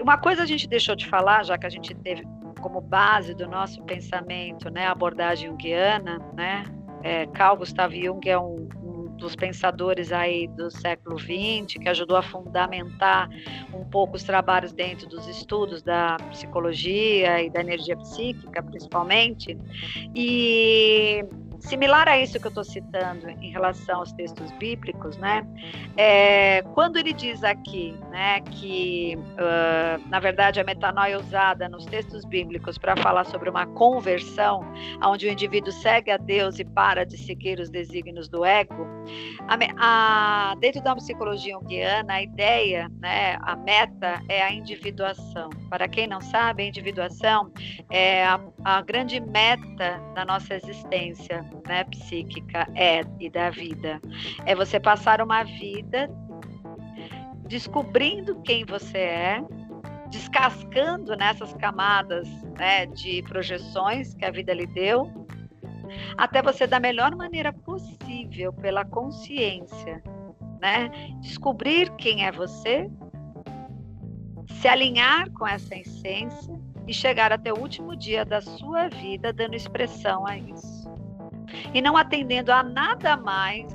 Uma 0.01 0.19
coisa 0.19 0.43
a 0.43 0.47
gente 0.47 0.67
deixou 0.67 0.97
de 0.97 1.07
falar, 1.07 1.45
já 1.45 1.59
que 1.59 1.67
a 1.67 1.71
gente 1.71 1.95
teve 1.95 2.27
como 2.61 2.81
base 2.81 3.35
do 3.35 3.47
nosso 3.47 3.83
pensamento, 3.85 4.71
né, 4.71 4.87
a 4.87 4.93
abordagem 4.93 5.49
junguiana, 5.49 6.19
né? 6.35 6.65
É, 7.03 7.27
Carl 7.27 7.57
Gustav 7.57 7.95
Jung 7.95 8.21
é 8.29 8.39
um, 8.39 8.69
dos 9.21 9.37
pensadores 9.37 10.11
aí 10.11 10.49
do 10.49 10.71
século 10.71 11.19
XX, 11.19 11.79
que 11.81 11.89
ajudou 11.89 12.17
a 12.17 12.23
fundamentar 12.23 13.29
um 13.73 13.85
pouco 13.85 14.17
os 14.17 14.25
trabalhos 14.25 14.73
dentro 14.73 15.07
dos 15.07 15.29
estudos 15.29 15.83
da 15.83 16.17
psicologia 16.31 17.43
e 17.43 17.51
da 17.51 17.61
energia 17.61 17.97
psíquica, 17.97 18.63
principalmente. 18.63 19.57
E 20.15 21.25
Similar 21.61 22.09
a 22.09 22.19
isso 22.19 22.41
que 22.41 22.47
eu 22.47 22.51
estou 22.51 22.65
citando 22.65 23.29
em 23.29 23.51
relação 23.51 24.01
aos 24.01 24.13
textos 24.13 24.51
bíblicos, 24.53 25.17
né? 25.19 25.47
É, 25.97 26.63
quando 26.75 26.97
ele 26.97 27.13
diz 27.13 27.45
aqui, 27.45 27.95
né, 28.11 28.41
que 28.41 29.17
uh, 29.17 30.09
na 30.09 30.19
verdade 30.19 30.59
a 30.59 30.65
metanoia 30.65 31.15
é 31.15 31.19
usada 31.19 31.69
nos 31.69 31.85
textos 31.85 32.25
bíblicos 32.25 32.79
para 32.79 32.97
falar 32.97 33.25
sobre 33.25 33.51
uma 33.51 33.67
conversão, 33.67 34.65
onde 35.05 35.27
o 35.27 35.31
indivíduo 35.31 35.73
segue 35.73 36.11
a 36.11 36.17
Deus 36.17 36.59
e 36.59 36.65
para 36.65 37.05
de 37.05 37.19
seguir 37.19 37.61
os 37.61 37.69
desígnios 37.69 38.29
do 38.29 38.45
ego, 38.45 38.87
a, 39.47 39.59
a, 40.51 40.55
dentro 40.57 40.83
da 40.83 40.95
psicologia 40.97 41.53
junguiana, 41.53 42.15
a 42.15 42.23
ideia, 42.23 42.91
né, 43.01 43.37
a 43.43 43.57
meta 43.57 44.23
é 44.29 44.43
a 44.43 44.53
individuação. 44.53 45.51
Para 45.69 45.89
quem 45.89 46.07
não 46.07 46.21
sabe, 46.21 46.63
a 46.63 46.67
individuação 46.67 47.53
é 47.91 48.25
a, 48.25 48.41
a 48.65 48.83
grande 48.83 49.21
meta 49.21 50.01
da 50.15 50.25
nossa 50.25 50.55
existência 50.55 51.45
né, 51.67 51.85
psíquica 51.85 52.67
é 52.75 53.03
e 53.19 53.31
da 53.31 53.51
vida. 53.51 54.01
É 54.45 54.55
você 54.55 54.81
passar 54.81 55.21
uma 55.23 55.45
vida 55.45 56.11
descobrindo 57.47 58.41
quem 58.43 58.65
você 58.65 58.99
é, 58.99 59.45
descascando 60.09 61.17
nessas 61.17 61.53
camadas 61.55 62.29
né, 62.59 62.87
de 62.87 63.23
projeções 63.23 64.15
que 64.15 64.25
a 64.25 64.31
vida 64.31 64.53
lhe 64.53 64.67
deu, 64.67 65.11
até 66.17 66.41
você 66.41 66.67
da 66.67 66.79
melhor 66.79 67.15
maneira 67.17 67.53
possível, 67.53 68.53
pela 68.53 68.85
consciência, 68.85 70.03
né, 70.61 70.91
descobrir 71.21 71.91
quem 71.97 72.25
é 72.25 72.31
você, 72.31 72.89
se 74.61 74.69
alinhar 74.69 75.31
com 75.33 75.47
essa 75.47 75.75
essência 75.77 76.55
e 76.87 76.93
chegar 76.93 77.33
até 77.33 77.53
o 77.53 77.59
último 77.59 77.97
dia 77.97 78.25
da 78.25 78.41
sua 78.41 78.89
vida 78.89 79.33
dando 79.33 79.55
expressão 79.55 80.27
a 80.27 80.37
isso 80.37 80.80
e 81.75 81.81
não 81.81 81.97
atendendo 81.97 82.53
a 82.53 82.63
nada 82.63 83.17
mais 83.17 83.73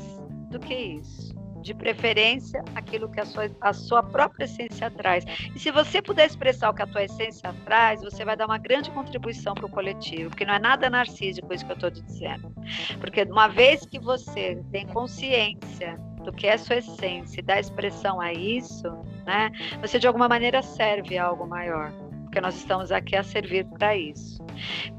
do 0.49 0.59
que 0.59 0.73
isso. 0.73 1.33
De 1.61 1.73
preferência, 1.73 2.63
aquilo 2.75 3.09
que 3.09 3.19
a 3.19 3.25
sua, 3.25 3.49
a 3.59 3.73
sua 3.73 4.03
própria 4.03 4.45
essência 4.45 4.91
traz. 4.91 5.25
E 5.55 5.59
se 5.59 5.71
você 5.71 5.99
puder 5.99 6.27
expressar 6.27 6.69
o 6.69 6.73
que 6.75 6.83
a 6.83 6.87
tua 6.87 7.03
essência 7.03 7.51
traz, 7.65 8.01
você 8.01 8.23
vai 8.23 8.37
dar 8.37 8.45
uma 8.45 8.59
grande 8.59 8.91
contribuição 8.91 9.55
para 9.55 9.65
o 9.65 9.69
coletivo, 9.69 10.29
porque 10.29 10.45
não 10.45 10.53
é 10.53 10.59
nada 10.59 10.89
narcísico 10.91 11.51
isso 11.51 11.65
que 11.65 11.71
eu 11.71 11.75
estou 11.75 11.89
te 11.89 12.03
dizendo. 12.03 12.53
Porque 12.99 13.23
uma 13.23 13.47
vez 13.47 13.83
que 13.83 13.99
você 13.99 14.63
tem 14.71 14.85
consciência 14.85 15.99
do 16.23 16.31
que 16.31 16.45
é 16.45 16.57
sua 16.57 16.77
essência 16.77 17.39
e 17.39 17.43
dá 17.43 17.59
expressão 17.59 18.21
a 18.21 18.31
isso, 18.31 18.87
né, 19.25 19.51
você 19.81 19.97
de 19.97 20.05
alguma 20.05 20.27
maneira 20.27 20.61
serve 20.61 21.17
a 21.17 21.25
algo 21.25 21.47
maior 21.47 21.91
porque 22.35 22.41
nós 22.41 22.57
estamos 22.57 22.91
aqui 22.91 23.15
a 23.15 23.23
servir 23.23 23.63
para 23.63 23.95
isso. 23.95 24.43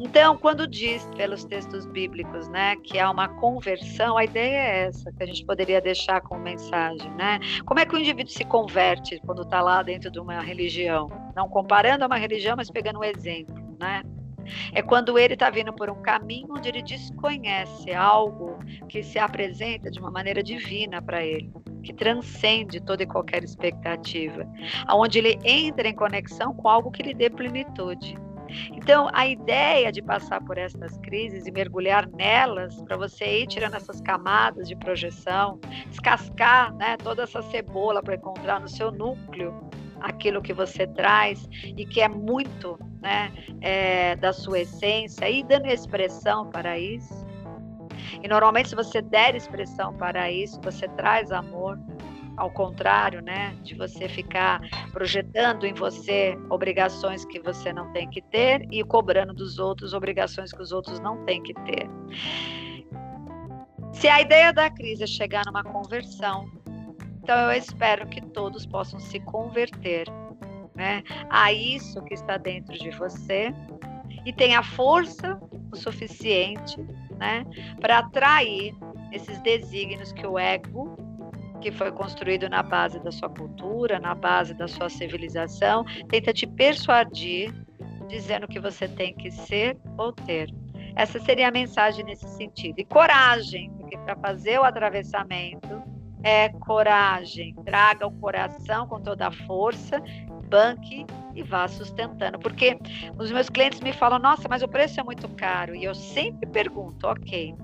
Então, 0.01 0.39
quando 0.39 0.67
diz 0.67 1.05
pelos 1.19 1.45
textos 1.45 1.85
bíblicos, 1.85 2.49
né, 2.49 2.77
que 2.77 2.99
há 2.99 3.11
uma 3.11 3.29
conversão, 3.29 4.17
a 4.17 4.25
ideia 4.25 4.57
é 4.57 4.79
essa 4.87 5.13
que 5.13 5.23
a 5.23 5.27
gente 5.27 5.45
poderia 5.45 5.79
deixar 5.79 6.23
como 6.23 6.41
mensagem, 6.41 7.11
né? 7.11 7.39
Como 7.67 7.79
é 7.79 7.85
que 7.85 7.95
o 7.95 7.99
indivíduo 7.99 8.33
se 8.33 8.43
converte 8.43 9.21
quando 9.27 9.43
está 9.43 9.61
lá 9.61 9.83
dentro 9.83 10.11
de 10.11 10.19
uma 10.19 10.41
religião? 10.41 11.11
Não 11.37 11.47
comparando 11.47 12.05
a 12.05 12.07
uma 12.07 12.17
religião, 12.17 12.57
mas 12.57 12.71
pegando 12.71 13.01
um 13.01 13.05
exemplo, 13.05 13.55
né? 13.79 14.03
É 14.73 14.81
quando 14.81 15.19
ele 15.19 15.35
está 15.35 15.51
vindo 15.51 15.75
por 15.75 15.91
um 15.91 16.01
caminho 16.01 16.49
onde 16.53 16.71
ele 16.71 16.83
desconhece 16.83 17.93
algo 17.93 18.59
que 18.89 19.03
se 19.03 19.19
apresenta 19.19 19.91
de 19.91 20.01
uma 20.01 20.11
maneira 20.11 20.43
divina 20.43 21.03
para 21.03 21.23
ele, 21.23 21.53
que 21.87 21.95
transcende 21.95 22.81
toda 22.81 23.05
e 23.05 23.07
qualquer 23.07 23.45
expectativa, 23.45 24.45
aonde 24.87 25.21
ele 25.21 25.39
entra 25.45 25.89
em 25.89 25.95
conexão 25.95 26.53
com 26.53 26.69
algo 26.69 26.91
que 26.91 27.03
lhe 27.03 27.15
dê 27.15 27.31
plenitude. 27.31 28.19
Então, 28.73 29.09
a 29.13 29.27
ideia 29.27 29.93
de 29.93 30.03
passar 30.03 30.41
por 30.43 30.59
essas 30.59 30.97
crises 30.99 31.47
e 31.47 31.53
mergulhar 31.53 32.09
nelas, 32.09 32.81
para 32.83 32.97
você 32.97 33.43
ir 33.43 33.47
tirando 33.47 33.75
essas 33.75 34.01
camadas 34.01 34.69
de 34.69 34.75
projeção, 34.77 35.61
descascar 35.89 36.75
né, 36.75 36.97
toda 36.97 37.23
essa 37.23 37.43
cebola 37.43 38.03
para 38.03 38.17
encontrar 38.17 38.61
no 38.61 38.69
seu 38.69 38.91
núcleo 38.91 39.55
aquilo 40.01 40.43
que 40.43 40.53
você 40.53 40.87
traz 40.87 41.49
e 41.77 41.87
que 41.87 42.01
é 42.01 42.09
muito 42.09 42.79
né, 43.01 43.33
é, 43.61 44.17
da 44.17 44.33
sua 44.33 44.61
essência 44.61 45.29
e 45.29 45.43
dando 45.43 45.67
expressão 45.67 46.51
para 46.51 46.79
isso. 46.79 47.27
E 48.23 48.29
normalmente, 48.29 48.69
se 48.69 48.75
você 48.75 49.01
der 49.03 49.35
expressão 49.35 49.95
para 49.95 50.31
isso, 50.31 50.61
você 50.61 50.89
traz 50.89 51.31
amor, 51.31 51.79
ao 52.37 52.51
contrário, 52.51 53.23
né, 53.23 53.57
de 53.63 53.75
você 53.75 54.09
ficar 54.09 54.61
projetando 54.93 55.65
em 55.65 55.73
você 55.73 56.37
obrigações 56.51 57.25
que 57.25 57.41
você 57.41 57.73
não 57.73 57.91
tem 57.93 58.09
que 58.11 58.21
ter 58.21 58.67
e 58.71 58.85
cobrando 58.85 59.33
dos 59.33 59.59
outros 59.59 59.95
obrigações 59.95 60.53
que 60.53 60.61
os 60.61 60.71
outros 60.71 61.01
não 61.01 61.25
têm 61.25 61.43
que 61.43 61.55
ter. 61.55 61.89
Se 63.93 64.09
a 64.09 64.21
ideia 64.21 64.53
da 64.53 64.69
crise 64.69 65.05
é 65.05 65.07
chegar 65.07 65.43
numa 65.47 65.65
conversão, 65.65 66.47
então 67.23 67.51
eu 67.51 67.53
espero 67.53 68.07
que 68.07 68.21
todos 68.21 68.67
possam 68.67 69.01
se 69.01 69.19
converter 69.21 70.07
né, 70.75 71.03
a 71.31 71.53
isso 71.53 72.03
que 72.03 72.13
está 72.13 72.37
dentro 72.37 72.75
de 72.75 72.91
você 72.91 73.55
e 74.27 74.33
tenha 74.33 74.63
força 74.63 75.41
o 75.73 75.77
suficiente 75.77 76.77
né, 77.17 77.45
para 77.81 77.99
atrair 77.99 78.75
esses 79.13 79.39
desígnios 79.41 80.13
que 80.13 80.27
o 80.27 80.39
ego, 80.39 80.97
que 81.61 81.71
foi 81.73 81.91
construído 81.91 82.49
na 82.49 82.63
base 82.63 82.99
da 83.01 83.11
sua 83.11 83.29
cultura, 83.29 83.99
na 83.99 84.15
base 84.15 84.55
da 84.55 84.69
sua 84.69 84.89
civilização, 84.89 85.85
tenta 86.09 86.33
te 86.33 86.47
persuadir 86.47 87.53
dizendo 88.09 88.47
que 88.47 88.61
você 88.61 88.87
tem 88.87 89.15
que 89.15 89.31
ser 89.31 89.77
ou 89.99 90.13
ter. 90.13 90.49
Essa 90.95 91.19
seria 91.21 91.49
a 91.49 91.51
mensagem 91.51 92.05
nesse 92.05 92.27
sentido. 92.29 92.79
E 92.79 92.85
coragem, 92.85 93.71
porque 93.79 93.99
para 93.99 94.17
fazer 94.17 94.59
o 94.59 94.65
atravessamento 94.65 95.83
é 96.23 96.49
coragem, 96.49 97.55
traga 97.65 98.07
o 98.07 98.13
coração 98.13 98.87
com 98.87 99.01
toda 99.01 99.29
a 99.29 99.33
força 99.33 100.03
banque 100.47 101.05
e 101.35 101.43
vá 101.43 101.69
sustentando. 101.69 102.39
Porque 102.39 102.79
os 103.19 103.31
meus 103.31 103.49
clientes 103.49 103.81
me 103.81 103.93
falam, 103.93 104.19
nossa, 104.19 104.49
mas 104.49 104.63
o 104.63 104.69
preço 104.69 105.01
é 105.01 105.03
muito 105.03 105.29
caro. 105.31 105.75
E 105.75 105.85
eu 105.85 105.95
sempre 105.95 106.49
pergunto, 106.49 107.07
ok, 107.07 107.55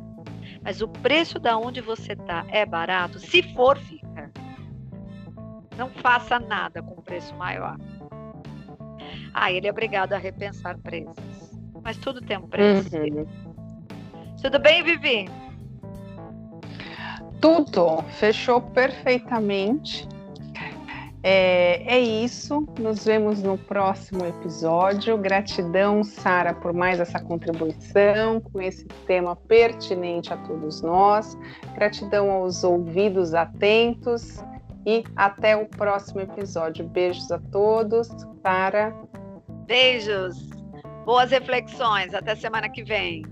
mas 0.63 0.81
o 0.81 0.89
preço 0.89 1.39
da 1.39 1.57
onde 1.57 1.81
você 1.81 2.13
está 2.13 2.45
é 2.49 2.65
barato? 2.65 3.19
Se 3.19 3.43
for, 3.55 3.79
fica. 3.79 4.31
Não 5.77 5.89
faça 5.89 6.39
nada 6.39 6.83
com 6.83 7.01
preço 7.03 7.35
maior. 7.35 7.77
Ah, 9.33 9.51
ele 9.51 9.67
é 9.67 9.71
obrigado 9.71 10.13
a 10.13 10.19
repensar 10.19 10.79
preços. 10.79 11.17
Mas 11.83 11.97
tudo 11.97 12.21
tem 12.21 12.37
um 12.37 12.47
preço. 12.47 12.95
Uhum. 12.97 13.27
Tudo 14.41 14.59
bem, 14.59 14.83
Vivi? 14.83 15.29
Tudo. 17.41 18.03
Fechou 18.19 18.61
perfeitamente. 18.61 20.07
É, 21.23 21.83
é, 21.87 22.01
isso. 22.01 22.67
Nos 22.79 23.05
vemos 23.05 23.43
no 23.43 23.57
próximo 23.57 24.25
episódio. 24.27 25.17
Gratidão, 25.17 26.03
Sara, 26.03 26.53
por 26.53 26.73
mais 26.73 26.99
essa 26.99 27.21
contribuição 27.21 28.41
com 28.41 28.61
esse 28.61 28.85
tema 29.07 29.37
pertinente 29.37 30.33
a 30.33 30.37
todos 30.37 30.83
nós. 30.83 31.39
Gratidão 31.75 32.31
aos 32.31 32.65
ouvidos 32.65 33.35
atentos 33.35 34.43
e 34.85 35.05
até 35.15 35.57
o 35.57 35.67
próximo 35.67 36.21
episódio. 36.21 36.87
Beijos 36.89 37.31
a 37.31 37.39
todos. 37.39 38.09
Sara. 38.43 38.93
Beijos. 39.67 40.51
Boas 41.05 41.31
reflexões. 41.31 42.15
Até 42.15 42.35
semana 42.35 42.69
que 42.69 42.83
vem. 42.83 43.23